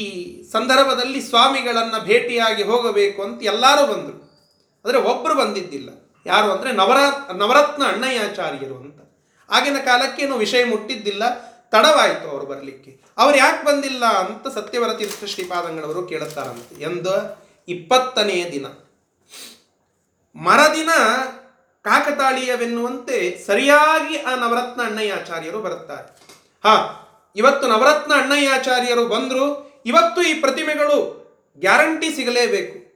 ಸಂದರ್ಭದಲ್ಲಿ 0.51 1.22
ಸ್ವಾಮಿಗಳನ್ನು 1.22 2.03
ಭೇಟಿಯಾಗಿ 2.03 2.64
ಹೋಗಬೇಕು 2.64 3.24
ಅಂತ 3.24 3.43
ಎಲ್ಲರೂ 3.43 3.93
ಬಂದರು. 3.93 4.18
ಆದರೆ 4.86 4.97
ಒಬ್ಬರು 4.97 5.36
ಬಂದಿದ್ದಿಲ್ಲ. 5.36 5.89
ಯಾರು 6.26 6.51
ಅಂದರೆ 6.51 6.72
ನವರ, 6.72 6.97
ನವರತ್ನ 7.34 7.84
ಅಣ್ಣಯ್ಯಾಚಾರ್ಯರು 7.84 8.78
ಅಂತ. 8.78 9.01
ಆಗಿನ 9.52 9.78
ಕಾಲಕ್ಕೇನು 9.86 10.38
ವಿಷಯ 10.38 10.64
ಮುಟ್ಟಿದ್ದಿಲ್ಲ, 10.64 11.52
ತಡವಾಯಿತು 11.70 12.30
ಅವರು 12.30 12.45
ಬರಲಿಕ್ಕೆ. 12.45 13.02
ಅವ್ರು 13.18 13.38
ಯಾಕೆ 13.38 13.66
ಬಂದಿಲ್ಲ 13.66 14.06
ಅಂತ 14.06 14.47
ಸತ್ಯವರ 14.47 14.93
ತೀರ್ಥ 14.93 15.24
ಶ್ರೀಪಾದಂಗಳವರು 15.24 16.04
ಕೇಳುತ್ತಾರಂತೆ. 16.04 16.82
ಎಂದು 16.82 17.41
ಇಪ್ಪತ್ತನೆಯ 17.68 18.52
ದಿನ. 18.52 18.66
ಮರದಿನ 20.36 20.89
ಕಾಕತಾಳೀಯವೆನ್ನುವಂತೆ 21.84 23.43
ಸರಿಯಾಗಿ 23.45 24.18
ಆ 24.18 24.36
ನವರತ್ನ 24.36 24.82
ಅಣ್ಣಯ್ಯಾಚಾರ್ಯರು 24.84 25.60
ಬರುತ್ತಾರೆ. 25.60 26.20
ಹಾ, 26.64 26.97
ಇವತ್ತು 27.36 27.68
ನವರತ್ನ 27.68 28.14
ಅಣ್ಣಯ್ಯಾಚಾರ್ಯರು 28.14 29.08
ಬಂದರು, 29.08 29.72
ಇವತ್ತು 29.86 30.22
ಈ 30.22 30.34
ಪ್ರತಿಮೆಗಳು 30.34 31.22
ಗ್ಯಾರಂಟಿ 31.60 32.16
ಸಿಗಲೇಬೇಕು. 32.16 32.91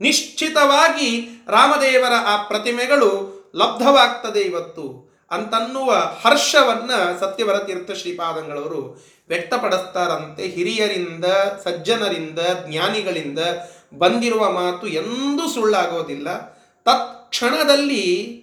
ನಿಶ್ಚಿತವಾಗಿ 0.00 1.28
ರಾಮದೇವರ 1.48 2.12
ಆ 2.26 2.42
ಪ್ರತಿಮೆಗಳು 2.42 3.42
ಲಬ್ಧವಾಗ್ತದೆ 3.56 4.40
ಇವತ್ತು. 4.40 5.11
ಅಂತನ್ನುವ 5.32 5.92
ಹರ್ಷವನ್ನ 5.92 6.90
ಸತ್ಯವರ 7.20 7.58
ತೀರ್ಥ 7.58 7.90
ಶ್ರೀಪಾದಂಗಳವರು 7.90 9.12
ವ್ಯಕ್ತಪಡಿಸ್ತಾರಂತೆ 9.28 10.46
ಹಿರಿಯರಿಂದ, 10.46 11.24
ಸಜ್ಜನರಿಂದ, 11.64 12.38
ಜ್ಞಾನಿಗಳಿಂದ 12.68 13.38
ಬಂದಿರುವ 13.98 14.50
ಮಾತು 14.50 14.88
ಎಂದೂ 14.88 15.50
ಸುಳ್ಳಾಗೋದಿಲ್ಲ. 15.54 16.28
ತತ್ಕ್ಷಣದಲ್ಲಿ 16.84 18.42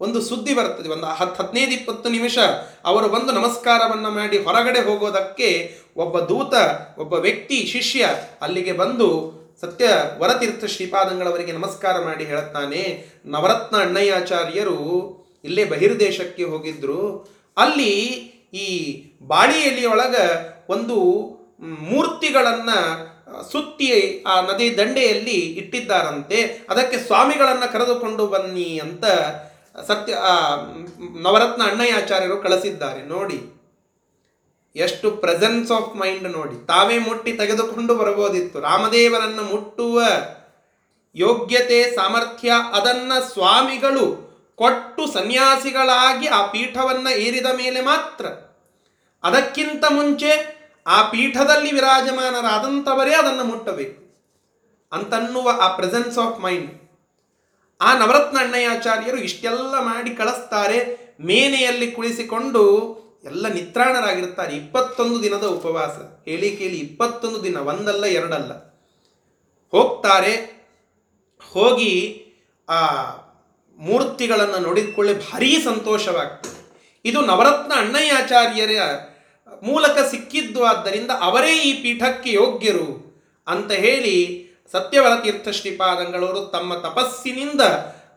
ಒಂದು 0.00 0.20
ಸುದ್ದಿ 0.20 0.54
ಬರ್ತದೆ, 0.54 0.88
ಒಂದು 0.88 1.06
ಹತ್ತು 1.06 1.42
ಹದಿನೈದು 1.42 1.72
ಇಪ್ಪತ್ತು 1.72 2.08
ನಿಮಿಷ 2.10 2.38
ಅವರು 2.84 3.08
ಬಂದು 3.08 3.32
ನಮಸ್ಕಾರವನ್ನು 3.32 4.10
ಮಾಡಿ 4.10 4.38
ಹೊರಗಡೆ 4.38 4.80
ಹೋಗೋದಕ್ಕೆ 4.80 5.78
ಒಬ್ಬ 5.96 6.18
ದೂತ, 6.20 6.54
ಒಬ್ಬ 6.98 7.14
ವ್ಯಕ್ತಿ, 7.14 7.64
ಶಿಷ್ಯ 7.72 8.10
ಅಲ್ಲಿಗೆ 8.42 8.72
ಬಂದು 8.72 9.08
ಸತ್ಯ 9.60 9.88
ವರತೀರ್ಥ 10.18 10.64
ಶ್ರೀಪಾದಂಗಳವರಿಗೆ 10.64 11.52
ನಮಸ್ಕಾರ 11.52 11.98
ಮಾಡಿ 11.98 12.24
ಹೇಳುತ್ತಾನೆ. 12.24 13.06
ನವರತ್ನ 13.26 13.76
ಅಣ್ಣಯ್ಯಾಚಾರ್ಯರು 13.76 15.23
ಇಲ್ಲೇ 15.44 15.64
ಬಹಿರ್ದೇಶಕ್ಕೆ 15.64 16.44
ಹೋಗಿದ್ರು. 16.44 17.00
ಅಲ್ಲಿ 17.56 17.92
ಈ 18.54 18.68
ಬಾಳಿ 19.22 19.58
ಎಲೆಯೊಳಗೆ 19.60 20.24
ಒಂದು 20.72 20.96
ಮೂರ್ತಿಗಳನ್ನ 21.80 22.70
ಸುತ್ತಿ 23.52 23.88
ಆ 24.22 24.34
ನದಿ 24.40 24.76
ದಂಡೆಯಲ್ಲಿ 24.78 25.38
ಇಟ್ಟಿದ್ದಾರಂತೆ. 25.52 26.38
ಅದಕ್ಕೆ 26.70 26.98
ಸ್ವಾಮಿಗಳನ್ನು 26.98 27.72
ಕರೆದುಕೊಂಡು 27.72 28.26
ಬನ್ನಿ 28.26 28.78
ಅಂತ 28.78 29.04
ಸತ್ಯ 29.86 30.14
ನವರತ್ನ 31.22 31.62
ಅಣ್ಣಯ್ಯಾಚಾರ್ಯರು 31.70 32.36
ಕಳಿಸಿದ್ದಾರೆ. 32.36 33.02
ನೋಡಿ, 33.06 33.38
ಎಷ್ಟು 34.76 35.10
ಪ್ರೆಸೆನ್ಸ್ 35.10 35.72
ಆಫ್ 35.72 35.96
ಮೈಂಡ್ 35.96 36.28
ನೋಡಿ. 36.28 36.66
ತಾವೇ 36.66 36.98
ಮುಟ್ಟಿ 36.98 37.32
ತೆಗೆದುಕೊಂಡು 37.32 37.94
ಬರಬಹುದಿತ್ತು 37.94 38.60
ರಾಮದೇವರನ್ನು 38.60 39.42
ಮುಟ್ಟುವ 39.42 40.02
ಯೋಗ್ಯತೆ, 41.14 41.78
ಸಾಮರ್ಥ್ಯ, 41.94 42.52
ಅದನ್ನ 42.72 43.12
ಸ್ವಾಮಿಗಳು 43.32 44.06
ಕೊಟ್ಟು 44.54 45.12
ಸನ್ಯಾಸಿಗಳಾಗಿ 45.12 46.26
ಆ 46.26 46.46
ಪೀಠವನ್ನು 46.46 47.16
ಏರಿದ 47.16 47.46
ಮೇಲೆ 47.46 47.80
ಮಾತ್ರ. 47.80 48.26
ಅದಕ್ಕಿಂತ 49.22 49.84
ಮುಂಚೆ 49.90 50.54
ಆ 50.86 51.10
ಪೀಠದಲ್ಲಿ 51.10 51.72
ವಿರಾಜಮಾನರಾದಂಥವರೇ 51.72 53.14
ಅದನ್ನು 53.14 53.44
ಮುಟ್ಟಬೇಕು. 53.44 54.04
ಅಂತನ್ನುವ 54.92 55.58
ಆ 55.60 55.76
ಪ್ರೆಸೆನ್ಸ್ 55.76 56.18
ಆಫ್ 56.18 56.40
ಮೈಂಡ್ 56.40 56.70
ಆ 57.80 57.98
ನವರತ್ನ 57.98 58.38
ಅಣ್ಣಯ್ಯಾಚಾರ್ಯರು 58.40 59.16
ಇಷ್ಟೆಲ್ಲ 59.16 59.80
ಮಾಡಿ 59.80 60.10
ಕಳಿಸ್ತಾರೆ, 60.10 60.98
ಮೇನೆಯಲ್ಲಿ 61.20 61.90
ಕುಳಿಸಿಕೊಂಡು 61.90 62.62
ಎಲ್ಲ 63.24 63.48
ನಿತ್ರಾಣರಾಗಿರ್ತಾರೆ. 63.48 64.56
ಇಪ್ಪತ್ತೊಂದು 64.56 65.22
ದಿನದ 65.22 65.44
ಉಪವಾಸ. 65.44 66.28
ಹೇಳಿ 66.28 66.56
ಕೇಳಿ, 66.56 66.78
ಇಪ್ಪತ್ತೊಂದು 66.78 67.44
ದಿನ, 67.44 67.56
ಒಂದಲ್ಲ 67.56 68.04
ಎರಡಲ್ಲ. 68.04 68.52
ಹೋಗ್ತಾರೆ, 69.70 70.64
ಹೋಗಿ 71.52 72.24
ಆ 72.68 72.86
ಮೂರ್ತಿಗಳನ್ನು 73.78 74.58
ನೋಡಿದ್ಕೊಳ್ಳಿ 74.58 75.14
ಭಾರೀ 75.14 75.64
ಸಂತೋಷವಾಗ್ತದೆ. 75.64 76.64
ಇದು 77.04 77.20
ನವರತ್ನ 77.20 77.72
ಅಣ್ಣಯ್ಯಾಚಾರ್ಯರ 77.76 78.70
ಮೂಲಕ 79.62 80.10
ಸಿಕ್ಕಿದ್ದು 80.10 80.64
ಆದ್ದರಿಂದ 80.64 81.10
ಅವರೇ 81.20 81.58
ಈ 81.58 81.72
ಪೀಠಕ್ಕೆ 81.72 82.32
ಯೋಗ್ಯರು 82.32 83.14
ಅಂತ 83.46 83.72
ಹೇಳಿ 83.72 84.44
ಸತ್ಯವರ 84.72 85.20
ತೀರ್ಥ 85.22 85.48
ಶ್ರೀಪಾದಂಗಳವರು 85.48 86.40
ತಮ್ಮ 86.40 86.74
ತಪಸ್ಸಿನಿಂದ 86.74 87.60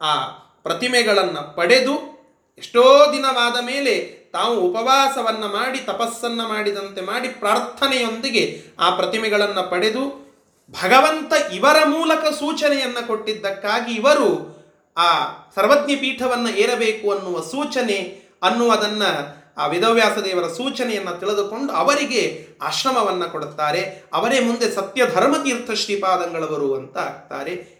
ಆ 0.01 0.27
ಪ್ರತಿಮೆಗಳನ್ನು 0.63 1.55
ಪಡೆದು 1.55 2.17
ಎಷ್ಟೋ 2.57 3.13
ದಿನವಾದ 3.13 3.65
ಮೇಲೆ 3.65 3.99
ತಾವು 4.33 4.59
ಉಪವಾಸವನ್ನು 4.59 5.47
ಮಾಡಿ, 5.47 5.79
ತಪಸ್ಸನ್ನು 5.79 6.47
ಮಾಡಿದಂತೆ 6.47 7.01
ಮಾಡಿ 7.01 7.27
ಪ್ರಾರ್ಥನೆಯೊಂದಿಗೆ 7.27 8.61
ಆ 8.79 8.89
ಪ್ರತಿಮೆಗಳನ್ನು 8.89 9.69
ಪಡೆದು 9.69 10.27
ಭಗವಂತ 10.71 11.33
ಇವರ 11.53 11.83
ಮೂಲಕ 11.85 12.33
ಸೂಚನೆಯನ್ನು 12.33 13.07
ಕೊಟ್ಟಿದ್ದಕ್ಕಾಗಿ 13.07 13.93
ಇವರು 13.93 14.56
ಆ 14.97 15.27
ಸರ್ವಜ್ಞ 15.55 15.95
ಪೀಠವನ್ನು 15.95 16.49
ಏರಬೇಕು 16.49 17.11
ಅನ್ನುವ 17.11 17.41
ಸೂಚನೆ 17.41 18.21
ಅನ್ನುವುದನ್ನು 18.43 19.37
ಆ 19.57 19.67
ವೇದವ್ಯಾಸ 19.67 20.17
ದೇವರ 20.17 20.47
ಸೂಚನೆಯನ್ನು 20.47 21.19
ತಿಳಿದುಕೊಂಡು 21.19 21.73
ಅವರಿಗೆ 21.73 22.47
ಆಶ್ರಮವನ್ನು 22.61 23.31
ಕೊಡುತ್ತಾರೆ. 23.31 24.03
ಅವರೇ 24.13 24.39
ಮುಂದೆ 24.39 24.71
ಸತ್ಯ 24.71 25.05
ಧರ್ಮತೀರ್ಥ 25.05 25.71
ಶ್ರೀಪಾದಂಗಳವರು 25.71 26.75
ಅಂತ 26.75 26.97
ಆಗ್ತಾರೆ. 26.97 27.77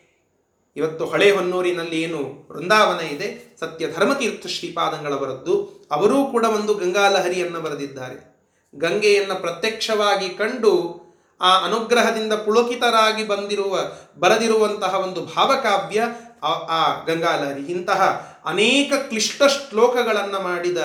ಇವತ್ತು 0.75 1.05
ಹಳೆ 1.05 1.31
ಹೊನ್ನೂರಿನಲ್ಲಿ 1.31 2.01
ಏನು 2.01 2.47
ವೃಂದಾವನ 2.51 2.99
ಇದೆ 2.99 3.57
ಸತ್ಯ 3.59 3.91
ಧರ್ಮತೀರ್ಥ 3.91 4.47
ಶ್ರೀಪಾದಂಗಳವರದ್ದು. 4.47 5.87
ಅವರೂ 5.91 6.25
ಕೂಡ 6.25 6.45
ಒಂದು 6.45 6.73
ಗಂಗಾಲಹರಿಯನ್ನು 6.73 7.61
ಬರೆದಿದ್ದಾರೆ. 7.61 8.37
ಗಂಗೆಯನ್ನು 8.75 9.35
ಪ್ರತ್ಯಕ್ಷವಾಗಿ 9.35 10.29
ಕಂಡು 10.29 11.01
ಆ 11.41 11.65
ಅನುಗ್ರಹದಿಂದ 11.65 12.33
ಪುಳಕಿತರಾಗಿ 12.33 13.27
ಬಂದಿರುವ, 13.27 13.79
ಬರೆದಿರುವಂತಹ 14.19 14.95
ಒಂದು 14.95 15.21
ಭಾವಕಾವ್ಯ 15.21 16.03
ಆ- 16.45 17.03
ಗಂಗಾಲಹರಿ 17.05 17.61
ಇಂತಹ 17.61 18.01
ಅನೇಕ 18.45 18.93
ಕ್ಲಿಷ್ಟ 18.93 19.43
ಶ್ಲೋಕಗಳನ್ನು 19.43 20.43
ಮಾಡಿದ 20.43 20.77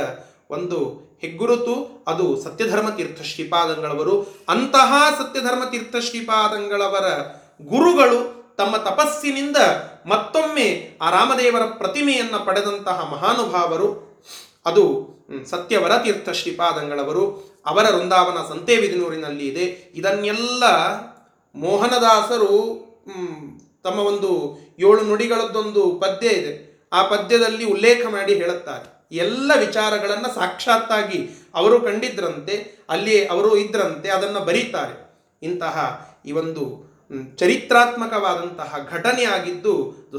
ಒಂದು 0.50 1.02
ಹೆಗ್ಗುರುತು, 1.20 2.04
ಅದು 2.06 2.40
ಸತ್ಯಧರ್ಮ 2.40 2.90
ತೀರ್ಥ 2.90 3.22
ಶ್ರೀಪಾದಂಗಳವರು. 3.22 4.44
ಅಂತಹ 4.48 5.14
ಸತ್ಯಧರ್ಮ 5.18 5.64
ತೀರ್ಥ 5.64 5.96
ಶ್ರೀಪಾದಂಗಳವರ 5.96 7.04
ಗುರುಗಳು 7.64 8.42
ತಮ್ಮ 8.56 8.76
ತಪಸ್ಸಿನಿಂದ 8.76 9.56
ಮತ್ತೊಮ್ಮೆ 10.06 10.98
ಆ 11.02 11.10
ರಾಮದೇವರ 11.10 11.62
ಪ್ರತಿಮೆಯನ್ನು 11.62 12.46
ಪಡೆದಂತಹ 12.46 13.08
ಮಹಾನುಭಾವರು, 13.12 14.12
ಅದು 14.66 15.12
ಸತ್ಯವರ 15.50 15.96
ತೀರ್ಥ 15.96 16.28
ಶ್ರೀಪಾದಂಗಳವರು. 16.28 17.52
ಅವರ 17.66 17.94
ವೃಂದಾವನ 17.94 18.48
ಸಂತೇವಿದನೂರಿನಲ್ಲಿ 18.48 19.48
ಇದೆ. 19.48 19.92
ಇದನ್ನೆಲ್ಲ 19.94 20.64
ಮೋಹನದಾಸರು 21.54 22.82
ತಮ್ಮ 23.84 24.00
ಒಂದು 24.00 24.30
ಏಳು 24.78 25.02
ನುಡಿಗಳದ್ದೊಂದು 25.02 25.82
ಪದ್ಯ 26.02 26.28
ಇದೆ. 26.28 26.52
ಆ 26.92 27.02
ಪದ್ಯದಲ್ಲಿ 27.02 27.64
ಉಲ್ಲೇಖ 27.64 28.06
ಮಾಡಿ 28.10 28.34
ಹೇಳುತ್ತಾರೆ. 28.34 29.16
ಎಲ್ಲ 29.16 29.52
ವಿಚಾರಗಳನ್ನು 29.58 30.34
ಸಾಕ್ಷಾತ್ತಾಗಿ 30.34 31.18
ಅವರು 31.54 31.80
ಕಂಡಿದ್ರಂತೆ 31.80 32.54
ಅಲ್ಲಿ 32.88 33.26
ಅವರು 33.26 33.56
ಇದ್ರಂತೆ, 33.56 34.08
ಅದನ್ನು 34.10 34.40
ಬರೀತಾರೆ. 34.40 34.94
ಇಂತಹ 35.42 35.76
ಈ 36.26 36.32
ಒಂದು 36.32 36.92
ಚರಿತ್ರಾತ್ಮಕವಾದಂತಹ 37.36 38.88
ಘಟನೆ 38.90 39.24
ಆಗಿದ್ದು 39.24 39.72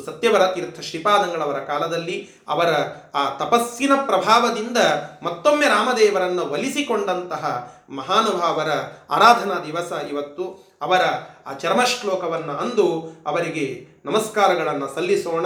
ಸತ್ಯವರ 0.06 0.48
ತೀರ್ಥ 0.48 0.80
ಶ್ರೀಪಾದಂಗಳವರ 0.80 1.60
ಕಾಲದಲ್ಲಿ 1.60 2.30
ಅವರ 2.48 2.70
ಆ 3.16 3.24
ತಪಸ್ಸಿನ 3.30 3.92
ಪ್ರಭಾವದಿಂದ 4.06 4.78
ಮತ್ತೊಮ್ಮೆ 5.24 5.68
ರಾಮದೇವರನ್ನು 5.68 6.44
ಒಲಿಸಿಕೊಂಡಂತಹ 6.46 7.74
ಮಹಾನುಭಾವರ 7.90 8.72
ಆರಾಧನಾ 9.10 9.56
ದಿವಸ 9.66 9.92
ಇವತ್ತು. 10.12 10.46
ಅವರ 10.82 11.02
ಆ 11.46 11.54
ಚರ್ಮಶ್ಲೋಕವನ್ನು 11.54 12.54
ಅಂದು 12.54 13.18
ಅವರಿಗೆ 13.28 13.88
ನಮಸ್ಕಾರಗಳನ್ನು 14.06 14.96
ಸಲ್ಲಿಸೋಣ. 14.96 15.46